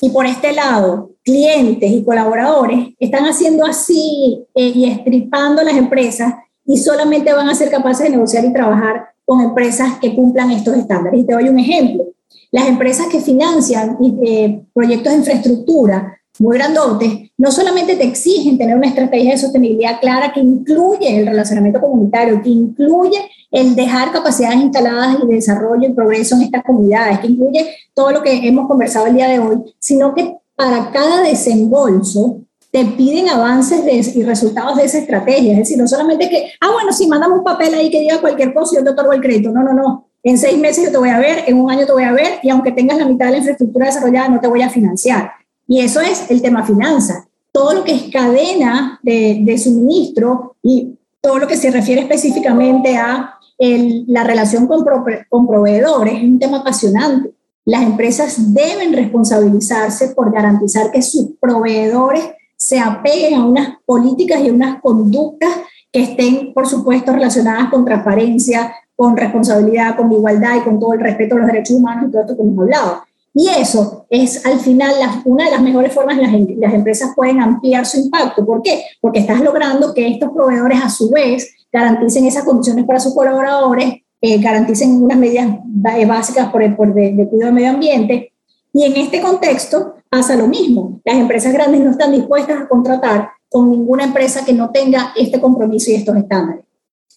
y 0.00 0.10
por 0.10 0.26
este 0.26 0.52
lado, 0.52 1.12
clientes 1.22 1.90
y 1.90 2.04
colaboradores, 2.04 2.88
están 2.98 3.24
haciendo 3.24 3.64
así 3.64 4.44
eh, 4.54 4.72
y 4.74 4.84
estripando 4.84 5.62
las 5.62 5.76
empresas 5.76 6.34
y 6.66 6.78
solamente 6.78 7.32
van 7.32 7.48
a 7.48 7.54
ser 7.54 7.70
capaces 7.70 8.04
de 8.04 8.10
negociar 8.10 8.44
y 8.44 8.52
trabajar 8.52 9.08
con 9.24 9.40
empresas 9.40 9.98
que 10.00 10.14
cumplan 10.14 10.50
estos 10.50 10.76
estándares. 10.76 11.20
Y 11.20 11.24
te 11.24 11.34
doy 11.34 11.48
un 11.48 11.58
ejemplo. 11.58 12.04
Las 12.50 12.68
empresas 12.68 13.06
que 13.06 13.20
financian 13.20 13.96
eh, 14.24 14.62
proyectos 14.72 15.12
de 15.12 15.18
infraestructura 15.18 16.20
muy 16.38 16.58
grandotes, 16.58 17.30
no 17.38 17.50
solamente 17.50 17.96
te 17.96 18.04
exigen 18.04 18.58
tener 18.58 18.76
una 18.76 18.88
estrategia 18.88 19.32
de 19.32 19.38
sostenibilidad 19.38 20.00
clara 20.00 20.32
que 20.32 20.40
incluye 20.40 21.18
el 21.18 21.26
relacionamiento 21.26 21.80
comunitario, 21.80 22.42
que 22.42 22.50
incluye 22.50 23.18
el 23.50 23.76
dejar 23.76 24.10
capacidades 24.10 24.56
instaladas 24.56 25.16
y 25.22 25.26
de 25.26 25.34
desarrollo 25.34 25.88
y 25.88 25.92
progreso 25.92 26.34
en 26.34 26.42
estas 26.42 26.64
comunidades, 26.64 27.20
que 27.20 27.28
incluye 27.28 27.74
todo 27.94 28.10
lo 28.10 28.22
que 28.22 28.48
hemos 28.48 28.66
conversado 28.66 29.06
el 29.06 29.14
día 29.14 29.28
de 29.28 29.38
hoy, 29.38 29.58
sino 29.78 30.14
que 30.14 30.36
para 30.56 30.90
cada 30.90 31.22
desembolso 31.22 32.40
te 32.72 32.84
piden 32.84 33.28
avances 33.28 34.16
y 34.16 34.24
resultados 34.24 34.76
de 34.76 34.84
esa 34.84 34.98
estrategia. 34.98 35.52
Es 35.52 35.58
decir, 35.58 35.78
no 35.78 35.86
solamente 35.86 36.28
que, 36.28 36.50
ah, 36.60 36.72
bueno, 36.72 36.92
si 36.92 37.06
mandamos 37.06 37.38
un 37.38 37.44
papel 37.44 37.72
ahí 37.74 37.88
que 37.88 38.00
diga 38.00 38.20
cualquier 38.20 38.52
cosa, 38.52 38.76
yo 38.76 38.84
te 38.84 38.90
otorgo 38.90 39.12
el 39.12 39.20
crédito. 39.20 39.50
No, 39.50 39.62
no, 39.62 39.72
no. 39.72 40.08
En 40.24 40.36
seis 40.38 40.58
meses 40.58 40.86
yo 40.86 40.90
te 40.90 40.98
voy 40.98 41.10
a 41.10 41.18
ver, 41.20 41.44
en 41.46 41.60
un 41.60 41.70
año 41.70 41.86
te 41.86 41.92
voy 41.92 42.02
a 42.02 42.10
ver, 42.10 42.40
y 42.42 42.50
aunque 42.50 42.72
tengas 42.72 42.98
la 42.98 43.06
mitad 43.06 43.26
de 43.26 43.32
la 43.32 43.38
infraestructura 43.38 43.86
desarrollada, 43.86 44.28
no 44.28 44.40
te 44.40 44.48
voy 44.48 44.62
a 44.62 44.70
financiar. 44.70 45.30
Y 45.66 45.80
eso 45.80 46.00
es 46.00 46.30
el 46.30 46.42
tema 46.42 46.64
finanzas. 46.64 47.24
Todo 47.52 47.74
lo 47.74 47.84
que 47.84 47.94
es 47.94 48.02
cadena 48.12 48.98
de, 49.02 49.58
suministro 49.62 50.56
y 50.62 50.98
todo 51.20 51.38
lo 51.38 51.46
que 51.46 51.56
se 51.56 51.70
refiere 51.70 52.02
específicamente 52.02 52.96
a 52.96 53.38
la 53.58 54.24
relación 54.24 54.66
con, 54.66 54.84
proveedores 54.84 56.14
es 56.14 56.24
un 56.24 56.38
tema 56.38 56.58
apasionante. 56.58 57.32
Las 57.64 57.82
empresas 57.82 58.52
deben 58.52 58.92
responsabilizarse 58.92 60.08
por 60.08 60.32
garantizar 60.32 60.90
que 60.90 61.00
sus 61.00 61.30
proveedores 61.40 62.24
se 62.56 62.78
apeguen 62.78 63.34
a 63.34 63.46
unas 63.46 63.78
políticas 63.86 64.42
y 64.44 64.50
unas 64.50 64.80
conductas 64.82 65.50
que 65.90 66.02
estén, 66.02 66.52
por 66.52 66.66
supuesto, 66.66 67.12
relacionadas 67.12 67.70
con 67.70 67.84
transparencia, 67.84 68.74
con 68.96 69.16
responsabilidad, 69.16 69.96
con 69.96 70.12
igualdad 70.12 70.56
y 70.56 70.60
con 70.60 70.78
todo 70.78 70.92
el 70.92 71.00
respeto 71.00 71.36
a 71.36 71.38
los 71.38 71.46
derechos 71.46 71.76
humanos 71.76 72.06
y 72.08 72.12
todo 72.12 72.22
esto 72.22 72.36
que 72.36 72.42
hemos 72.42 72.58
hablado. 72.58 73.02
Y 73.36 73.48
eso 73.48 74.06
es 74.10 74.46
al 74.46 74.60
final 74.60 74.94
una 75.24 75.46
de 75.46 75.50
las 75.50 75.60
mejores 75.60 75.92
formas 75.92 76.16
en 76.18 76.22
las, 76.22 76.56
las 76.56 76.72
empresas 76.72 77.10
pueden 77.16 77.40
ampliar 77.40 77.84
su 77.84 77.98
impacto. 77.98 78.46
¿Por 78.46 78.62
qué? 78.62 78.84
Porque 79.00 79.18
estás 79.18 79.40
logrando 79.40 79.92
que 79.92 80.06
estos 80.06 80.30
proveedores 80.30 80.80
a 80.80 80.88
su 80.88 81.10
vez 81.10 81.52
garanticen 81.72 82.24
esas 82.26 82.44
condiciones 82.44 82.84
para 82.84 83.00
sus 83.00 83.12
colaboradores, 83.12 84.02
eh, 84.20 84.38
garanticen 84.38 85.02
unas 85.02 85.18
medidas 85.18 85.48
eh, 85.96 86.06
básicas 86.06 86.50
por 86.50 86.62
el 86.62 86.76
de 86.76 87.28
cuidado 87.28 87.46
del 87.46 87.52
medio 87.52 87.70
ambiente. 87.70 88.32
Y 88.72 88.84
en 88.84 88.96
este 88.96 89.20
contexto 89.20 89.96
pasa 90.08 90.36
lo 90.36 90.46
mismo. 90.46 91.00
Las 91.04 91.16
empresas 91.16 91.52
grandes 91.52 91.80
no 91.80 91.90
están 91.90 92.12
dispuestas 92.12 92.62
a 92.62 92.68
contratar 92.68 93.30
con 93.48 93.68
ninguna 93.70 94.04
empresa 94.04 94.44
que 94.44 94.52
no 94.52 94.70
tenga 94.70 95.12
este 95.16 95.40
compromiso 95.40 95.90
y 95.90 95.94
estos 95.94 96.16
estándares. 96.16 96.64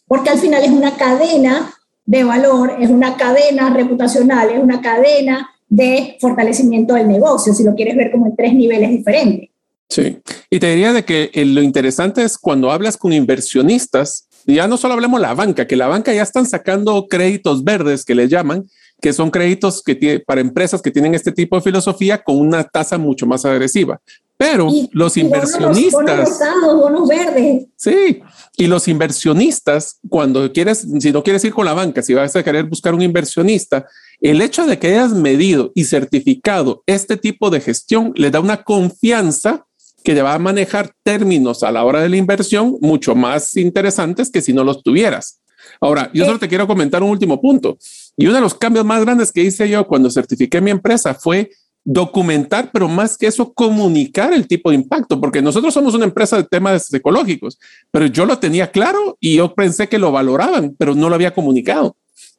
Porque 0.08 0.32
al 0.32 0.40
final 0.40 0.64
es 0.64 0.72
una 0.72 0.98
cadena 0.98 1.72
de 2.06 2.24
valor, 2.24 2.76
es 2.80 2.90
una 2.90 3.18
cadena 3.18 3.70
reputacional, 3.70 4.50
es 4.50 4.62
una 4.62 4.82
cadena 4.82 5.52
de 5.70 6.18
fortalecimiento 6.20 6.94
del 6.94 7.08
negocio, 7.08 7.54
si 7.54 7.64
lo 7.64 7.76
quieres 7.76 7.96
ver 7.96 8.12
como 8.12 8.28
en 8.28 8.36
tres 8.36 8.54
niveles 8.54 8.90
diferentes. 8.90 9.50
Sí, 9.90 10.18
y 10.50 10.60
te 10.60 10.70
diría 10.70 10.92
de 10.94 11.06
que 11.06 11.32
eh, 11.34 11.46
lo 11.46 11.62
interesante 11.62 12.24
es 12.24 12.38
cuando 12.38 12.72
hablas 12.72 12.98
con 12.98 13.14
inversionistas, 13.14 14.28
ya 14.46 14.68
no 14.68 14.78
solo 14.78 14.94
hablemos 14.94 15.20
la 15.20 15.34
banca, 15.34 15.68
que 15.68 15.76
la 15.76 15.88
banca 15.88 16.14
ya 16.14 16.24
están 16.24 16.46
sacando 16.46 17.08
créditos 17.08 17.64
verdes 17.64 18.04
que 18.04 18.16
le 18.16 18.28
llaman, 18.28 18.66
que 19.02 19.14
son 19.14 19.30
créditos 19.30 19.84
que 19.84 19.96
tiene, 19.96 20.20
para 20.20 20.42
empresas 20.42 20.82
que 20.82 20.92
tienen 20.92 21.16
este 21.16 21.32
tipo 21.32 21.56
de 21.56 21.62
filosofía 21.62 22.24
con 22.24 22.38
una 22.38 22.64
tasa 22.64 22.98
mucho 22.98 23.26
más 23.26 23.46
agresiva. 23.46 24.02
Pero 24.38 24.70
los 24.92 25.18
inversionistas. 25.18 26.40
Bonos, 26.64 27.08
verdes. 27.08 27.66
Sí, 27.76 28.22
y 28.56 28.68
los 28.68 28.88
inversionistas, 28.88 30.00
cuando 30.08 30.52
quieres, 30.54 30.86
si 31.00 31.12
no 31.12 31.24
quieres 31.24 31.44
ir 31.44 31.54
con 31.54 31.66
la 31.66 31.74
banca, 31.74 32.04
si 32.04 32.14
vas 32.14 32.36
a 32.36 32.44
querer 32.44 32.66
buscar 32.66 32.94
un 32.94 33.02
inversionista, 33.02 33.88
el 34.22 34.42
hecho 34.42 34.66
de 34.66 34.78
que 34.78 34.88
hayas 34.88 35.12
medido 35.14 35.72
y 35.74 35.86
certificado 35.86 36.84
este 36.86 37.18
tipo 37.18 37.50
de 37.50 37.62
gestión 37.62 38.14
le 38.16 38.30
da 38.30 38.40
una 38.40 38.64
confianza 38.64 39.66
que 40.04 40.14
te 40.14 40.22
va 40.22 40.36
a 40.36 40.40
manejar 40.40 40.94
términos 41.04 41.64
a 41.64 41.72
la 41.72 41.84
hora 41.84 42.02
de 42.02 42.10
la 42.10 42.18
inversión 42.18 42.78
mucho 42.80 43.16
más 43.16 43.58
interesantes 43.58 44.32
que 44.32 44.42
si 44.42 44.54
no 44.54 44.64
los 44.64 44.84
tuvieras. 44.84 45.42
Ahora, 45.82 46.10
yo 46.14 46.26
solo 46.26 46.40
te 46.40 46.48
quiero 46.48 46.68
comentar 46.68 47.04
un 47.04 47.10
último 47.10 47.42
punto. 47.42 47.78
Y 48.16 48.26
uno 48.26 48.36
de 48.36 48.42
los 48.42 48.54
cambios 48.54 48.86
más 48.86 49.02
grandes 49.02 49.32
que 49.32 49.42
hice 49.42 49.68
yo 49.68 49.86
cuando 49.86 50.10
certifiqué 50.10 50.62
mi 50.62 50.72
empresa 50.72 51.14
fue 51.14 51.52
documentar, 51.90 52.70
pero 52.74 52.90
más 52.90 53.18
que 53.18 53.28
eso, 53.28 53.54
comunicar 53.54 54.34
el 54.34 54.46
tipo 54.46 54.70
de 54.70 54.76
impacto, 54.76 55.22
porque 55.22 55.42
nosotros 55.42 55.74
somos 55.74 55.96
una 55.96 56.04
empresa 56.04 56.36
de 56.36 56.44
temas 56.44 56.94
ecológicos, 56.94 57.58
pero 57.92 58.08
yo 58.08 58.26
lo 58.26 58.40
tenía 58.40 58.70
claro 58.72 59.18
y 59.22 59.38
yo 59.38 59.56
pensé 59.56 59.88
que 59.88 59.98
lo 59.98 60.12
valoraban, 60.12 60.76
pero 60.78 60.94
no 60.94 61.08
lo 61.08 61.16
había 61.16 61.34
comunicado. 61.34 61.96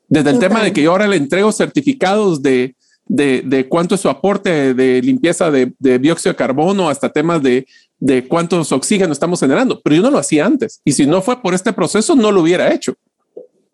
Desde 0.06 0.30
el 0.30 0.38
tema 0.38 0.62
de 0.62 0.74
que 0.74 0.82
yo 0.82 0.90
ahora 0.90 1.08
le 1.08 1.16
entrego 1.16 1.50
certificados 1.50 2.42
de, 2.42 2.76
de, 3.06 3.66
cuánto 3.70 3.94
es 3.94 4.02
su 4.02 4.10
aporte 4.10 4.74
de 4.74 5.00
limpieza 5.00 5.50
de, 5.50 5.72
dióxido 5.78 6.34
de 6.34 6.36
carbono 6.36 6.90
hasta 6.90 7.08
temas 7.08 7.42
de, 7.42 7.66
de 7.98 8.28
cuántos 8.28 8.70
oxígeno 8.70 9.14
estamos 9.14 9.40
generando, 9.40 9.80
pero 9.82 9.96
yo 9.96 10.02
no 10.02 10.10
lo 10.10 10.18
hacía 10.18 10.44
antes. 10.44 10.82
Y 10.84 10.92
si 10.92 11.06
no 11.06 11.22
fue 11.22 11.40
por 11.40 11.54
este 11.54 11.72
proceso, 11.72 12.14
no 12.14 12.30
lo 12.30 12.42
hubiera 12.42 12.70
hecho. 12.70 12.92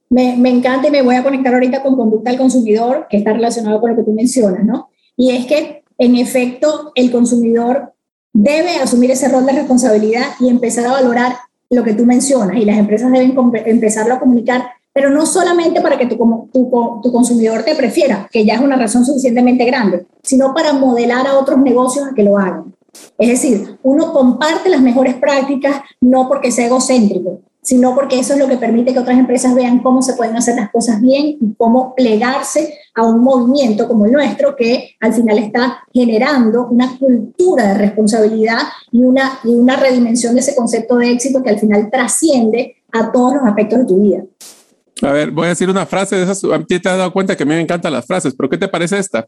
Me, 0.09 0.37
me, 0.37 0.51
encanta 0.51 0.87
y 0.87 0.93
me 0.93 1.03
voy 1.03 1.17
a 1.17 1.25
conectar 1.25 1.53
ahorita 1.53 1.83
con 1.83 1.97
conducta 1.97 2.31
del 2.31 2.39
consumidor, 2.39 3.09
que 3.11 3.17
está 3.17 3.33
relacionado 3.33 3.81
con 3.81 3.91
lo 3.91 3.97
que 3.97 4.05
tú 4.05 4.13
mencionas, 4.13 4.65
¿no? 4.65 4.91
Y 5.17 5.31
es 5.31 5.47
que, 5.47 5.85
en 5.99 6.17
efecto, 6.17 6.93
el 6.95 7.11
consumidor 7.11 7.93
debe 8.33 8.77
asumir 8.77 9.11
ese 9.11 9.29
rol 9.29 9.47
de 9.47 9.53
responsabilidad 9.53 10.27
y 10.41 10.49
empezar 10.49 10.87
a 10.87 10.93
valorar 10.93 11.37
lo 11.71 11.85
que 11.85 11.95
tú 11.95 12.05
mencionas. 12.05 12.57
Y 12.57 12.65
las 12.65 12.79
empresas 12.79 13.11
deben 13.13 13.35
empezarlo 13.67 14.15
a 14.15 14.21
comunicar 14.21 14.65
pero 14.95 15.11
no 15.11 15.27
solamente 15.27 15.81
para 15.81 15.99
que 15.99 16.07
tu, 16.07 16.17
tu, 16.53 17.01
tu, 17.03 17.13
consumidor 17.13 17.65
te 17.65 17.75
prefiera, 17.75 18.29
que 18.31 18.45
ya 18.45 18.55
es 18.55 18.61
una 18.61 18.77
razón 18.77 19.05
suficientemente 19.05 19.65
grande, 19.65 20.07
sino 20.23 20.55
para 20.55 20.73
modelar 20.73 21.27
a 21.27 21.37
otros 21.37 21.59
negocios 21.59 22.07
a 22.07 22.15
que 22.15 22.23
lo 22.23 22.39
hagan. 22.39 22.73
Es 23.19 23.29
decir, 23.29 23.77
uno 23.83 24.13
comparte 24.13 24.69
las 24.69 24.81
mejores 24.81 25.17
prácticas 25.17 25.83
no 26.01 26.29
porque 26.29 26.53
sea 26.53 26.67
egocéntrico, 26.67 27.41
sino 27.65 27.95
porque 27.95 28.21
eso 28.21 28.35
es 28.35 28.39
lo 28.39 28.47
que 28.47 28.59
permite 28.59 28.93
que 28.93 28.99
otras 28.99 29.19
empresas 29.19 29.55
vean 29.55 29.83
cómo 29.83 30.03
se 30.03 30.13
pueden 30.13 30.37
hacer 30.37 30.55
las 30.55 30.71
cosas 30.71 31.01
bien 31.01 31.39
y 31.41 31.55
cómo 31.57 31.95
plegarse 31.95 32.79
a 32.95 33.03
un 33.03 33.23
movimiento 33.23 33.89
como 33.89 34.05
el 34.05 34.13
nuestro 34.13 34.55
que 34.55 34.95
al 35.01 35.15
final 35.15 35.39
está 35.39 35.83
generando 35.93 36.69
una 36.69 36.97
cultura 36.99 37.69
de 37.69 37.75
responsabilidad 37.75 38.59
y 38.93 39.03
una, 39.03 39.41
y 39.43 39.49
una 39.49 39.77
redimensión 39.77 40.35
de 40.35 40.41
ese 40.41 40.55
concepto 40.55 40.97
de 40.97 41.11
éxito 41.11 41.43
que 41.43 41.51
al 41.51 41.59
final 41.59 41.89
trasciende 41.91 42.77
a 42.93 43.11
todos 43.11 43.35
los 43.35 43.45
aspectos 43.45 43.81
de 43.81 43.85
tu 43.87 44.03
vida. 44.03 44.23
A 45.01 45.13
ver, 45.13 45.31
voy 45.31 45.47
a 45.47 45.49
decir 45.49 45.69
una 45.69 45.87
frase 45.87 46.17
de 46.17 46.23
esas. 46.23 46.41
Te 46.69 46.77
has 46.77 46.83
dado 46.83 47.13
cuenta 47.13 47.35
que 47.35 47.43
a 47.43 47.47
mí 47.47 47.55
me 47.55 47.61
encantan 47.61 47.93
las 47.93 48.07
frases, 48.07 48.35
pero 48.37 48.49
¿qué 48.51 48.59
te 48.59 48.69
parece 48.69 48.99
esta? 48.99 49.27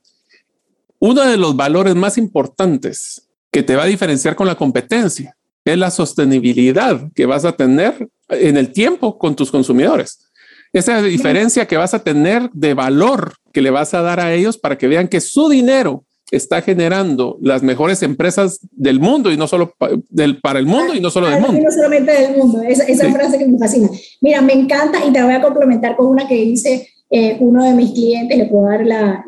Uno 0.99 1.22
de 1.22 1.39
los 1.39 1.57
valores 1.57 1.95
más 1.95 2.18
importantes 2.18 3.28
que 3.51 3.62
te 3.62 3.74
va 3.74 3.84
a 3.84 3.87
diferenciar 3.87 4.37
con 4.37 4.47
la 4.47 4.55
competencia 4.55 5.37
es 5.64 5.78
la 5.78 5.91
sostenibilidad 5.91 7.11
que 7.14 7.26
vas 7.26 7.45
a 7.45 7.53
tener 7.53 8.09
en 8.29 8.57
el 8.57 8.72
tiempo 8.72 9.18
con 9.18 9.37
tus 9.37 9.51
consumidores. 9.51 10.27
Esa 10.72 11.01
diferencia 11.01 11.66
que 11.66 11.77
vas 11.77 11.95
a 11.95 12.03
tener 12.03 12.51
de 12.53 12.74
valor 12.74 13.35
que 13.53 13.62
le 13.62 13.70
vas 13.70 13.95
a 13.95 14.03
dar 14.03 14.20
a 14.20 14.35
ellos 14.35 14.59
para 14.59 14.77
que 14.77 14.89
vean 14.89 15.09
que 15.09 15.20
su 15.20 15.49
dinero 15.49 16.05
está 16.31 16.61
generando 16.61 17.39
las 17.41 17.62
mejores 17.62 18.03
empresas 18.03 18.59
del 18.72 18.99
mundo 18.99 19.31
y 19.31 19.37
no 19.37 19.47
solo 19.47 19.72
del, 20.11 20.41
para 20.41 20.59
el 20.59 20.66
mundo 20.66 20.95
y 20.95 21.01
no 21.01 21.11
solo 21.11 21.29
del 21.29 21.41
mundo. 21.41 21.62
No 21.62 21.70
solamente 21.70 22.12
del 22.12 22.37
mundo, 22.37 22.62
esa, 22.62 22.85
esa 22.85 23.11
frase 23.12 23.39
que 23.39 23.47
me 23.47 23.59
fascina. 23.59 23.89
Mira, 24.20 24.41
me 24.41 24.53
encanta 24.53 24.99
y 25.07 25.12
te 25.12 25.22
voy 25.22 25.35
a 25.35 25.41
complementar 25.41 25.97
con 25.97 26.07
una 26.07 26.27
que 26.27 26.35
dice 26.35 26.89
eh, 27.11 27.37
uno 27.41 27.64
de 27.64 27.74
mis 27.74 27.93
clientes, 27.93 28.37
le 28.37 28.47
puedo 28.47 28.68
dar 28.68 28.85
la, 28.85 29.24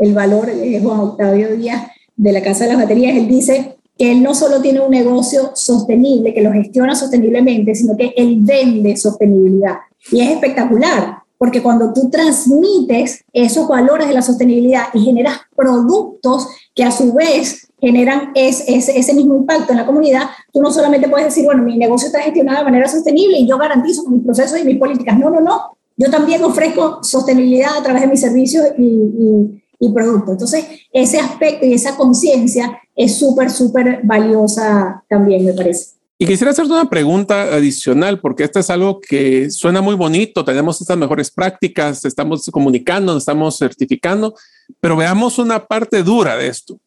el 0.00 0.12
valor, 0.12 0.50
eh, 0.50 0.80
Juan 0.82 1.00
Octavio 1.00 1.56
Díaz 1.56 1.86
de 2.16 2.32
la 2.32 2.42
Casa 2.42 2.64
de 2.64 2.72
las 2.72 2.82
Baterías, 2.82 3.16
él 3.16 3.28
dice, 3.28 3.76
que 4.00 4.12
él 4.12 4.22
no 4.22 4.34
solo 4.34 4.62
tiene 4.62 4.80
un 4.80 4.90
negocio 4.90 5.50
sostenible, 5.52 6.32
que 6.32 6.40
lo 6.40 6.50
gestiona 6.52 6.94
sosteniblemente, 6.94 7.74
sino 7.74 7.98
que 7.98 8.14
él 8.16 8.38
vende 8.40 8.96
sostenibilidad. 8.96 9.74
Y 10.10 10.22
es 10.22 10.30
espectacular, 10.30 11.18
porque 11.36 11.62
cuando 11.62 11.92
tú 11.92 12.08
transmites 12.08 13.22
esos 13.34 13.68
valores 13.68 14.08
de 14.08 14.14
la 14.14 14.22
sostenibilidad 14.22 14.84
y 14.94 15.00
generas 15.00 15.40
productos 15.54 16.48
que 16.74 16.82
a 16.82 16.90
su 16.90 17.12
vez 17.12 17.68
generan 17.78 18.32
ese, 18.34 19.12
mismo 19.12 19.36
impacto 19.36 19.72
en 19.72 19.76
la 19.76 19.84
comunidad, 19.84 20.30
tú 20.50 20.62
no 20.62 20.72
solamente 20.72 21.06
puedes 21.06 21.26
decir, 21.26 21.44
bueno, 21.44 21.62
mi 21.62 21.76
negocio 21.76 22.06
está 22.06 22.20
gestionado 22.20 22.60
de 22.60 22.64
manera 22.64 22.88
sostenible 22.88 23.36
y 23.36 23.46
yo 23.46 23.58
garantizo 23.58 24.08
mis 24.08 24.24
procesos 24.24 24.58
y 24.60 24.64
mis 24.64 24.78
políticas. 24.78 25.18
No, 25.18 25.28
no, 25.28 25.42
no. 25.42 25.76
Yo 25.98 26.10
también 26.10 26.42
ofrezco 26.42 27.04
sostenibilidad 27.04 27.76
a 27.76 27.82
través 27.82 28.00
de 28.00 28.08
mis 28.08 28.22
servicios 28.22 28.64
y, 28.78 28.82
y, 28.82 29.62
y 29.78 29.92
productos. 29.92 30.30
Entonces, 30.30 30.64
ese 30.90 31.18
aspecto 31.18 31.66
y 31.66 31.74
esa 31.74 31.98
conciencia 31.98 32.79
es 32.96 33.18
súper, 33.18 33.50
súper 33.50 34.00
valiosa 34.02 35.02
también, 35.08 35.44
me 35.44 35.52
parece. 35.52 36.00
Y 36.18 36.26
quisiera 36.26 36.50
hacerte 36.50 36.72
una 36.72 36.90
pregunta 36.90 37.44
adicional, 37.44 38.20
porque 38.20 38.44
esto 38.44 38.60
es 38.60 38.68
algo 38.68 39.00
que 39.00 39.50
suena 39.50 39.80
muy 39.80 39.94
bonito, 39.94 40.44
tenemos 40.44 40.78
estas 40.78 40.98
mejores 40.98 41.30
prácticas, 41.30 42.04
estamos 42.04 42.44
comunicando, 42.52 43.16
estamos 43.16 43.56
certificando, 43.56 44.34
pero 44.80 44.96
veamos 44.96 45.38
una 45.38 45.66
parte 45.66 46.02
dura 46.02 46.36
de 46.36 46.48
esto. 46.48 46.78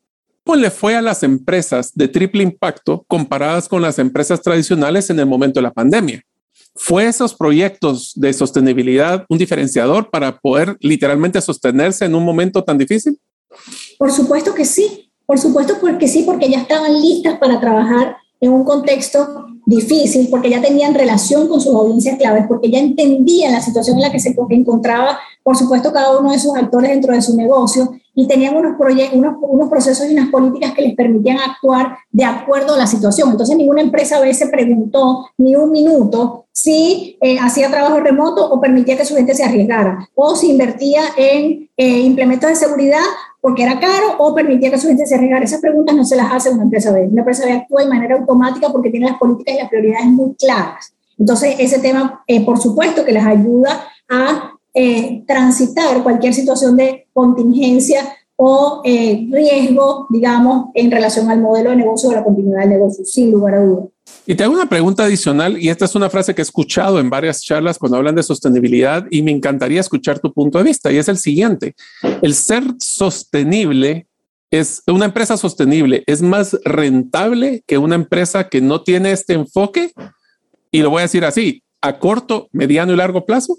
¿Cómo 0.44 0.58
le 0.58 0.70
fue 0.70 0.96
a 0.96 1.02
las 1.02 1.24
empresas 1.24 1.92
de 1.96 2.10
triple 2.10 2.44
impacto 2.44 3.06
comparadas 3.08 3.68
con 3.68 3.82
las 3.82 3.98
empresas 3.98 4.42
tradicionales 4.42 5.10
en 5.10 5.20
el 5.20 5.26
momento 5.26 5.60
de 5.60 5.64
la 5.64 5.74
pandemia? 5.74 6.22
¿Fue 6.76 7.08
esos 7.08 7.34
proyectos 7.34 8.12
de 8.16 8.34
sostenibilidad 8.34 9.26
un 9.30 9.38
diferenciador 9.38 10.12
para 10.12 10.38
poder 10.40 10.78
literalmente 10.80 11.42
sostenerse 11.42 12.06
en 12.06 12.14
un 12.14 12.24
momento 12.24 12.64
tan 12.64 12.78
difícil? 12.78 13.18
Por 13.98 14.12
supuesto 14.12 14.54
que 14.54 14.66
sí. 14.66 15.12
Por 15.26 15.40
supuesto 15.40 15.76
porque 15.80 16.08
sí, 16.08 16.24
porque 16.24 16.50
ya 16.50 16.60
estaban 16.60 17.02
listas 17.02 17.38
para 17.38 17.60
trabajar 17.60 18.18
en 18.42 18.52
un 18.52 18.64
contexto 18.66 19.46
difícil, 19.66 20.28
porque 20.30 20.50
ya 20.50 20.62
tenían 20.62 20.94
relación 20.94 21.48
con 21.48 21.62
sus 21.62 21.74
audiencias 21.74 22.18
claves, 22.18 22.46
porque 22.48 22.70
ya 22.70 22.80
entendían 22.80 23.54
la 23.54 23.62
situación 23.62 23.98
en 23.98 24.04
la 24.04 24.12
que 24.12 24.20
se 24.20 24.36
encontraba, 24.50 25.18
por 25.42 25.56
supuesto, 25.56 25.94
cada 25.94 26.20
uno 26.20 26.32
de 26.32 26.40
sus 26.40 26.56
actores 26.56 26.92
dentro 26.92 27.14
de 27.14 27.22
su 27.22 27.36
negocio 27.38 27.94
y 28.14 28.28
tenían 28.28 28.56
unos, 28.56 28.74
unos, 29.14 29.36
unos 29.42 29.70
procesos 29.70 30.10
y 30.10 30.14
unas 30.14 30.30
políticas 30.30 30.74
que 30.74 30.82
les 30.82 30.96
permitían 30.96 31.38
actuar 31.40 31.98
de 32.12 32.26
acuerdo 32.26 32.76
a 32.76 32.78
la 32.78 32.88
situación. 32.88 33.32
Entonces, 33.32 33.56
ninguna 33.56 33.82
empresa 33.82 34.18
a 34.18 34.22
veces 34.22 34.50
preguntó 34.52 35.30
ni 35.38 35.56
un 35.56 35.72
minuto 35.72 36.46
si 36.52 37.18
eh, 37.22 37.40
hacía 37.40 37.72
trabajo 37.72 38.00
remoto 38.00 38.48
o 38.52 38.62
permitía 38.62 38.98
que 38.98 39.06
su 39.06 39.16
gente 39.16 39.34
se 39.34 39.44
arriesgara, 39.44 40.10
o 40.14 40.36
si 40.36 40.52
invertía 40.52 41.02
en 41.18 41.70
eh, 41.78 42.00
implementos 42.02 42.50
de 42.50 42.56
seguridad 42.56 43.00
porque 43.44 43.64
era 43.64 43.78
caro 43.78 44.16
o 44.20 44.34
permitía 44.34 44.72
que 44.72 44.78
su 44.78 44.88
gente 44.88 45.06
se 45.06 45.16
arriesgara. 45.16 45.44
Esas 45.44 45.60
preguntas 45.60 45.94
no 45.94 46.06
se 46.06 46.16
las 46.16 46.32
hace 46.32 46.50
una 46.50 46.64
empresa 46.64 46.94
B. 46.94 47.10
Una 47.12 47.24
empresa 47.24 47.44
B 47.44 47.52
actúa 47.52 47.82
de 47.82 47.90
manera 47.90 48.16
automática 48.16 48.70
porque 48.72 48.90
tiene 48.90 49.08
las 49.08 49.18
políticas 49.20 49.56
y 49.56 49.58
las 49.58 49.68
prioridades 49.68 50.06
muy 50.06 50.34
claras. 50.36 50.94
Entonces, 51.20 51.58
ese 51.60 51.80
tema, 51.80 52.24
eh, 52.26 52.46
por 52.46 52.58
supuesto, 52.58 53.04
que 53.04 53.12
les 53.12 53.26
ayuda 53.26 53.86
a 54.10 54.54
eh, 54.74 55.26
transitar 55.28 56.02
cualquier 56.04 56.34
situación 56.34 56.78
de 56.78 57.10
contingencia 57.12 58.16
o 58.38 58.82
eh, 58.86 59.28
riesgo, 59.30 60.08
digamos, 60.10 60.68
en 60.74 60.90
relación 60.90 61.30
al 61.30 61.42
modelo 61.42 61.72
de 61.72 61.76
negocio 61.76 62.12
o 62.12 62.14
la 62.14 62.24
continuidad 62.24 62.62
del 62.62 62.70
negocio, 62.70 63.04
sin 63.04 63.30
lugar 63.30 63.56
a 63.56 63.66
dudas. 63.66 63.86
Y 64.26 64.36
te 64.36 64.44
hago 64.44 64.54
una 64.54 64.70
pregunta 64.70 65.04
adicional, 65.04 65.62
y 65.62 65.68
esta 65.68 65.84
es 65.84 65.96
una 65.96 66.10
frase 66.10 66.34
que 66.34 66.42
he 66.42 66.44
escuchado 66.44 67.00
en 67.00 67.10
varias 67.10 67.42
charlas 67.42 67.78
cuando 67.78 67.98
hablan 67.98 68.16
de 68.16 68.24
sostenibilidad, 68.24 69.06
y 69.12 69.22
me 69.22 69.32
encantaría 69.32 69.82
escuchar 69.82 70.20
tu 70.20 70.32
punto 70.32 70.58
de 70.58 70.64
vista, 70.64 70.92
y 70.92 70.98
es 70.98 71.10
el 71.10 71.18
siguiente. 71.18 71.76
El 72.22 72.34
ser 72.34 72.64
sostenible 72.80 74.08
es 74.50 74.82
una 74.88 75.06
empresa 75.06 75.36
sostenible, 75.36 76.04
es 76.08 76.22
más 76.22 76.58
rentable 76.64 77.64
que 77.68 77.78
una 77.78 77.96
empresa 77.96 78.48
que 78.48 78.62
no 78.62 78.82
tiene 78.82 79.12
este 79.12 79.34
enfoque, 79.34 79.92
y 80.72 80.82
lo 80.82 80.90
voy 80.90 81.00
a 81.00 81.04
decir 81.04 81.26
así, 81.26 81.62
a 81.82 82.00
corto, 82.00 82.48
mediano 82.54 82.94
y 82.94 82.96
largo 82.96 83.26
plazo. 83.26 83.58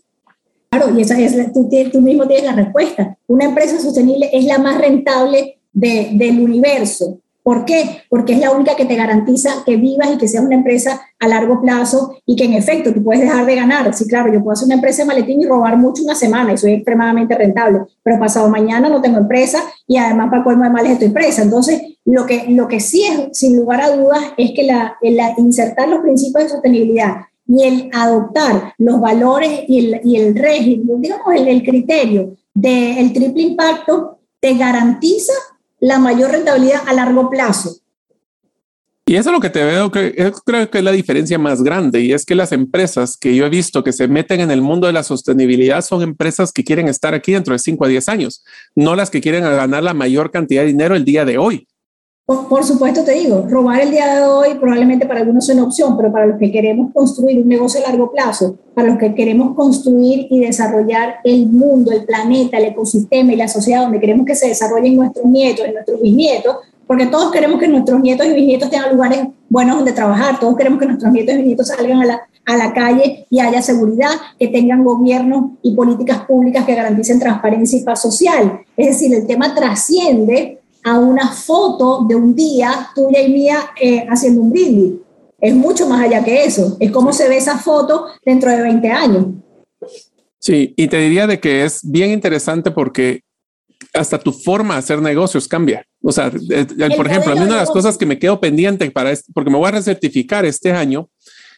Claro, 0.71 0.99
y 0.99 1.03
esa 1.03 1.21
es, 1.21 1.53
tú, 1.53 1.69
tú 1.93 2.01
mismo 2.01 2.27
tienes 2.27 2.47
la 2.47 2.57
respuesta. 2.57 3.19
Una 3.27 3.45
empresa 3.45 3.79
sostenible 3.81 4.31
es 4.33 4.47
la 4.47 4.59
más 4.59 4.79
rentable 4.79 5.61
de, 5.75 6.11
del 6.15 6.41
universo. 6.41 7.21
¿Por 7.45 7.67
qué? 7.67 8.01
Porque 8.09 8.33
es 8.33 8.41
la 8.41 8.53
única 8.53 8.75
que 8.75 8.87
te 8.87 8.97
garantiza 8.97 9.65
que 9.67 9.77
vivas 9.77 10.09
y 10.15 10.17
que 10.17 10.29
seas 10.29 10.43
una 10.43 10.55
empresa 10.55 11.03
a 11.21 11.29
largo 11.29 11.61
plazo 11.61 12.17
y 12.25 12.37
que 12.37 12.47
en 12.47 12.55
efecto 12.55 12.95
tú 12.95 13.05
puedes 13.05 13.21
dejar 13.21 13.45
de 13.45 13.55
ganar. 13.55 13.93
Sí, 13.93 14.09
claro, 14.09 14.33
yo 14.33 14.43
puedo 14.43 14.55
hacer 14.55 14.65
una 14.65 14.77
empresa 14.77 15.03
de 15.03 15.09
maletín 15.09 15.43
y 15.43 15.45
robar 15.45 15.77
mucho 15.77 16.03
una 16.03 16.15
semana 16.15 16.55
y 16.55 16.57
soy 16.57 16.73
extremadamente 16.73 17.35
rentable, 17.37 17.81
pero 18.03 18.19
pasado 18.19 18.49
mañana 18.49 18.89
no 18.89 19.03
tengo 19.03 19.19
empresa 19.19 19.63
y 19.87 19.99
además 19.99 20.31
para 20.31 20.43
colmo 20.43 20.65
de 20.65 20.71
males 20.71 20.93
estoy 20.93 21.11
presa. 21.11 21.43
Entonces, 21.43 21.83
lo 22.07 22.25
que, 22.25 22.47
lo 22.49 22.67
que 22.67 22.81
sí 22.81 23.05
es, 23.05 23.39
sin 23.39 23.59
lugar 23.59 23.83
a 23.83 23.95
dudas, 23.95 24.25
es 24.39 24.53
que 24.53 24.63
la, 24.63 24.97
insertar 25.37 25.87
los 25.89 26.01
principios 26.01 26.45
de 26.45 26.49
sostenibilidad 26.49 27.27
y 27.47 27.63
el 27.65 27.91
adoptar 27.93 28.73
los 28.79 29.03
valores 29.03 29.65
y 29.69 29.81
el, 29.81 30.01
y 30.03 30.17
el 30.17 30.35
régimen, 30.35 31.03
digamos, 31.03 31.35
el, 31.35 31.47
el 31.49 31.63
criterio 31.63 32.37
del 32.55 33.13
triple 33.13 33.43
impacto, 33.43 34.19
te 34.41 34.55
garantiza 34.55 35.35
la 35.85 35.99
mayor 35.99 36.31
rentabilidad 36.31 36.83
a 36.89 36.95
largo 36.95 37.29
plazo. 37.29 37.77
Y 39.07 39.17
eso 39.17 39.29
es 39.29 39.35
lo 39.35 39.41
que 39.41 39.51
te 39.51 39.63
veo, 39.63 39.93
que 39.93 40.33
creo 40.47 40.71
que 40.71 40.79
es 40.79 40.85
la 40.85 40.93
diferencia 40.93 41.39
más 41.39 41.63
grande, 41.63 42.01
y 42.01 42.15
es 42.15 42.25
que 42.25 42.35
las 42.35 42.53
empresas 42.53 43.19
que 43.19 43.37
yo 43.37 43.45
he 43.45 43.51
visto 43.51 43.85
que 43.85 43.93
se 43.93 44.09
meten 44.09 44.41
en 44.41 44.51
el 44.51 44.63
mundo 44.63 44.87
de 44.87 44.95
la 44.95 45.03
sostenibilidad 45.03 45.83
son 45.83 46.01
empresas 46.01 46.53
que 46.53 46.65
quieren 46.65 46.89
estar 46.89 47.13
aquí 47.13 47.33
dentro 47.33 47.53
de 47.53 47.59
5 47.59 47.85
a 47.85 47.89
10 47.89 48.09
años, 48.09 48.43
no 48.75 48.97
las 48.97 49.11
que 49.11 49.21
quieren 49.21 49.43
ganar 49.43 49.83
la 49.83 49.93
mayor 49.93 50.31
cantidad 50.31 50.63
de 50.63 50.69
dinero 50.69 50.97
el 50.97 51.05
día 51.05 51.27
de 51.27 51.37
hoy. 51.37 51.69
Por, 52.27 52.65
supuesto, 52.65 53.05
te 53.05 53.13
digo, 53.13 53.45
robar 53.51 53.83
el 53.83 53.91
día 53.91 54.15
de 54.15 54.23
hoy 54.23 54.55
probablemente 54.55 55.05
para 55.05 55.21
algunos 55.21 55.47
es 55.47 55.55
una 55.55 55.65
opción, 55.65 55.95
pero 55.95 56.11
para 56.11 56.25
los 56.25 56.39
que 56.39 56.51
queremos 56.51 56.91
construir 56.95 57.43
un 57.43 57.49
negocio 57.49 57.81
a 57.85 57.91
largo 57.91 58.11
plazo, 58.11 58.57
para 58.73 58.89
los 58.89 58.97
que 58.97 59.15
queremos 59.15 59.55
construir 59.55 60.29
y 60.31 60.41
desarrollar 60.41 61.17
el 61.23 61.49
mundo, 61.49 61.93
el 61.93 62.07
planeta, 62.07 62.57
el 62.57 62.65
ecosistema 62.65 63.35
y 63.35 63.37
la 63.37 63.47
sociedad 63.47 63.83
donde 63.83 64.01
queremos 64.01 64.25
que 64.25 64.35
se 64.35 64.49
desarrollen 64.49 64.97
nuestros 64.97 65.27
nietos 65.27 65.67
y 65.69 65.73
nuestros 65.73 66.01
bisnietos, 66.01 66.57
porque 66.87 67.05
todos 67.09 67.31
queremos 67.31 67.61
que 67.61 67.69
nuestros 67.69 68.01
nietos 68.01 68.27
y 68.27 68.33
bisnietos 68.33 68.71
tengan 68.71 68.95
lugares 68.95 69.27
buenos 69.51 69.77
donde 69.77 69.93
trabajar, 69.93 70.41
todos 70.41 70.57
queremos 70.57 70.79
que 70.79 70.87
nuestros 70.87 71.13
nietos 71.13 71.35
y 71.35 71.37
bisnietos 71.37 71.69
salgan 71.69 72.01
a 72.01 72.07
la, 72.07 72.23
a 72.47 72.57
la 72.57 72.73
calle 72.73 73.27
y 73.29 73.41
haya 73.41 73.61
seguridad, 73.61 74.13
que 74.39 74.49
tengan 74.49 74.83
gobiernos 74.83 75.51
y 75.61 75.75
políticas 75.75 76.23
públicas 76.25 76.65
que 76.65 76.75
garanticen 76.75 77.21
transparencia 77.21 77.79
y 77.79 77.83
paz 77.83 78.01
social. 78.01 78.61
Es 78.79 78.87
decir, 78.87 79.15
el 79.15 79.27
tema 79.27 79.55
trasciende 79.55 80.63
a 80.85 80.99
una 80.99 81.29
foto 81.29 82.05
de 82.07 82.15
un 82.15 82.35
día 82.35 82.91
tuya 82.95 83.21
y 83.21 83.33
mía 83.33 83.71
eh, 83.81 84.07
haciendo 84.09 84.43
un 84.43 84.53
brindis. 84.53 84.93
Es 85.41 85.55
mucho 85.55 85.89
más 85.89 86.03
allá 86.03 86.23
que 86.25 86.45
eso. 86.45 86.77
Es 86.79 86.91
cómo 86.91 87.13
se 87.13 87.29
ve 87.29 87.39
esa 87.39 87.59
foto 87.59 88.07
dentro 88.25 88.51
de 88.51 88.63
20 88.63 88.91
años. 88.91 89.27
Sí, 90.39 90.75
y 90.77 90.89
te 90.89 90.99
diría 90.99 91.27
de 91.27 91.41
que 91.41 91.65
es 91.65 91.81
bien 91.83 92.11
interesante 92.11 92.71
porque 92.71 93.23
hasta 93.95 94.19
tu 94.19 94.33
forma 94.33 94.75
de 94.75 94.81
hacer 94.81 95.01
negocios 95.01 95.49
cambia. 95.49 95.87
O 96.03 96.13
sea, 96.13 96.31
eh, 96.51 96.67
por 96.97 97.07
ejemplo, 97.07 97.33
a 97.33 97.35
mí 97.35 97.43
una 97.43 97.55
de 97.55 97.61
las 97.61 97.71
cosas 97.71 97.97
que 97.97 98.07
me 98.07 98.19
quedo 98.19 98.41
pendiente 98.41 98.91
para, 98.91 99.13
porque 99.33 99.51
me 99.51 99.57
voy 99.57 99.69
a 99.69 99.73
recertificar 99.73 100.45
este 100.45 100.73
año, 100.73 101.09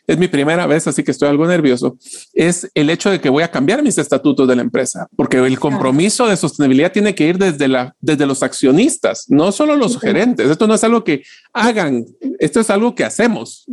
es 0.07 0.18
mi 0.18 0.28
primera 0.28 0.66
vez, 0.66 0.86
así 0.86 1.02
que 1.02 1.11
estoy 1.11 1.28
algo 1.28 1.46
nervioso, 1.46 1.96
es 2.32 2.70
el 2.74 2.90
hecho 2.90 3.11
de 3.11 3.20
que 3.20 3.28
voy 3.28 3.42
a 3.42 3.50
cambiar 3.50 3.82
mis 3.82 3.98
estatutos 3.98 4.46
de 4.46 4.57
la 4.57 4.62
empresa, 4.62 5.09
porque 5.16 5.38
el 5.38 5.59
compromiso 5.59 6.26
de 6.26 6.36
sostenibilidad 6.36 6.92
tiene 6.92 7.14
que 7.14 7.26
ir 7.26 7.38
desde, 7.38 7.68
la, 7.68 7.94
desde 8.00 8.26
los 8.26 8.42
accionistas, 8.42 9.26
no 9.28 9.50
solo 9.52 9.74
los 9.76 9.98
gerentes. 9.98 10.48
Esto 10.48 10.66
no 10.66 10.74
es 10.74 10.84
algo 10.84 11.02
que 11.02 11.22
hagan, 11.52 12.07
esto 12.38 12.61
es 12.61 12.70
algo 12.70 12.94
que 12.94 13.04
hacemos. 13.04 13.66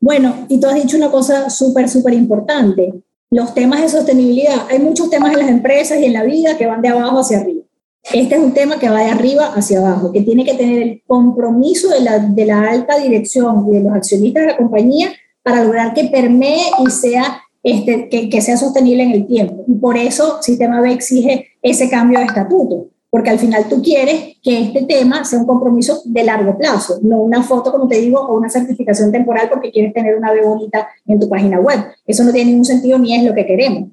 Bueno, 0.00 0.46
y 0.48 0.60
tú 0.60 0.68
has 0.68 0.74
dicho 0.74 0.96
una 0.96 1.10
cosa 1.10 1.50
súper, 1.50 1.88
súper 1.88 2.14
importante. 2.14 2.94
Los 3.30 3.52
temas 3.52 3.82
de 3.82 3.88
sostenibilidad, 3.88 4.66
hay 4.70 4.78
muchos 4.78 5.10
temas 5.10 5.32
en 5.32 5.40
las 5.40 5.50
empresas 5.50 5.98
y 6.00 6.06
en 6.06 6.14
la 6.14 6.24
vida 6.24 6.56
que 6.56 6.66
van 6.66 6.80
de 6.80 6.88
abajo 6.88 7.20
hacia 7.20 7.40
arriba. 7.40 7.62
Este 8.10 8.36
es 8.36 8.40
un 8.40 8.54
tema 8.54 8.78
que 8.78 8.88
va 8.88 9.00
de 9.00 9.10
arriba 9.10 9.52
hacia 9.54 9.80
abajo, 9.80 10.12
que 10.12 10.22
tiene 10.22 10.44
que 10.44 10.54
tener 10.54 10.82
el 10.82 11.02
compromiso 11.06 11.90
de 11.90 12.00
la, 12.00 12.18
de 12.20 12.46
la 12.46 12.70
alta 12.70 12.96
dirección 12.96 13.66
y 13.68 13.76
de 13.76 13.82
los 13.82 13.92
accionistas 13.92 14.44
de 14.44 14.52
la 14.52 14.56
compañía 14.56 15.10
para 15.42 15.64
lograr 15.64 15.94
que 15.94 16.04
permee 16.04 16.62
y 16.84 16.90
sea, 16.90 17.42
este, 17.62 18.08
que, 18.08 18.28
que 18.28 18.40
sea 18.40 18.56
sostenible 18.56 19.02
en 19.02 19.12
el 19.12 19.26
tiempo. 19.26 19.64
Y 19.66 19.74
por 19.74 19.96
eso 19.96 20.42
Sistema 20.42 20.80
B 20.80 20.92
exige 20.92 21.48
ese 21.62 21.88
cambio 21.88 22.18
de 22.18 22.26
estatuto, 22.26 22.88
porque 23.10 23.30
al 23.30 23.38
final 23.38 23.68
tú 23.68 23.82
quieres 23.82 24.36
que 24.42 24.60
este 24.60 24.82
tema 24.82 25.24
sea 25.24 25.38
un 25.38 25.46
compromiso 25.46 26.02
de 26.04 26.24
largo 26.24 26.56
plazo, 26.56 26.98
no 27.02 27.20
una 27.20 27.42
foto, 27.42 27.72
como 27.72 27.88
te 27.88 28.00
digo, 28.00 28.20
o 28.20 28.36
una 28.36 28.50
certificación 28.50 29.10
temporal 29.10 29.48
porque 29.48 29.70
quieres 29.70 29.94
tener 29.94 30.16
una 30.16 30.32
B 30.32 30.42
bonita 30.42 30.88
en 31.06 31.18
tu 31.18 31.28
página 31.28 31.58
web. 31.60 31.80
Eso 32.06 32.24
no 32.24 32.32
tiene 32.32 32.50
ningún 32.50 32.64
sentido 32.64 32.98
ni 32.98 33.16
es 33.16 33.24
lo 33.24 33.34
que 33.34 33.46
queremos. 33.46 33.90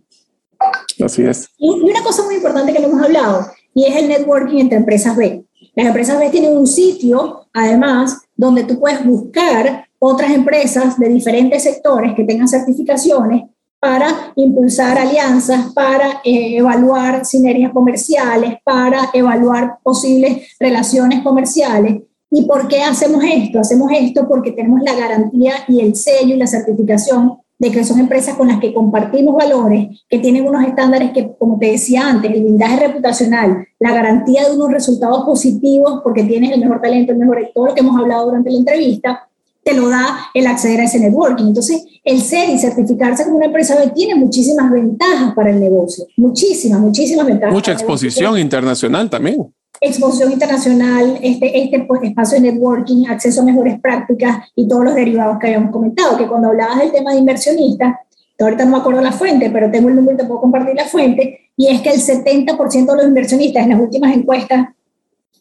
Así 1.04 1.24
es. 1.24 1.50
Y, 1.58 1.70
una 1.70 2.04
cosa 2.04 2.24
muy 2.24 2.36
importante 2.36 2.74
que 2.74 2.80
no 2.80 2.88
hemos 2.88 3.04
hablado, 3.04 3.48
y 3.74 3.86
es 3.86 3.96
el 3.96 4.08
networking 4.08 4.60
entre 4.60 4.78
empresas 4.78 5.16
B. 5.16 5.44
Las 5.76 5.88
empresas 5.88 6.18
B 6.18 6.30
tienen 6.30 6.58
un 6.58 6.68
sitio, 6.68 7.48
además, 7.54 8.22
donde 8.36 8.64
tú 8.64 8.80
puedes 8.80 9.06
buscar 9.06 9.88
otras 10.08 10.32
empresas 10.32 11.00
de 11.00 11.10
diferentes 11.10 11.64
sectores 11.64 12.14
que 12.14 12.24
tengan 12.24 12.48
certificaciones 12.48 13.44
para 13.80 14.08
impulsar 14.36 14.98
alianzas, 14.98 15.74
para 15.74 16.22
eh, 16.24 16.58
evaluar 16.58 17.26
sinergias 17.26 17.72
comerciales, 17.72 18.58
para 18.64 19.10
evaluar 19.14 19.80
posibles 19.82 20.56
relaciones 20.60 21.22
comerciales. 21.24 22.04
¿Y 22.30 22.46
por 22.46 22.68
qué 22.68 22.84
hacemos 22.84 23.24
esto? 23.24 23.60
Hacemos 23.60 23.92
esto 23.94 24.28
porque 24.28 24.52
tenemos 24.52 24.82
la 24.82 24.94
garantía 24.94 25.54
y 25.68 25.82
el 25.82 25.96
sello 25.96 26.36
y 26.36 26.38
la 26.38 26.48
certificación 26.48 27.38
de 27.58 27.72
que 27.72 27.84
son 27.84 28.00
empresas 28.00 28.36
con 28.36 28.48
las 28.48 28.60
que 28.60 28.74
compartimos 28.74 29.36
valores, 29.36 30.04
que 30.10 30.20
tienen 30.20 30.48
unos 30.48 30.66
estándares 30.66 31.12
que, 31.12 31.32
como 31.40 31.58
te 31.58 31.72
decía 31.72 32.08
antes, 32.08 32.32
el 32.32 32.44
blindaje 32.44 32.88
reputacional, 32.88 33.66
la 33.80 33.94
garantía 33.94 34.48
de 34.48 34.56
unos 34.56 34.72
resultados 34.72 35.26
positivos 35.26 36.02
porque 36.04 36.24
tienes 36.24 36.52
el 36.52 36.60
mejor 36.60 36.82
talento, 36.82 37.12
el 37.14 37.18
mejor, 37.18 37.50
todo 37.56 37.68
lo 37.68 37.74
que 37.74 37.80
hemos 37.80 37.98
hablado 37.98 38.26
durante 38.26 38.52
la 38.52 38.58
entrevista, 38.58 39.30
te 39.66 39.74
lo 39.74 39.90
da 39.90 40.30
el 40.36 40.46
acceder 40.46 40.80
a 40.80 40.84
ese 40.84 41.00
networking. 41.00 41.46
Entonces, 41.46 41.84
el 42.04 42.22
ser 42.22 42.50
y 42.52 42.60
certificarse 42.60 43.24
como 43.24 43.38
una 43.38 43.48
empresa 43.48 43.76
tiene 43.96 44.14
muchísimas 44.14 44.72
ventajas 44.72 45.34
para 45.34 45.50
el 45.50 45.60
negocio, 45.60 46.06
muchísimas, 46.18 46.80
muchísimas 46.80 47.26
ventajas. 47.26 47.54
Mucha 47.54 47.72
exposición 47.72 48.38
internacional 48.38 49.10
también 49.10 49.52
exposición 49.82 50.32
internacional, 50.32 51.20
este, 51.22 51.62
este 51.62 51.82
pues, 51.82 52.02
espacio 52.04 52.40
de 52.40 52.52
networking, 52.52 53.08
acceso 53.08 53.42
a 53.42 53.46
mejores 53.46 53.80
prácticas 53.82 54.48
y 54.56 54.68
todos 54.68 54.86
los 54.86 54.96
derivados 54.96 55.38
que 55.38 55.48
habíamos 55.48 55.72
comentado, 55.72 56.18
que 56.18 56.28
cuando 56.28 56.50
hablabas 56.50 56.80
del 56.80 56.92
tema 56.92 57.12
de 57.12 57.20
inversionistas, 57.20 57.96
ahorita 58.40 58.66
no 58.66 58.72
me 58.72 58.78
acuerdo 58.78 59.02
la 59.02 59.12
fuente, 59.12 59.50
pero 59.50 59.70
tengo 59.70 59.90
el 59.90 59.96
número 59.96 60.14
y 60.14 60.18
te 60.18 60.26
puedo 60.26 60.42
compartir 60.42 60.76
la 60.76 60.86
fuente, 60.86 61.52
y 61.58 61.68
es 61.68 61.82
que 61.82 61.90
el 61.90 62.02
70% 62.02 62.86
de 62.86 62.96
los 62.96 63.06
inversionistas 63.06 63.64
en 63.64 63.70
las 63.70 63.80
últimas 63.80 64.16
encuestas 64.16 64.68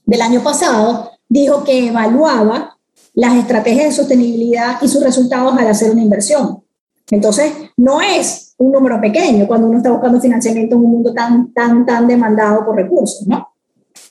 del 0.04 0.20
año 0.20 0.42
pasado 0.42 1.12
dijo 1.28 1.64
que 1.64 1.88
evaluaba 1.88 2.73
las 3.14 3.36
estrategias 3.36 3.86
de 3.86 3.92
sostenibilidad 3.92 4.82
y 4.82 4.88
sus 4.88 5.02
resultados 5.02 5.56
al 5.56 5.68
hacer 5.68 5.90
una 5.92 6.02
inversión. 6.02 6.62
Entonces, 7.10 7.52
no 7.76 8.00
es 8.00 8.54
un 8.58 8.72
número 8.72 9.00
pequeño 9.00 9.46
cuando 9.46 9.68
uno 9.68 9.78
está 9.78 9.90
buscando 9.90 10.20
financiamiento 10.20 10.76
en 10.76 10.82
un 10.82 10.90
mundo 10.90 11.12
tan, 11.12 11.52
tan, 11.52 11.84
tan 11.84 12.06
demandado 12.06 12.64
por 12.64 12.76
recursos, 12.76 13.26
¿no? 13.26 13.48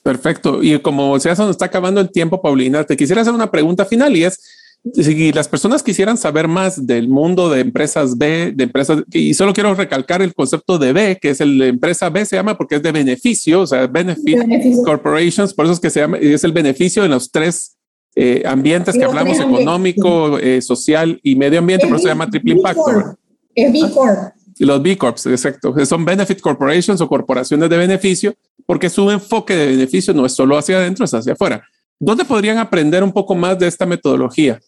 Perfecto. 0.04 0.62
Y 0.62 0.78
como 0.80 1.20
se 1.20 1.30
nos 1.30 1.50
está 1.50 1.66
acabando 1.66 2.02
el 2.02 2.12
tiempo, 2.12 2.42
Paulina, 2.42 2.84
te 2.84 2.98
quisiera 2.98 3.22
hacer 3.22 3.34
una 3.34 3.50
pregunta 3.50 3.86
final 3.86 4.16
y 4.16 4.26
es, 4.26 4.40
si 4.94 5.32
las 5.32 5.48
personas 5.48 5.82
quisieran 5.82 6.18
saber 6.18 6.48
más 6.48 6.86
del 6.86 7.08
mundo 7.08 7.50
de 7.50 7.62
empresas 7.62 8.18
B, 8.18 8.52
de 8.54 8.66
empresas, 8.66 9.02
y 9.12 9.34
solo 9.34 9.54
quiero 9.54 9.74
recalcar 9.76 10.22
el 10.22 10.34
concepto 10.34 10.78
de 10.78 10.92
B, 10.92 11.20
que 11.22 11.30
es 11.30 11.40
el 11.40 11.58
de 11.58 11.68
empresa 11.70 12.10
B, 12.10 12.26
se 12.26 12.36
llama 12.36 12.58
porque 12.58 12.76
es 12.76 12.84
de 12.84 12.92
beneficio, 12.92 13.62
o 13.62 13.68
sea, 13.68 13.88
Benefit 13.88 14.40
Corporations, 14.84 15.54
por 15.54 15.66
eso 15.66 15.74
es 15.74 15.80
que 15.80 15.90
se 15.90 16.02
llama, 16.02 16.18
es 16.18 16.44
el 16.44 16.52
beneficio 16.52 17.06
en 17.06 17.12
los 17.12 17.32
tres 17.32 17.73
eh, 18.16 18.44
ambientes 18.46 18.96
que 18.96 19.04
hablamos, 19.04 19.40
económico, 19.40 20.38
eh, 20.38 20.62
social 20.62 21.20
y 21.24 21.36
medio 21.36 21.60
ambiente, 21.60 21.88
por 21.88 21.96
eso 21.96 22.04
se 22.04 22.10
llama 22.10 22.30
triple 22.30 22.54
impacto. 22.54 23.18
Es 23.56 23.72
B 23.72 23.80
Corp. 23.94 24.34
Los 24.60 24.84
B 24.84 24.98
Corps, 24.98 25.26
exacto. 25.26 25.74
Son 25.86 26.06
Benefit 26.06 26.40
Corporations 26.40 27.02
o 27.02 27.08
corporaciones 27.08 27.70
de 27.70 27.78
beneficio, 27.78 28.36
porque 28.66 28.90
su 28.90 29.10
enfoque 29.10 29.56
de 29.56 29.68
beneficio 29.68 30.14
no 30.14 30.26
es 30.26 30.34
solo 30.34 30.58
hacia 30.58 30.78
adentro, 30.78 31.06
es 31.06 31.14
hacia 31.14 31.34
afuera. 31.34 31.64
¿Dónde 32.00 32.26
podrían 32.26 32.58
aprender 32.58 33.04
un 33.04 33.12
poco 33.12 33.34
más 33.34 33.58
de 33.58 33.68
esta 33.68 33.86
metodología? 33.86 34.60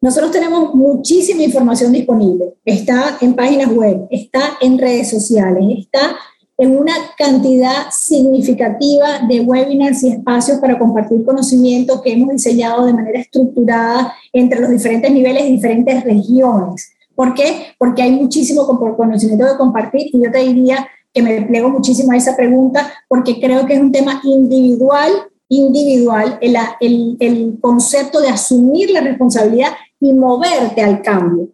Nosotros 0.00 0.32
tenemos 0.32 0.74
muchísima 0.74 1.42
información 1.42 1.90
disponible. 1.90 2.54
Está 2.64 3.16
en 3.22 3.34
páginas 3.34 3.72
web, 3.72 4.06
está 4.10 4.58
en 4.60 4.78
redes 4.78 5.08
sociales, 5.08 5.64
está 5.78 6.16
en 6.56 6.78
una 6.78 6.92
cantidad 7.18 7.90
significativa 7.90 9.20
de 9.28 9.40
webinars 9.40 10.02
y 10.04 10.10
espacios 10.10 10.58
para 10.58 10.78
compartir 10.78 11.24
conocimiento 11.24 12.00
que 12.00 12.12
hemos 12.12 12.30
diseñado 12.30 12.86
de 12.86 12.92
manera 12.92 13.20
estructurada 13.20 14.14
entre 14.32 14.60
los 14.60 14.70
diferentes 14.70 15.10
niveles 15.10 15.44
y 15.44 15.52
diferentes 15.52 16.04
regiones. 16.04 16.92
¿Por 17.14 17.34
qué? 17.34 17.74
Porque 17.78 18.02
hay 18.02 18.12
muchísimo 18.12 18.66
conocimiento 18.66 19.46
de 19.46 19.56
compartir 19.56 20.08
y 20.12 20.22
yo 20.22 20.30
te 20.30 20.38
diría 20.38 20.86
que 21.12 21.22
me 21.22 21.42
plego 21.42 21.70
muchísimo 21.70 22.12
a 22.12 22.16
esa 22.16 22.36
pregunta 22.36 22.92
porque 23.08 23.40
creo 23.40 23.66
que 23.66 23.74
es 23.74 23.80
un 23.80 23.92
tema 23.92 24.20
individual, 24.24 25.10
individual, 25.48 26.38
el, 26.40 27.16
el 27.20 27.58
concepto 27.60 28.20
de 28.20 28.28
asumir 28.28 28.90
la 28.90 29.00
responsabilidad 29.00 29.70
y 30.00 30.12
moverte 30.12 30.82
al 30.82 31.02
cambio. 31.02 31.48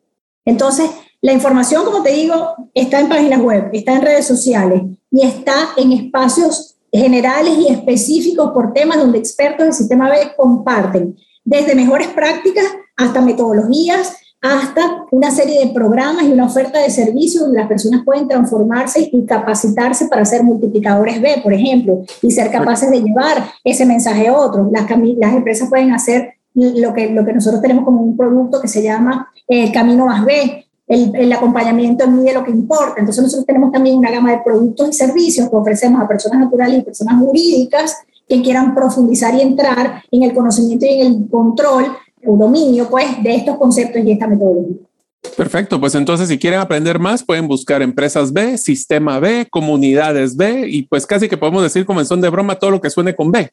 Entonces, 0.44 0.90
la 1.23 1.33
información, 1.33 1.85
como 1.85 2.03
te 2.03 2.12
digo, 2.12 2.55
está 2.75 3.01
en 3.01 3.09
páginas 3.09 3.41
web, 3.41 3.68
está 3.73 3.95
en 3.95 4.03
redes 4.03 4.27
sociales 4.27 4.83
y 5.11 5.27
está 5.27 5.71
en 5.77 5.93
espacios 5.93 6.77
generales 6.93 7.59
y 7.59 7.68
específicos 7.73 8.51
por 8.53 8.73
temas 8.73 8.99
donde 8.99 9.18
expertos 9.18 9.66
del 9.66 9.75
sistema 9.75 10.09
B 10.09 10.16
comparten, 10.37 11.16
desde 11.45 11.75
mejores 11.75 12.09
prácticas 12.09 12.64
hasta 12.97 13.21
metodologías, 13.21 14.16
hasta 14.41 15.05
una 15.11 15.31
serie 15.31 15.66
de 15.66 15.73
programas 15.73 16.23
y 16.23 16.33
una 16.33 16.47
oferta 16.47 16.79
de 16.79 16.89
servicios 16.89 17.45
donde 17.45 17.59
las 17.59 17.68
personas 17.68 18.03
pueden 18.05 18.27
transformarse 18.27 19.11
y 19.12 19.27
capacitarse 19.27 20.07
para 20.07 20.25
ser 20.25 20.43
multiplicadores 20.43 21.21
B, 21.21 21.41
por 21.43 21.53
ejemplo, 21.53 22.03
y 22.23 22.31
ser 22.31 22.51
capaces 22.51 22.91
de 22.91 23.03
llevar 23.03 23.53
ese 23.62 23.85
mensaje 23.85 24.29
a 24.29 24.37
otros. 24.37 24.68
Las, 24.73 24.89
las 24.89 25.35
empresas 25.35 25.68
pueden 25.68 25.93
hacer 25.93 26.35
lo 26.55 26.95
que, 26.95 27.11
lo 27.11 27.25
que 27.27 27.35
nosotros 27.35 27.61
tenemos 27.61 27.85
como 27.85 28.01
un 28.01 28.16
producto 28.16 28.61
que 28.62 28.68
se 28.68 28.83
llama 28.83 29.31
el 29.47 29.68
eh, 29.68 29.73
Camino 29.73 30.07
Más 30.07 30.25
B, 30.25 30.66
el, 30.91 31.14
el, 31.14 31.32
acompañamiento 31.32 32.07
mide 32.09 32.34
lo 32.34 32.45
que 32.45 32.51
importa. 32.51 32.97
Entonces 32.99 33.22
nosotros 33.22 33.47
tenemos 33.47 33.70
también 33.70 33.97
una 33.97 34.11
gama 34.11 34.32
de 34.32 34.41
productos 34.45 34.88
y 34.88 34.93
servicios 34.93 35.49
que 35.49 35.57
ofrecemos 35.57 36.03
a 36.03 36.09
personas 36.09 36.41
naturales 36.41 36.80
y 36.80 36.82
personas 36.82 37.18
jurídicas 37.20 37.97
que 38.28 38.43
quieran 38.43 38.74
profundizar 38.74 39.34
y 39.34 39.41
entrar 39.41 40.03
en 40.11 40.22
el 40.24 40.34
conocimiento 40.34 40.86
y 40.86 41.01
en 41.01 41.07
el 41.07 41.30
control 41.30 41.86
un 42.22 42.38
dominio 42.38 42.88
pues, 42.91 43.22
de 43.22 43.36
estos 43.36 43.57
conceptos 43.57 44.03
y 44.05 44.12
esta 44.12 44.26
metodología. 44.26 44.89
Perfecto, 45.37 45.81
pues 45.81 45.95
entonces 45.95 46.28
si 46.28 46.39
quieren 46.39 46.61
aprender 46.61 46.99
más 46.99 47.24
pueden 47.24 47.49
buscar 47.49 47.83
empresas 47.83 48.33
B, 48.33 48.59
sistema 48.59 49.18
B, 49.18 49.47
comunidades 49.51 50.37
B 50.37 50.66
y 50.68 50.83
pues 50.83 51.07
casi 51.07 51.28
que 51.28 51.37
podemos 51.37 51.62
decir 51.62 51.85
como 51.85 52.01
en 52.01 52.07
son 52.07 52.20
de 52.20 52.28
broma 52.28 52.57
todo 52.57 52.70
lo 52.70 52.81
que 52.81 52.91
suene 52.91 53.14
con 53.14 53.31
B. 53.31 53.51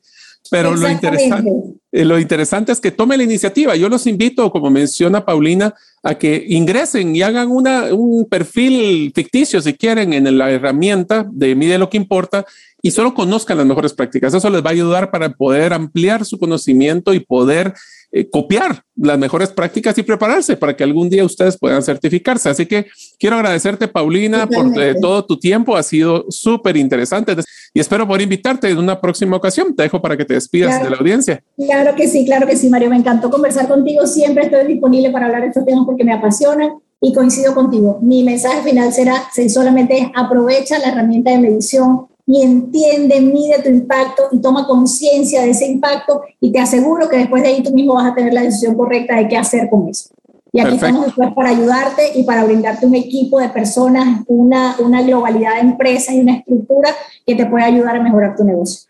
Pero 0.49 0.75
lo 0.75 0.89
interesante, 0.89 1.51
eh, 1.91 2.05
lo 2.05 2.19
interesante 2.19 2.71
es 2.71 2.79
que 2.79 2.91
tome 2.91 3.17
la 3.17 3.23
iniciativa. 3.23 3.75
Yo 3.75 3.89
los 3.89 4.07
invito, 4.07 4.49
como 4.51 4.69
menciona 4.69 5.25
Paulina, 5.25 5.73
a 6.03 6.15
que 6.15 6.45
ingresen 6.47 7.15
y 7.15 7.21
hagan 7.21 7.49
una, 7.49 7.93
un 7.93 8.25
perfil 8.25 9.11
ficticio, 9.13 9.61
si 9.61 9.73
quieren, 9.73 10.13
en 10.13 10.37
la 10.37 10.51
herramienta 10.51 11.25
de 11.29 11.55
Mide 11.55 11.77
lo 11.77 11.89
que 11.89 11.97
importa 11.97 12.45
y 12.81 12.91
solo 12.91 13.13
conozcan 13.13 13.57
las 13.57 13.65
mejores 13.65 13.93
prácticas. 13.93 14.33
Eso 14.33 14.49
les 14.49 14.63
va 14.63 14.69
a 14.69 14.73
ayudar 14.73 15.11
para 15.11 15.29
poder 15.33 15.73
ampliar 15.73 16.23
su 16.23 16.37
conocimiento 16.37 17.13
y 17.13 17.19
poder 17.19 17.73
eh, 18.09 18.29
copiar 18.29 18.83
las 18.95 19.17
mejores 19.17 19.49
prácticas 19.49 19.97
y 19.97 20.03
prepararse 20.03 20.55
para 20.55 20.75
que 20.75 20.83
algún 20.83 21.09
día 21.09 21.25
ustedes 21.25 21.57
puedan 21.57 21.83
certificarse. 21.83 22.49
Así 22.49 22.65
que 22.65 22.87
quiero 23.19 23.35
agradecerte, 23.35 23.87
Paulina, 23.87 24.47
por 24.47 24.67
eh, 24.81 24.95
todo 24.99 25.25
tu 25.25 25.37
tiempo. 25.37 25.75
Ha 25.75 25.83
sido 25.83 26.25
súper 26.29 26.77
interesante 26.77 27.35
y 27.73 27.79
espero 27.79 28.07
poder 28.07 28.21
invitarte 28.21 28.69
en 28.69 28.77
una 28.77 28.99
próxima 29.01 29.35
ocasión. 29.35 29.75
Te 29.75 29.83
dejo 29.83 30.01
para 30.01 30.15
que 30.15 30.23
te 30.23 30.35
despidas 30.35 30.81
de 30.81 30.89
la 30.89 30.95
audiencia. 30.95 31.43
Claro 31.57 31.95
que 31.95 32.07
sí, 32.07 32.25
claro 32.25 32.47
que 32.47 32.55
sí, 32.55 32.69
Mario. 32.69 32.89
Me 32.89 32.95
encantó 32.95 33.29
conversar 33.29 33.67
contigo. 33.67 34.07
Siempre 34.07 34.45
estoy 34.45 34.65
disponible 34.67 35.11
para 35.11 35.25
hablar 35.25 35.41
de 35.41 35.49
estos 35.49 35.65
temas 35.65 35.85
porque 35.85 36.05
me 36.05 36.13
apasionan 36.13 36.79
y 37.01 37.13
coincido 37.13 37.53
contigo. 37.53 37.99
Mi 38.01 38.23
mensaje 38.23 38.63
final 38.63 38.93
será 38.93 39.29
solamente 39.49 40.11
aprovecha 40.15 40.79
la 40.79 40.89
herramienta 40.89 41.31
de 41.31 41.39
medición 41.39 42.07
y 42.27 42.41
entiende, 42.41 43.21
mide 43.21 43.61
tu 43.63 43.69
impacto 43.69 44.23
y 44.33 44.39
toma 44.39 44.67
conciencia 44.67 45.41
de 45.43 45.51
ese 45.51 45.65
impacto 45.65 46.21
y 46.41 46.51
te 46.51 46.59
aseguro 46.59 47.07
que 47.07 47.17
después 47.17 47.41
de 47.41 47.49
ahí 47.49 47.63
tú 47.63 47.71
mismo 47.71 47.93
vas 47.93 48.11
a 48.11 48.15
tener 48.15 48.33
la 48.33 48.41
decisión 48.41 48.75
correcta 48.75 49.15
de 49.15 49.29
qué 49.29 49.37
hacer 49.37 49.69
con 49.69 49.87
eso. 49.87 50.09
Y 50.51 50.59
aquí 50.59 50.75
estamos 50.75 51.05
después 51.05 51.33
para 51.33 51.49
ayudarte 51.49 52.17
y 52.17 52.23
para 52.23 52.43
brindarte 52.43 52.85
un 52.85 52.95
equipo 52.95 53.39
de 53.39 53.49
personas, 53.49 54.23
una, 54.27 54.75
una 54.79 55.01
globalidad 55.03 55.55
de 55.55 55.61
empresas 55.61 56.15
y 56.15 56.19
una 56.19 56.35
estructura 56.35 56.89
que 57.25 57.35
te 57.35 57.45
puede 57.45 57.63
ayudar 57.63 57.95
a 57.95 58.03
mejorar 58.03 58.35
tu 58.35 58.43
negocio. 58.43 58.89